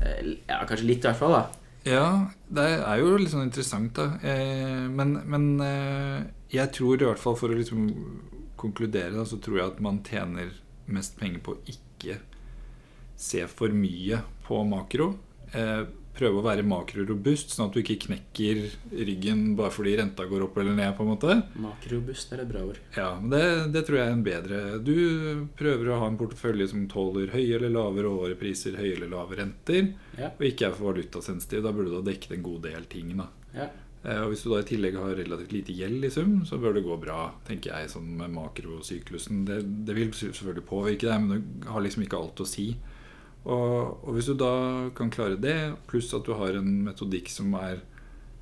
eh, 0.00 0.34
Ja, 0.48 0.62
kanskje 0.66 0.88
litt, 0.88 1.04
i 1.04 1.10
hvert 1.10 1.20
fall. 1.20 1.36
da. 1.36 1.44
Ja, 1.86 2.06
det 2.52 2.66
er 2.82 2.98
jo 3.00 3.14
litt 3.16 3.30
sånn 3.32 3.46
interessant, 3.46 3.94
da. 3.96 4.18
Eh, 4.26 4.88
men 4.90 5.14
men 5.30 5.46
eh, 5.64 6.24
jeg 6.52 6.72
tror 6.76 6.98
i 6.98 7.06
hvert 7.06 7.22
fall, 7.22 7.38
for 7.38 7.52
å 7.52 7.56
liksom 7.60 7.86
konkludere, 8.60 9.14
da, 9.14 9.24
så 9.24 9.38
tror 9.40 9.60
jeg 9.60 9.70
at 9.70 9.80
man 9.80 10.02
tjener 10.04 10.50
mest 10.90 11.16
penger 11.20 11.40
på 11.46 11.54
å 11.54 11.62
ikke 11.70 12.18
se 13.20 13.44
for 13.48 13.72
mye 13.76 14.18
på 14.46 14.60
makro. 14.68 15.12
Eh, 15.52 15.84
prøve 16.20 16.38
å 16.42 16.44
være 16.44 16.62
makrorobust, 16.68 17.54
sånn 17.56 17.66
at 17.70 17.74
du 17.74 17.80
ikke 17.82 17.96
knekker 18.06 18.60
ryggen 19.08 19.42
bare 19.58 19.72
fordi 19.74 19.96
renta 19.98 20.26
går 20.28 20.44
opp 20.46 20.58
eller 20.60 20.76
ned. 20.76 20.92
på 20.96 21.02
en 21.06 21.10
måte 21.14 21.38
Makrorobust 21.64 22.32
er 22.36 22.44
et 22.44 22.50
bra 22.52 22.62
ord. 22.68 22.78
Ja, 22.96 23.08
men 23.20 23.30
det, 23.32 23.42
det 23.74 23.84
tror 23.88 23.98
jeg 23.98 24.06
er 24.10 24.16
en 24.18 24.24
bedre 24.26 24.60
Du 24.84 24.94
prøver 25.58 25.90
å 25.94 26.00
ha 26.04 26.08
en 26.12 26.18
portefølje 26.20 26.68
som 26.70 26.86
tåler 26.92 27.32
høye 27.34 27.56
eller 27.58 27.72
lavere 27.74 28.12
årepriser, 28.12 28.76
høye 28.80 28.96
eller 28.98 29.10
lave 29.16 29.40
renter, 29.40 29.94
Ja. 30.20 30.28
og 30.36 30.42
ikke 30.46 30.68
er 30.68 30.74
for 30.76 30.92
valutasensitiv. 30.92 31.62
Da 31.64 31.72
burde 31.72 31.90
du 31.90 31.96
ha 32.00 32.06
dekket 32.12 32.36
en 32.36 32.42
god 32.44 32.62
del 32.68 32.84
ting. 32.92 33.16
da 33.16 33.28
Ja. 33.54 33.68
Eh, 34.04 34.20
Og 34.22 34.30
Hvis 34.32 34.42
du 34.44 34.50
da 34.50 34.60
i 34.60 34.68
tillegg 34.68 34.94
har 34.96 35.14
relativt 35.14 35.52
lite 35.52 35.72
gjeld 35.76 36.04
i 36.04 36.08
sum, 36.10 36.40
så 36.48 36.56
bør 36.58 36.74
det 36.74 36.84
gå 36.84 36.96
bra, 37.00 37.32
tenker 37.46 37.72
jeg, 37.74 37.90
sånn 37.92 38.16
med 38.16 38.30
makrosyklusen. 38.32 39.44
Det, 39.44 39.58
det 39.86 39.94
vil 39.96 40.10
selvfølgelig 40.16 40.64
påvirke 40.68 41.08
deg, 41.08 41.20
men 41.20 41.44
det 41.60 41.68
har 41.68 41.80
liksom 41.84 42.04
ikke 42.06 42.16
alt 42.20 42.40
å 42.40 42.46
si. 42.48 42.70
Og, 43.44 44.04
og 44.04 44.16
hvis 44.16 44.28
du 44.28 44.34
da 44.38 44.52
kan 44.96 45.12
klare 45.12 45.38
det, 45.40 45.56
pluss 45.88 46.12
at 46.16 46.26
du 46.26 46.34
har 46.36 46.58
en 46.58 46.72
metodikk 46.88 47.30
som 47.32 47.54
er 47.60 47.80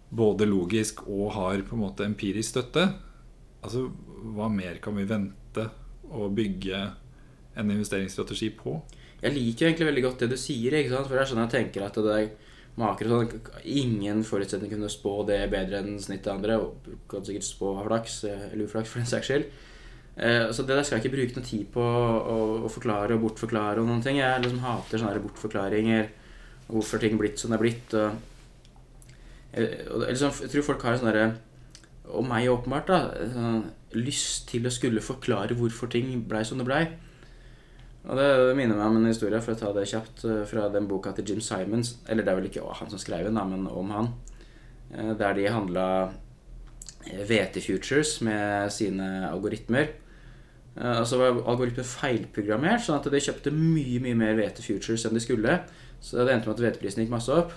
både 0.09 0.49
logisk 0.49 1.05
og 1.07 1.34
har 1.36 1.62
på 1.66 1.76
en 1.76 1.84
måte 1.84 2.07
empirisk 2.09 2.57
støtte, 2.57 2.88
altså 3.62 3.86
hva 4.34 4.49
mer 4.51 4.80
kan 4.82 4.96
vi 4.99 5.07
vente 5.09 5.68
å 6.09 6.30
bygge 6.32 6.80
en 7.59 7.70
investeringsstrategi 7.74 8.51
på? 8.59 8.78
Jeg 9.22 9.34
liker 9.34 9.68
egentlig 9.68 9.88
veldig 9.90 10.05
godt 10.07 10.22
det 10.24 10.32
du 10.32 10.38
sier, 10.40 10.76
for 10.94 11.14
det 11.14 11.22
er 11.22 11.30
sånn 11.30 11.42
jeg 11.44 11.55
tenker 11.57 11.86
at 11.86 11.99
det 11.99 12.14
er 12.14 12.28
makro 12.78 13.11
sånn, 13.11 13.32
Ingen 13.78 14.22
forutsetning 14.26 14.70
kunne 14.72 14.90
spå 14.92 15.14
det 15.28 15.40
bedre 15.53 15.82
enn 15.82 15.99
snittet 16.03 16.30
andre. 16.32 16.59
Og 16.62 16.92
kan 17.11 17.26
sikkert 17.26 17.46
spå 17.46 17.72
flaks, 17.86 18.22
eh, 18.28 18.46
eller 18.53 18.68
uflaks 18.68 18.92
for 18.92 19.03
den 19.03 19.11
saks 19.11 19.30
skyld. 19.30 19.49
Eh, 20.18 20.50
Så 20.50 20.66
det 20.66 20.74
der 20.74 20.82
skal 20.82 20.98
jeg 20.98 21.06
ikke 21.06 21.16
bruke 21.16 21.36
noe 21.38 21.46
tid 21.46 21.66
på 21.72 21.82
å, 21.82 22.70
forklare 22.72 23.14
og 23.14 23.22
bortforklare 23.22 23.80
og 23.80 23.86
noen 23.86 24.02
ting. 24.02 24.18
Jeg 24.18 24.42
liksom 24.42 24.64
hater 24.64 24.98
sånne 24.98 25.22
bortforklaringer. 25.22 26.08
Hvorfor 26.68 27.00
ting 27.00 27.14
er 27.14 27.22
blitt 27.22 27.38
som 27.38 27.50
det 27.52 27.58
er 27.58 27.64
blitt. 27.64 27.94
Og, 27.94 28.10
Eh, 29.52 29.78
og 29.90 30.02
liksom, 30.04 30.32
jeg 30.44 30.50
tror 30.52 30.62
folk 30.66 30.82
har 30.82 30.92
en 30.92 31.00
sånn 31.00 31.36
Og 32.08 32.24
meg 32.24 32.48
åpenbart, 32.48 32.86
da. 32.86 33.28
Sånn, 33.32 33.70
lyst 33.92 34.48
til 34.48 34.64
å 34.66 34.70
skulle 34.72 35.00
forklare 35.00 35.56
hvorfor 35.56 35.90
ting 35.90 36.22
blei 36.28 36.44
som 36.44 36.58
det 36.58 36.66
blei. 36.66 36.86
Og 38.08 38.16
det 38.16 38.56
minner 38.56 38.76
meg 38.76 38.86
om 38.86 38.96
en 38.96 39.06
historie, 39.10 39.40
for 39.40 39.52
å 39.52 39.58
ta 39.58 39.72
det 39.72 39.88
kjapt, 39.88 40.24
eh, 40.24 40.44
fra 40.44 40.68
den 40.68 40.86
boka 40.88 41.12
til 41.12 41.24
Jim 41.24 41.40
Simons. 41.40 41.96
Eller 42.08 42.22
det 42.22 42.32
er 42.32 42.40
vel 42.40 42.48
ikke 42.50 42.74
han 42.74 42.90
som 42.90 42.98
skrev 42.98 43.24
den, 43.24 43.34
da, 43.34 43.44
men 43.44 43.66
om 43.66 43.90
han. 43.90 44.14
Der 44.90 45.34
de 45.34 45.44
handla 45.46 46.12
VT-futures 47.04 48.22
med 48.22 48.72
sine 48.72 49.28
algoritmer. 49.30 49.88
Eh, 50.78 51.00
så 51.04 51.18
var 51.18 51.40
algoritmen 51.50 51.84
feilprogrammert, 51.88 52.84
sånn 52.84 53.00
at 53.00 53.08
de 53.10 53.20
kjøpte 53.24 53.50
mye 53.54 53.98
mye 54.04 54.14
mer 54.18 54.36
VT-futures 54.38 55.06
enn 55.08 55.16
de 55.18 55.22
skulle. 55.24 55.60
Så 56.00 56.20
det 56.22 56.34
endte 56.36 56.46
med 56.50 56.58
at 56.60 56.62
VT-prisen 56.68 57.02
gikk 57.04 57.10
masse 57.16 57.34
opp. 57.34 57.52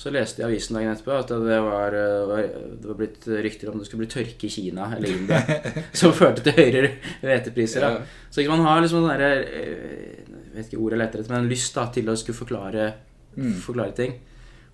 Så 0.00 0.10
leste 0.10 0.40
jeg 0.42 0.48
avisen 0.48 0.74
dagen 0.74 0.90
etterpå 0.90 1.12
at 1.20 1.28
det 1.30 1.58
var, 1.62 1.94
eh, 1.94 2.56
det 2.80 2.88
var 2.88 2.96
blitt 2.98 3.26
rykter 3.44 3.70
om 3.70 3.78
det 3.78 3.86
skulle 3.86 4.02
bli 4.06 4.10
tørke 4.10 4.48
i 4.48 4.50
Kina 4.50 4.88
eller 4.96 5.12
India. 5.12 5.38
som 6.00 6.12
førte 6.16 6.42
til 6.42 6.56
høyere 6.56 6.90
VT-priser. 7.22 7.84
Ja. 7.86 8.00
Så 8.30 8.42
ikke 8.42 8.56
man 8.56 8.66
har 8.66 8.80
liksom 8.82 9.04
den 9.04 9.12
derre 9.12 9.32
eh, 9.44 10.22
Jeg 10.26 10.56
vet 10.56 10.66
ikke 10.72 10.82
ordet 10.82 10.96
jeg 10.98 11.02
leter 11.04 11.20
etter, 11.22 11.34
men 11.34 11.48
lyst 11.50 11.74
da 11.78 11.88
til 11.94 12.10
å 12.10 12.16
skulle 12.18 12.38
forklare, 12.44 12.92
Mm. 13.34 13.56
forklare 13.58 13.90
ting. 13.98 14.12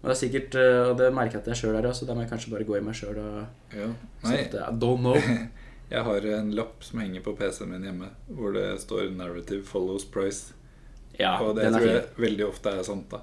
Og 0.02 0.08
det 0.10 0.12
er 0.12 0.18
sikkert, 0.20 0.54
og 0.90 0.98
det 0.98 1.06
merker 1.16 1.38
jeg 1.38 1.40
at 1.40 1.46
jeg 1.48 1.56
sjøl 1.62 1.76
er 1.78 1.86
så 1.96 2.04
da 2.04 2.12
må 2.12 2.20
jeg 2.26 2.28
kanskje 2.28 2.50
bare 2.52 2.66
gå 2.68 2.74
i 2.76 2.82
meg 2.84 2.92
sjøl 2.98 3.16
og 3.16 3.38
Ja. 3.72 3.86
Nei, 4.24 4.34
at 4.42 4.54
I 4.54 4.72
don't 4.76 5.00
know. 5.00 5.16
jeg 5.90 6.06
har 6.06 6.26
en 6.36 6.52
lapp 6.54 6.84
som 6.86 7.00
henger 7.02 7.22
på 7.26 7.34
PC-en 7.36 7.72
min 7.72 7.84
hjemme, 7.88 8.08
hvor 8.28 8.52
det 8.54 8.80
står 8.80 9.10
'Narrative 9.10 9.64
follows 9.66 10.06
price'. 10.06 10.52
Ja, 11.18 11.40
og 11.42 11.56
det 11.56 11.66
tror 11.72 11.86
jeg 11.86 12.04
veldig 12.16 12.46
ofte 12.46 12.70
er 12.70 12.86
sant. 12.86 13.10
da 13.10 13.20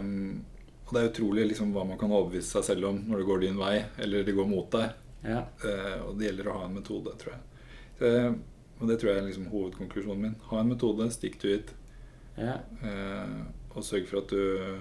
um, 0.00 0.44
Og 0.86 0.94
det 0.94 1.00
er 1.00 1.08
utrolig 1.08 1.46
liksom, 1.48 1.72
hva 1.72 1.86
man 1.88 1.98
kan 1.98 2.12
overbevise 2.12 2.52
seg 2.52 2.64
selv 2.64 2.90
om 2.90 3.00
når 3.08 3.18
det 3.18 3.28
går 3.30 3.40
din 3.40 3.58
vei, 3.58 3.84
eller 3.98 4.24
det 4.24 4.36
går 4.36 4.46
mot 4.46 4.70
deg. 4.72 4.92
Ja. 5.24 5.40
Uh, 5.64 6.08
og 6.08 6.18
det 6.18 6.28
gjelder 6.28 6.52
å 6.52 6.58
ha 6.58 6.68
en 6.68 6.76
metode, 6.76 7.16
tror 7.18 7.34
jeg. 7.34 7.42
Så, 7.98 8.12
og 8.78 8.86
det 8.86 9.00
tror 9.00 9.10
jeg 9.10 9.18
er 9.18 9.26
liksom 9.26 9.48
hovedkonklusjonen 9.50 10.22
min. 10.22 10.36
Ha 10.52 10.60
en 10.60 10.68
metode, 10.68 11.10
stick 11.10 11.40
to 11.40 11.48
it, 11.48 11.74
Ja. 12.36 12.60
Uh, 12.84 13.48
og 13.74 13.84
sørg 13.84 14.06
for 14.10 14.20
at 14.20 14.30
du, 14.30 14.78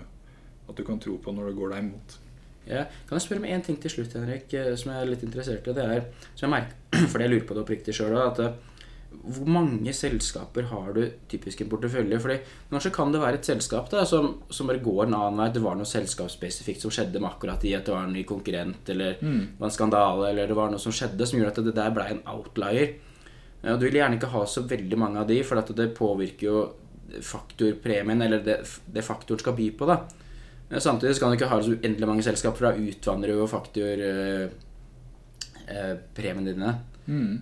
at 0.70 0.78
du 0.78 0.84
kan 0.84 1.00
tro 1.00 1.18
på 1.22 1.32
når 1.32 1.50
det 1.50 1.58
går 1.58 1.74
deg 1.74 1.84
imot. 1.86 2.20
Ja. 2.68 2.86
Kan 3.08 3.18
jeg 3.18 3.26
spørre 3.26 3.44
om 3.44 3.50
én 3.50 3.64
ting 3.66 3.78
til 3.82 3.94
slutt, 3.94 4.16
Henrik, 4.18 4.54
eh, 4.54 4.74
som 4.80 4.92
jeg 4.94 5.02
er 5.04 5.12
litt 5.12 5.24
interessert 5.28 5.68
i? 5.68 5.76
Det 5.76 5.86
er, 5.86 6.08
som 6.36 6.48
jeg 6.48 6.56
merker, 6.56 7.08
fordi 7.12 7.28
jeg 7.28 7.34
lurer 7.34 7.46
på 7.48 7.58
det 7.58 7.64
oppriktig 7.64 7.96
sjøl 7.96 8.18
at 8.22 8.42
eh, 8.44 8.58
hvor 9.28 9.48
mange 9.50 9.92
selskaper 9.96 10.68
har 10.70 10.92
du 10.96 11.02
typisk 11.32 11.62
i 11.62 11.66
en 11.66 11.70
portefølje? 11.72 12.20
Fordi 12.20 12.38
Kanskje 12.72 12.92
kan 12.96 13.12
det 13.12 13.22
være 13.24 13.40
et 13.40 13.48
selskap 13.48 13.90
da, 13.92 14.04
som, 14.08 14.34
som 14.52 14.68
bare 14.70 14.84
går 14.84 15.06
en 15.06 15.16
annen 15.18 15.42
vei. 15.42 15.48
Det 15.56 15.64
var 15.64 15.78
noe 15.80 15.88
selskapsspesifikt 15.88 16.84
som 16.84 16.94
skjedde 16.94 17.22
med 17.24 17.32
akkurat 17.32 17.64
i 17.68 17.74
at 17.76 17.88
det 17.88 17.96
var 17.96 18.08
en 18.08 18.16
ny 18.16 18.24
konkurrent, 18.28 18.92
eller 18.94 19.16
det 19.20 19.60
var 19.60 19.70
en 19.70 19.76
skandale, 19.76 20.30
eller 20.32 20.52
det 20.52 20.58
var 20.60 20.72
noe 20.72 20.84
som 20.84 20.96
skjedde 20.96 21.28
som 21.28 21.40
gjorde 21.40 21.56
at 21.56 21.70
det 21.70 21.76
der 21.80 21.96
ble 21.96 22.08
en 22.12 22.22
outlier. 22.36 22.98
Og 23.64 23.80
Du 23.80 23.88
vil 23.88 24.00
gjerne 24.00 24.20
ikke 24.20 24.32
ha 24.36 24.44
så 24.48 24.64
veldig 24.68 25.00
mange 25.00 25.24
av 25.24 25.32
de, 25.32 25.40
for 25.48 25.60
at 25.60 25.72
det 25.76 25.90
påvirker 25.98 26.48
jo 26.48 26.62
faktorpremien, 27.24 28.22
eller 28.22 28.44
det, 28.44 28.60
det 28.86 29.04
faktoren 29.06 29.42
skal 29.42 29.56
by 29.58 29.72
på. 29.80 29.88
da. 29.90 30.02
Eh, 30.72 30.80
Samtidig 30.84 31.16
så 31.16 31.20
kan 31.24 31.32
du 31.32 31.38
ikke 31.40 31.50
ha 31.52 31.62
så 31.64 31.76
uendelig 31.78 32.08
mange 32.10 32.24
selskaper, 32.26 32.58
for 32.58 32.68
da 32.72 32.90
utvanner 32.92 33.32
jo 33.34 33.48
faktorpremiene 33.48 34.50
eh, 35.68 35.96
premiene 36.18 36.54
dine. 36.54 36.74
Mm. 37.08 37.42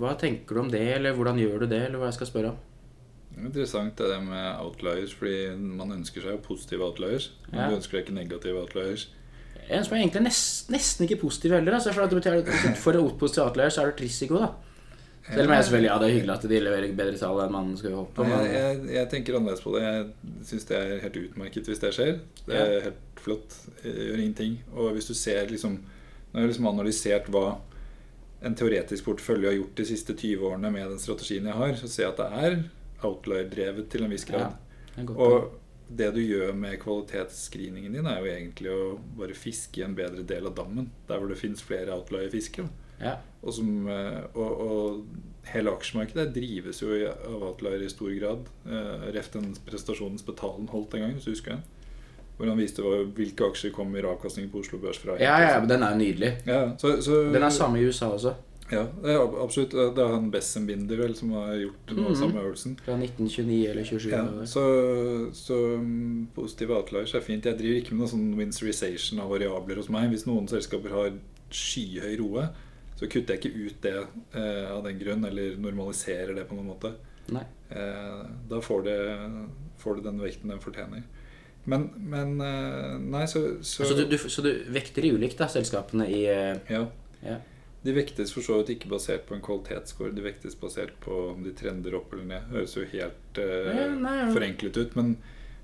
Hva 0.00 0.14
tenker 0.20 0.54
du 0.56 0.60
om 0.62 0.70
det, 0.72 0.80
eller 0.96 1.12
hvordan 1.16 1.38
gjør 1.40 1.64
du 1.64 1.66
det, 1.74 1.82
eller 1.88 2.00
hva 2.00 2.08
jeg 2.08 2.16
skal 2.20 2.30
spørre 2.30 2.54
om? 2.54 2.64
Interessant 3.38 4.00
er 4.00 4.08
det 4.14 4.22
med 4.24 4.46
outliers, 4.64 5.12
fordi 5.14 5.52
man 5.60 5.92
ønsker 5.98 6.24
seg 6.24 6.32
jo 6.32 6.40
positive 6.48 6.82
outliers. 6.88 7.30
Men 7.52 7.60
Ja. 7.60 7.68
du 7.70 7.76
ønsker 7.76 7.98
deg 7.98 8.06
ikke 8.06 8.14
negative 8.16 8.58
outliers. 8.64 9.08
En 9.68 9.84
som 9.84 9.94
er 9.94 10.00
egentlig 10.00 10.22
nest, 10.24 10.70
nesten 10.72 11.04
ikke 11.06 11.20
positiv 11.20 11.52
heller. 11.52 11.74
Altså, 11.74 11.92
for 11.92 12.08
for 12.74 12.92
en 12.96 13.18
positiv 13.18 13.42
outlier 13.44 13.68
så 13.68 13.82
er 13.82 13.90
det 13.90 13.94
et 14.00 14.04
risiko, 14.08 14.38
da. 14.38 14.48
Selv 15.28 15.44
om 15.44 15.54
jeg 15.54 15.64
selvfølgelig, 15.66 15.88
ja, 15.90 15.98
det 16.00 16.08
er 16.08 16.14
hyggelig 16.16 16.34
at 16.34 16.44
de 16.50 16.60
leverer 16.64 16.92
bedre 16.96 17.20
tall 17.20 17.40
enn 17.44 17.52
man 17.52 17.70
skulle 17.76 17.98
håpe. 18.00 18.14
på. 18.16 18.24
Men, 18.24 18.46
jeg, 18.46 18.54
jeg, 18.54 18.94
jeg 18.94 19.10
tenker 19.12 19.36
annerledes 19.36 19.64
på 19.64 19.74
det. 19.74 19.82
Jeg 19.84 20.42
syns 20.50 20.68
det 20.70 20.78
er 20.78 21.02
helt 21.04 21.18
utmerket 21.22 21.68
hvis 21.68 21.82
det 21.84 21.92
skjer. 21.96 22.18
Det 22.46 22.58
er 22.62 22.74
helt 22.88 23.22
flott. 23.24 23.56
Jeg 23.84 23.94
gjør 24.08 24.22
ingenting. 24.24 24.58
Og 24.74 24.92
hvis 24.96 25.10
du 25.10 25.14
ser 25.18 25.48
liksom 25.52 25.78
Nå 26.28 26.36
har 26.36 26.44
jeg 26.44 26.50
liksom 26.50 26.66
analysert 26.68 27.28
hva 27.32 27.44
en 28.44 28.54
teoretisk 28.54 29.06
portefølje 29.06 29.48
har 29.48 29.54
gjort 29.56 29.78
de 29.80 29.86
siste 29.88 30.12
20 30.14 30.42
årene 30.44 30.70
med 30.70 30.90
den 30.92 31.00
strategien 31.00 31.46
jeg 31.48 31.56
har, 31.56 31.72
så 31.80 31.88
ser 31.88 32.04
jeg 32.04 32.12
at 32.12 32.18
det 32.20 32.42
er 32.44 32.58
outlier-drevet 33.08 33.88
til 33.90 34.04
en 34.04 34.12
viss 34.12 34.26
grad. 34.28 34.58
Poeng. 34.92 35.08
Og 35.16 35.48
det 35.88 36.10
du 36.14 36.20
gjør 36.20 36.52
med 36.52 36.76
kvalitetsscreeningen 36.82 37.96
din, 37.96 38.06
er 38.06 38.20
jo 38.20 38.28
egentlig 38.28 38.74
å 38.74 38.82
bare 39.18 39.36
fiske 39.38 39.80
i 39.80 39.86
en 39.86 39.96
bedre 39.96 40.22
del 40.28 40.50
av 40.50 40.54
dammen. 40.58 40.90
Der 41.08 41.16
hvor 41.16 41.32
det 41.32 41.40
fins 41.40 41.64
flere 41.64 41.96
outlier-fisker. 41.96 42.68
da. 42.68 42.87
Ja. 43.00 43.16
Og, 43.42 43.54
som, 43.54 43.88
eh, 43.88 44.22
og, 44.34 44.60
og 44.64 45.50
hele 45.52 45.72
aksjemarkedet 45.72 46.32
drives 46.34 46.82
jo 46.82 46.94
av 47.06 47.44
outlier 47.52 47.84
i 47.84 47.90
stor 47.92 48.12
grad. 48.18 48.48
Eh, 48.66 49.08
Ref 49.14 49.30
den 49.34 49.52
prestasjonen 49.66 50.18
Spetalen 50.20 50.68
holdt 50.72 50.96
en 50.98 51.06
gang, 51.06 51.14
hvis 51.16 51.28
du 51.28 51.32
husker 51.32 51.56
den. 51.56 51.62
Hvor 52.38 52.50
han 52.50 52.60
viste 52.60 52.82
hvilke 53.16 53.48
aksjer 53.50 53.72
kommer 53.74 54.06
avkastning 54.12 54.50
på 54.50 54.60
Oslo 54.62 54.78
Børs 54.82 55.00
fra. 55.02 55.16
ja, 55.18 55.38
ja, 55.42 55.56
men 55.58 55.70
den 55.70 55.82
er 55.82 55.94
jo 55.94 56.02
nydelig. 56.02 56.34
Ja, 56.46 56.60
så, 56.78 57.00
så, 57.02 57.24
Den 57.32 57.42
er 57.42 57.50
samme 57.54 57.80
i 57.80 57.88
USA 57.88 58.12
også. 58.14 58.34
Ja, 58.68 58.82
det 59.02 59.14
er 59.14 59.22
absolutt. 59.42 59.72
Det 59.72 60.02
er 60.02 60.12
han 60.12 60.28
Bessenbinder 60.30 61.00
vel 61.00 61.14
som 61.16 61.32
har 61.32 61.54
gjort 61.56 61.92
noe 61.94 62.04
mm 62.04 62.12
-hmm. 62.12 62.18
samme 62.18 62.40
øvelsen. 62.40 62.76
Fra 62.84 62.92
1929 62.92 63.70
eller 63.70 63.84
27. 63.84 64.10
Ja, 64.12 64.46
så, 64.46 64.64
så 65.32 65.54
mm, 65.80 66.28
positive 66.34 66.76
outliers 66.76 67.14
er 67.14 67.20
fint. 67.20 67.46
Jeg 67.46 67.58
driver 67.58 67.76
ikke 67.76 67.94
med 67.94 67.98
noen 67.98 68.10
sånn 68.10 68.38
winsterization 68.38 69.20
av 69.20 69.30
variabler 69.30 69.76
hos 69.76 69.88
meg. 69.88 70.08
Hvis 70.08 70.26
noen 70.26 70.48
selskaper 70.48 70.90
har 70.90 71.12
skyhøy 71.50 72.18
roe, 72.20 72.48
så 72.98 73.06
kutter 73.06 73.36
jeg 73.36 73.44
ikke 73.44 73.66
ut 73.68 73.82
det 73.84 73.94
eh, 73.96 74.66
av 74.72 74.82
den 74.86 74.98
grunn, 74.98 75.24
eller 75.28 75.58
normaliserer 75.62 76.34
det 76.34 76.48
på 76.48 76.58
noen 76.58 76.72
måte. 76.72 76.94
Eh, 77.70 78.22
da 78.50 78.60
får 78.64 78.82
det, 78.88 78.98
får 79.78 79.98
det 79.98 80.08
den 80.08 80.22
vekten 80.22 80.50
den 80.54 80.62
fortjener. 80.62 81.04
Men, 81.68 81.90
men 82.00 82.40
eh, 82.40 82.96
Nei, 83.02 83.26
så, 83.28 83.58
så, 83.60 83.84
Så, 83.84 83.94
du, 83.94 84.06
du, 84.08 84.16
så 84.18 84.42
du 84.42 84.50
vekter 84.72 85.04
de 85.04 85.12
ulikt, 85.18 85.38
da, 85.38 85.50
selskapene 85.52 86.08
i 86.08 86.24
eh, 86.32 86.56
Ja. 86.72 86.86
Ja. 87.22 87.38
De 87.84 87.92
vektes 87.94 88.32
for 88.34 88.42
så 88.42 88.56
vidt 88.58 88.72
ikke 88.74 88.90
basert 88.90 89.28
på 89.28 89.36
en 89.36 89.42
kvalitetsscore. 89.44 90.10
De 90.14 90.22
vektes 90.24 90.56
basert 90.58 90.96
på 91.02 91.14
om 91.32 91.44
de 91.44 91.52
trender 91.56 91.94
opp 91.94 92.10
eller 92.14 92.26
ned. 92.26 92.48
Høres 92.50 92.74
jo 92.74 92.86
helt 92.90 93.38
eh, 93.38 93.68
nei, 93.70 93.84
nei, 94.02 94.16
forenklet 94.34 94.80
ut. 94.80 94.96
Men 94.98 95.12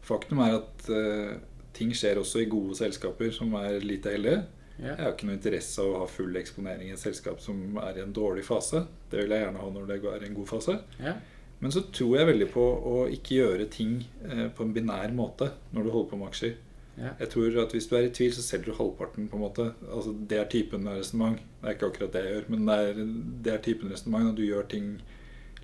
faktum 0.07 0.43
er 0.45 0.61
at 0.61 0.87
eh, 0.95 1.33
ting 1.75 1.91
skjer 1.97 2.21
også 2.23 2.45
i 2.45 2.51
gode 2.51 2.79
selskaper 2.79 3.35
som 3.35 3.57
er 3.59 3.83
lite 3.83 4.15
heldige. 4.15 4.45
Jeg 4.75 4.97
har 4.99 5.13
ikke 5.13 5.29
noe 5.29 5.37
interesse 5.37 5.83
av 5.83 5.93
å 5.93 6.01
ha 6.03 6.07
full 6.11 6.35
eksponering 6.41 6.89
i 6.91 6.95
et 6.97 7.03
selskap 7.03 7.39
som 7.43 7.79
er 7.79 8.01
i 8.01 8.03
en 8.03 8.15
dårlig 8.15 8.43
fase. 8.47 8.85
Det 9.11 9.21
vil 9.21 9.35
jeg 9.35 9.45
gjerne 9.45 9.63
ha 9.63 9.71
når 9.71 9.87
det 9.91 9.99
er 10.03 10.25
i 10.25 10.29
en 10.29 10.37
god 10.39 10.51
fase. 10.51 10.77
Ja. 10.99 11.15
Men 11.63 11.73
så 11.73 11.85
tror 11.95 12.17
jeg 12.19 12.29
veldig 12.33 12.49
på 12.53 12.65
å 12.91 12.95
ikke 13.15 13.39
gjøre 13.39 13.69
ting 13.73 14.01
eh, 14.27 14.49
på 14.51 14.67
en 14.67 14.75
binær 14.75 15.15
måte 15.15 15.53
når 15.73 15.87
du 15.87 15.93
holder 15.95 16.11
på 16.11 16.19
med 16.21 16.33
aksjer. 16.33 16.57
Ja. 16.99 17.15
Jeg 17.19 17.31
tror 17.33 17.57
at 17.63 17.73
Hvis 17.75 17.89
du 17.91 17.95
er 17.99 18.07
i 18.07 18.11
tvil, 18.15 18.35
så 18.35 18.43
selger 18.43 18.71
du 18.71 18.79
halvparten. 18.79 19.29
på 19.29 19.37
en 19.37 19.43
måte 19.43 19.65
Altså 19.91 20.13
Det 20.15 20.39
er 20.39 20.51
typen 20.51 20.87
resonnement. 20.87 21.39
Det 21.61 21.69
er 21.69 21.79
ikke 21.79 21.89
akkurat 21.91 22.13
det 22.13 22.25
jeg 22.25 22.35
gjør, 22.35 22.51
men 22.55 22.67
det 22.69 22.75
er, 22.75 23.01
det 23.47 23.53
er 23.55 23.63
typen 23.63 23.91
resonnement. 23.91 24.29
Og 24.31 24.37
du 24.37 24.45
gjør 24.45 24.69
ting 24.71 24.93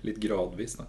litt 0.07 0.19
gradvis 0.23 0.79
da 0.79 0.87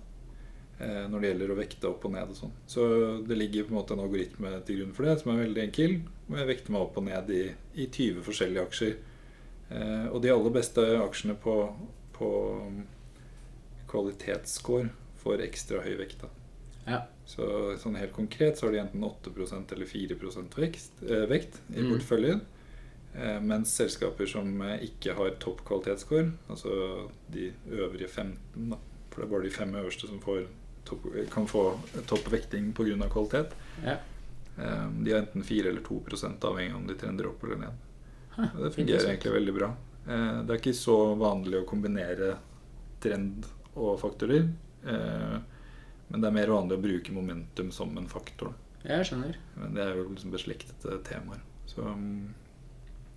når 0.83 1.21
det 1.23 1.29
gjelder 1.31 1.51
å 1.53 1.57
vekte 1.59 1.89
opp 1.89 2.05
og 2.09 2.13
ned. 2.13 2.31
og 2.33 2.37
sånn 2.37 2.53
Så 2.67 2.85
det 3.29 3.37
ligger 3.39 3.65
på 3.69 3.71
en 3.75 3.79
måte 3.79 3.95
en 3.95 4.01
algoritme 4.03 4.51
til 4.67 4.81
grunn 4.81 4.95
for 4.97 5.07
det, 5.07 5.21
som 5.21 5.31
er 5.33 5.45
veldig 5.45 5.63
enkel. 5.63 5.97
Jeg 6.33 6.49
vekter 6.49 6.73
meg 6.75 6.83
opp 6.83 6.97
og 6.99 7.05
ned 7.07 7.31
i, 7.31 7.43
i 7.75 7.87
20 7.87 8.23
forskjellige 8.27 8.65
aksjer. 8.67 8.97
Eh, 9.71 10.07
og 10.11 10.23
de 10.25 10.33
aller 10.35 10.51
beste 10.57 10.83
aksjene 11.05 11.37
på, 11.41 11.55
på 12.17 12.31
kvalitetsscore 13.93 14.91
får 15.23 15.45
ekstra 15.47 15.83
høy 15.85 15.95
vekt. 16.01 16.25
Ja. 16.87 17.05
så 17.31 17.77
sånn 17.79 17.95
helt 17.95 18.11
konkret 18.17 18.59
så 18.59 18.67
har 18.67 18.73
de 18.75 18.81
enten 18.83 19.05
8% 19.07 19.71
eller 19.77 19.87
4 19.87 20.17
vekst, 20.57 21.03
eh, 21.07 21.27
vekt 21.31 21.61
i 21.71 21.81
Mm. 21.81 21.93
porteføljen. 21.93 22.41
Eh, 23.15 23.39
mens 23.41 23.69
selskaper 23.77 24.27
som 24.27 24.61
eh, 24.63 24.81
ikke 24.89 25.15
har 25.15 25.31
topp 25.39 25.63
kvalitetsscore, 25.65 26.33
altså 26.49 27.09
de 27.31 27.53
øvrige 27.71 28.09
15, 28.09 28.71
da, 28.71 28.77
for 29.11 29.21
det 29.21 29.29
er 29.29 29.31
bare 29.31 29.43
de 29.45 29.51
fem 29.51 29.75
øverste 29.75 30.09
som 30.09 30.19
får 30.19 30.47
topp, 30.89 31.07
kan 31.33 31.47
få 31.47 31.65
topp 32.07 32.33
vekting 32.33 32.73
pga. 32.73 33.09
kvalitet, 33.09 33.55
ja. 33.85 33.97
eh, 34.59 34.89
de 35.01 35.13
har 35.13 35.23
enten 35.23 35.45
4 35.45 35.69
eller 35.69 35.81
2 35.81 36.01
avhengig 36.41 36.75
av 36.75 36.81
om 36.81 36.87
de 36.87 36.95
trender 36.95 37.27
opp 37.27 37.45
eller 37.45 37.57
ned. 37.57 37.89
Det 38.37 38.71
fungerer 38.73 39.09
egentlig 39.09 39.33
veldig 39.33 39.55
bra. 39.55 39.75
Eh, 40.09 40.43
det 40.43 40.55
er 40.55 40.61
ikke 40.61 40.75
så 40.77 41.15
vanlig 41.15 41.63
å 41.63 41.69
kombinere 41.69 42.37
trend 43.03 43.47
og 43.75 43.99
faktorer. 44.01 44.49
Eh, 44.85 45.39
men 46.09 46.21
det 46.21 46.29
er 46.29 46.37
mer 46.37 46.53
vanlig 46.53 46.77
å 46.77 46.83
bruke 46.83 47.15
momentum 47.15 47.73
som 47.73 47.97
en 47.99 48.09
faktor. 48.11 48.55
Jeg 48.83 49.07
skjønner. 49.09 49.39
Men 49.57 49.77
det 49.77 49.85
er 49.85 49.97
jo 49.97 50.09
liksom 50.11 50.33
beslektede 50.35 50.99
temaer. 51.07 51.43
Så, 51.71 51.87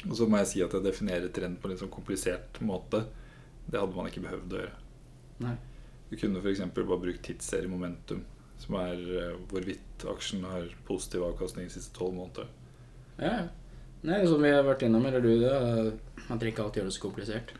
og 0.06 0.16
så 0.16 0.28
må 0.30 0.40
jeg 0.44 0.52
si 0.52 0.64
at 0.64 0.76
jeg 0.76 0.86
definerer 0.86 1.32
trend 1.34 1.60
på 1.60 1.68
en 1.68 1.74
litt 1.74 1.82
sånn 1.82 1.92
komplisert 1.92 2.60
måte. 2.64 3.04
Det 3.66 3.82
hadde 3.82 3.98
man 3.98 4.08
ikke 4.12 4.24
behøvd 4.28 4.54
å 4.54 4.62
gjøre. 4.62 4.84
Nei. 5.44 5.56
Du 6.16 6.22
kunne 6.22 6.40
f.eks. 6.40 6.62
bare 6.72 6.98
brukt 7.02 7.26
tidsserie 7.28 7.68
momentum, 7.68 8.22
som 8.64 8.78
er 8.80 9.02
eh, 9.20 9.34
hvorvidt 9.52 10.06
aksjen 10.08 10.46
har 10.48 10.70
positiv 10.88 11.26
avkastning 11.28 11.68
de 11.68 11.74
siste 11.74 11.92
tolv 11.98 12.16
måneder. 12.16 12.48
Ja, 13.20 13.34
ja. 13.34 13.42
Nei, 14.06 14.22
som 14.30 14.40
vi 14.40 14.54
har 14.54 14.64
vært 14.64 14.86
innom, 14.86 15.04
eller 15.10 15.20
du 15.20 15.34
det, 15.42 15.52
man 16.30 16.40
trenger 16.40 16.54
ikke 16.54 16.64
alltid 16.64 16.80
gjør 16.80 16.88
det 16.88 16.96
så 16.96 17.04
komplisert. 17.04 17.52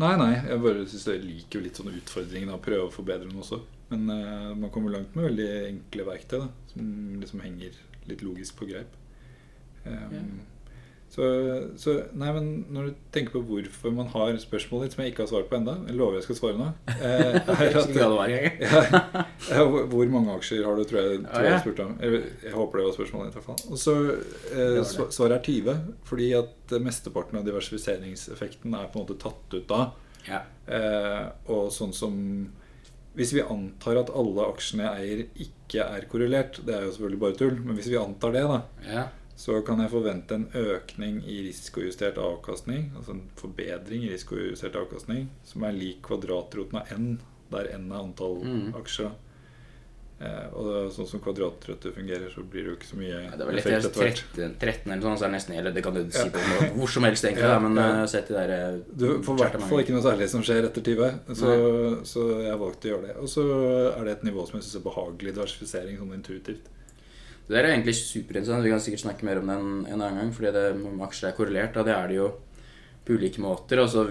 Nei, 0.00 0.16
nei, 0.18 0.32
jeg 0.48 0.62
bare 0.64 0.86
synes 0.88 1.06
jeg 1.12 1.22
liker 1.22 1.60
jo 1.60 1.64
litt 1.68 1.78
sånn 1.78 1.92
utfordringen 1.92 2.50
av 2.50 2.58
å 2.58 2.64
prøve 2.64 2.88
å 2.88 2.94
forbedre 2.94 3.28
den 3.28 3.38
også. 3.38 3.60
Men 3.92 4.08
uh, 4.10 4.50
man 4.56 4.72
kommer 4.74 4.96
langt 4.96 5.14
med 5.14 5.28
veldig 5.28 5.48
enkle 5.68 6.08
verktøy 6.08 6.38
da, 6.40 6.48
som 6.72 6.88
liksom 7.22 7.44
henger 7.44 7.76
litt 8.08 8.24
logisk 8.26 8.56
på 8.58 8.72
greip. 8.72 8.96
Um, 9.84 10.40
så, 11.12 11.26
så 11.76 11.92
Nei, 12.16 12.30
men 12.32 12.46
når 12.72 12.86
du 12.88 13.00
tenker 13.12 13.34
på 13.34 13.42
hvorfor 13.44 13.92
man 13.92 14.06
har 14.14 14.32
spørsmål 14.40 14.86
ditt 14.86 14.94
som 14.94 15.02
jeg 15.04 15.12
ikke 15.12 15.26
har 15.26 15.28
svart 15.28 15.50
på 15.50 15.58
enda 15.58 15.74
jeg 15.84 15.98
lover 15.98 16.16
jeg 16.16 16.24
skal 16.24 16.38
svare 16.38 16.56
nå 16.56 16.68
eh, 16.88 17.36
er 17.52 17.76
at, 17.82 17.90
ja, 18.62 18.80
ja, 19.50 19.66
hvor- 19.68 20.08
mange 20.12 20.32
aksjer 20.38 20.64
har 20.64 20.78
du, 20.80 20.84
tror 20.88 21.00
jeg, 21.02 21.20
tror 21.26 21.46
jeg 21.50 21.60
spurte 21.66 21.84
om. 21.86 21.92
Jeg, 22.00 22.22
jeg 22.46 22.54
håper 22.56 22.80
det 22.80 22.86
var 22.88 22.96
spørsmålet 22.96 23.28
ditt. 23.28 23.36
i 23.36 23.40
hvert 23.42 23.50
fall. 23.50 23.60
Og 23.72 23.80
så 23.80 23.94
eh, 24.56 24.80
Svaret 25.12 25.36
er 25.36 25.44
20, 25.46 25.76
fordi 26.08 26.30
at 26.40 26.74
mesteparten 26.84 27.38
av 27.40 27.46
diversifiseringseffekten 27.46 28.74
er 28.78 28.88
på 28.92 28.98
en 29.00 29.04
måte 29.06 29.18
tatt 29.22 29.56
ut 29.56 29.68
da. 29.70 29.82
Ja. 30.28 30.42
Eh, 30.70 31.24
og 31.50 31.68
sånn 31.74 31.92
som 31.96 32.16
Hvis 33.18 33.32
vi 33.36 33.42
antar 33.44 33.98
at 34.00 34.12
alle 34.16 34.44
aksjene 34.48 34.86
jeg 34.86 35.02
eier, 35.02 35.24
ikke 35.44 35.84
er 35.98 36.06
korrelert, 36.08 36.60
det 36.64 36.72
er 36.78 36.86
jo 36.86 36.92
selvfølgelig 36.94 37.20
bare 37.26 37.36
tull, 37.40 37.58
men 37.60 37.76
hvis 37.76 37.90
vi 37.92 37.98
antar 38.00 38.32
det, 38.32 38.44
da, 38.48 38.60
ja. 38.88 39.02
Så 39.36 39.62
kan 39.66 39.80
jeg 39.80 39.90
forvente 39.90 40.34
en 40.36 40.46
økning 40.54 41.22
i 41.26 41.40
risikojustert 41.48 42.18
avkastning, 42.20 42.90
altså 42.96 43.16
en 43.16 43.24
forbedring 43.40 44.04
i 44.06 44.12
risikojustert 44.12 44.76
avkastning, 44.76 45.28
som 45.44 45.64
er 45.66 45.72
lik 45.72 46.02
kvadratroten 46.06 46.78
av 46.82 46.92
n, 46.94 47.18
der 47.50 47.72
n 47.78 47.90
er 47.92 48.02
antall 48.04 48.42
Mm. 48.44 48.74
aksjer. 48.76 49.10
Eh, 50.22 50.52
og 50.54 50.92
sånn 50.94 51.06
som 51.08 51.18
kvadratrøtter 51.24 51.90
fungerer, 51.96 52.28
så 52.30 52.44
blir 52.46 52.62
det 52.62 52.70
jo 52.70 52.74
ikke 52.76 52.86
så 52.92 52.96
mye 53.00 53.22
Ja, 53.24 53.30
det 53.36 53.46
var 53.48 53.52
litt 53.56 53.66
effekt 53.66 53.86
etter 53.88 54.02
hvert. 54.04 54.20
13, 54.36 54.52
13 54.60 54.92
eller 54.92 55.02
sånn, 55.02 55.16
så 55.18 55.24
er 55.24 55.28
det 55.32 55.34
nesten 55.34 55.56
Eller 55.58 55.72
det 55.74 55.82
kan 55.82 55.94
du 55.96 56.02
si 56.14 56.28
på 56.30 56.38
ja. 56.38 56.68
hvor 56.76 56.86
som 56.94 57.02
helst, 57.08 57.24
egentlig, 57.24 57.42
Ja, 57.42 57.56
da, 57.56 57.58
men 57.64 57.74
ja. 57.80 57.86
uh, 58.04 58.06
sett 58.06 58.30
i 58.30 58.36
der 58.36 58.52
eh, 58.54 58.76
Du 58.94 59.06
får 59.26 59.34
i 59.34 59.42
hvert 59.42 59.64
fall 59.66 59.82
ikke 59.82 59.96
noe 59.96 60.04
særlig 60.04 60.28
som 60.30 60.44
skjer 60.46 60.68
etter 60.68 60.84
20, 60.86 61.34
så, 61.34 61.56
så 62.06 62.26
jeg 62.44 62.60
valgte 62.60 62.86
å 62.86 62.92
gjøre 62.92 63.06
det. 63.08 63.16
Og 63.18 63.32
så 63.34 63.42
er 63.98 64.04
det 64.06 64.12
et 64.12 64.22
nivå 64.30 64.46
som 64.46 64.60
jeg 64.60 64.68
syns 64.68 64.78
er 64.78 64.86
behagelig 64.86 65.34
diversifisering, 65.34 65.98
sånn 65.98 66.14
intuitivt. 66.20 66.70
Det 67.46 67.56
der 67.56 67.66
er 67.66 67.74
egentlig 67.74 67.96
superinteressant. 67.98 68.64
Vi 68.64 68.70
kan 68.72 68.82
sikkert 68.82 69.04
snakke 69.04 69.26
mer 69.26 69.40
om 69.40 69.50
det 69.50 69.56
en, 69.58 69.72
en 69.86 70.00
annen 70.00 70.20
gang. 70.22 70.32
Fordi 70.34 70.52
det, 70.54 70.64
om 70.78 71.02
aksjer 71.06 71.30
er 71.30 71.36
korrelert, 71.36 71.74
da, 71.74 71.84
det 71.86 71.94
er 71.96 72.08
det 72.10 72.18
jo 72.20 72.28
på 73.02 73.18
ulike 73.18 73.42
måter. 73.42 73.82
Altså, 73.82 74.06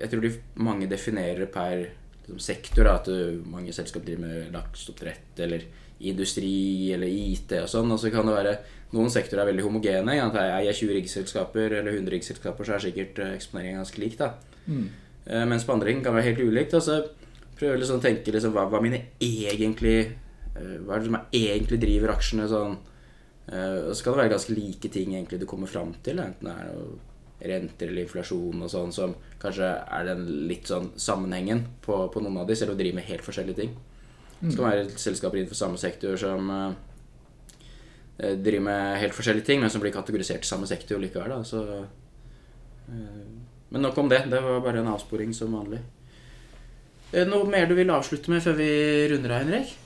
jeg 0.00 0.10
tror 0.10 0.24
de 0.24 0.32
mange 0.64 0.88
definerer 0.90 1.50
per 1.52 1.84
liksom, 1.84 2.40
sektor. 2.40 2.88
Da, 2.88 2.96
at 2.96 3.10
du, 3.10 3.44
mange 3.52 3.74
selskap 3.76 4.06
driver 4.06 4.26
med 4.26 4.56
lakseoppdrett 4.56 5.44
eller 5.46 5.68
industri 6.00 6.92
eller 6.96 7.12
IT 7.12 7.52
og 7.60 7.68
sånn. 7.70 7.92
Og 7.92 8.00
så 8.00 8.12
kan 8.12 8.26
det 8.26 8.38
være 8.38 8.56
noen 8.96 9.12
sektorer 9.12 9.44
er 9.44 9.52
veldig 9.52 9.66
homogene. 9.68 10.16
At 10.24 10.40
jeg 10.40 10.72
er 10.72 10.80
20 10.80 10.96
riggselskaper 10.98 11.78
eller 11.82 11.92
100 11.94 12.16
riggselskaper, 12.16 12.66
så 12.66 12.76
er 12.76 12.88
sikkert 12.88 13.20
eh, 13.22 13.36
eksponeringen 13.36 13.84
ganske 13.84 14.02
lik. 14.02 14.18
da. 14.18 14.34
Mm. 14.66 14.88
Mens 15.50 15.62
på 15.66 15.74
andre 15.76 15.92
ting 15.92 16.00
kan 16.02 16.16
være 16.16 16.32
helt 16.32 16.42
ulikt. 16.48 16.74
Og 16.74 16.82
så 16.82 17.02
prøver 17.60 17.76
jeg 17.76 17.84
liksom 17.84 18.00
å 18.00 18.04
tenke 18.04 18.34
liksom, 18.34 18.56
hva, 18.56 18.64
hva 18.72 18.80
mine 18.82 19.04
egentlig 19.20 19.96
eh, 20.00 20.12
Hva 20.54 20.96
er 20.96 21.02
det 21.02 21.06
som 21.06 21.18
er, 21.18 21.26
egentlig 21.32 21.78
driver 21.82 22.14
aksjene 22.16 22.48
sånn 22.50 22.72
eh, 23.52 23.76
Og 23.86 23.94
så 23.94 24.02
kan 24.02 24.16
det 24.16 24.22
være 24.24 24.32
ganske 24.34 24.56
like 24.56 24.90
ting 24.92 25.14
egentlig 25.14 25.38
du 25.40 25.46
kommer 25.50 25.70
fram 25.70 25.94
til. 26.04 26.18
Enten 26.22 26.50
det 26.50 26.56
er 26.56 26.72
noe 26.72 26.98
renter 27.40 27.88
eller 27.88 28.04
inflasjon 28.04 28.66
og 28.66 28.68
sånn, 28.68 28.90
som 28.92 29.14
kanskje 29.40 29.70
er 29.70 30.10
den 30.10 30.26
litt 30.50 30.68
sånn 30.68 30.90
sammenhengen 31.00 31.62
på, 31.80 32.02
på 32.12 32.20
noen 32.20 32.42
av 32.42 32.50
de, 32.50 32.56
selv 32.58 32.74
om 32.74 32.76
de 32.76 32.84
driver 32.84 33.00
med 33.00 33.08
helt 33.08 33.24
forskjellige 33.24 33.62
ting. 33.62 33.78
Det 34.40 34.54
kan 34.56 34.66
være 34.66 35.00
selskaper 35.00 35.40
innenfor 35.40 35.58
samme 35.58 35.80
sektor 35.80 36.16
som 36.20 36.50
eh, 36.52 38.36
driver 38.40 38.66
med 38.68 39.00
helt 39.02 39.16
forskjellige 39.16 39.48
ting, 39.50 39.60
men 39.60 39.72
som 39.72 39.82
blir 39.82 39.92
kategorisert 39.92 40.44
i 40.44 40.48
samme 40.48 40.68
sektor 40.68 41.00
likevel. 41.00 41.32
Da. 41.32 41.40
Så, 41.44 41.64
eh, 42.88 43.24
men 43.70 43.84
nok 43.84 43.98
om 44.00 44.08
det. 44.08 44.24
Det 44.32 44.40
var 44.44 44.62
bare 44.64 44.80
en 44.80 44.92
avsporing 44.94 45.34
som 45.36 45.52
vanlig. 45.56 45.82
Eh, 47.12 47.26
Noe 47.28 47.48
mer 47.48 47.68
du 47.68 47.76
vil 47.76 47.92
avslutte 47.92 48.32
med 48.32 48.44
før 48.44 48.56
vi 48.60 48.70
runder 49.12 49.36
av, 49.36 49.44
Henrik? 49.44 49.76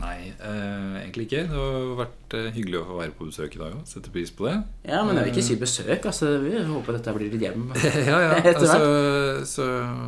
Nei, 0.00 0.32
eh, 0.40 0.94
egentlig 1.02 1.26
ikke. 1.26 1.42
Det 1.50 1.58
har 1.58 1.90
vært 1.98 2.34
eh, 2.38 2.46
hyggelig 2.54 2.78
å 2.80 2.84
få 2.88 2.94
være 2.96 3.14
på 3.16 3.26
besøk 3.28 3.56
i 3.56 3.60
dag 3.60 3.74
òg. 3.76 3.82
Setter 3.88 4.14
pris 4.14 4.32
på 4.32 4.46
det. 4.48 4.54
Ja, 4.88 5.02
men 5.04 5.18
jeg 5.18 5.26
vil 5.26 5.32
ikke 5.34 5.44
si 5.44 5.56
besøk. 5.60 6.06
altså 6.08 6.30
Vi 6.40 6.54
håper 6.70 6.96
dette 6.96 7.14
blir 7.16 7.32
ditt 7.32 7.44
hjem. 7.44 7.66
ja, 8.08 8.22
ja. 8.24 8.38
Altså, 8.52 8.78
så 9.48 9.66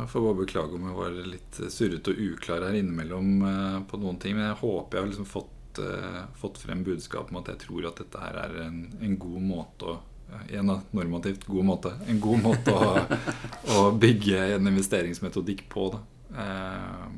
får 0.09 0.25
bare 0.25 0.39
beklage 0.41 0.79
om 0.79 0.89
jeg 0.89 0.97
var 0.97 1.19
litt 1.29 1.61
surrete 1.69 2.15
og 2.15 2.23
uklar 2.31 2.65
her 2.65 2.79
innimellom 2.79 3.45
eh, 3.51 3.77
på 3.91 4.01
noen 4.01 4.17
ting. 4.21 4.39
Men 4.39 4.49
jeg 4.49 4.59
håper 4.63 4.97
jeg 4.97 5.05
har 5.05 5.13
liksom 5.13 5.29
fått, 5.29 5.83
eh, 5.85 6.19
fått 6.41 6.59
frem 6.65 6.81
budskapet 6.87 7.35
om 7.35 7.41
at 7.43 7.53
jeg 7.53 7.63
tror 7.67 7.89
at 7.91 8.01
dette 8.01 8.25
her 8.25 8.41
er 8.47 8.59
en, 8.65 8.83
en 9.05 9.17
god 9.21 9.47
måte 9.53 9.93
å 9.93 10.01
Igjen 10.49 10.67
da, 10.67 10.79
normativt 10.97 11.43
god 11.47 11.65
måte. 11.67 11.91
En 12.09 12.17
god 12.19 12.39
måte 12.41 12.73
å, 12.73 12.95
å 13.77 13.81
bygge 13.93 14.39
en 14.55 14.67
investeringsmetodikk 14.71 15.61
på. 15.71 15.85
Da. 15.93 15.99
Eh, 16.41 17.11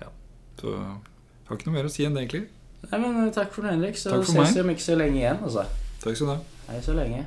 ja. 0.00 0.08
Så 0.58 0.72
har 1.54 1.60
ikke 1.62 1.70
noe 1.70 1.76
mer 1.78 1.88
å 1.88 1.92
si 1.94 2.04
enn 2.06 2.14
det, 2.18 2.24
egentlig. 2.26 2.44
Nei, 2.90 2.98
men 3.00 3.20
eh, 3.24 3.32
Takk 3.34 3.54
for 3.54 3.64
nå, 3.64 3.70
Henrik. 3.72 3.96
Så 4.00 4.10
Takk 4.12 4.26
for 4.26 4.34
ses 4.34 4.42
meg. 4.42 4.54
vi 4.58 4.64
om 4.66 4.74
ikke 4.74 4.86
så 4.86 4.98
lenge 5.00 5.18
igjen. 5.22 5.40
altså 5.46 5.64
Takk 6.04 6.18
skal 6.18 6.26
du 6.26 6.32
ha. 6.34 6.38
Hei 6.68 6.80
så 6.84 6.94
lenge. 6.96 7.24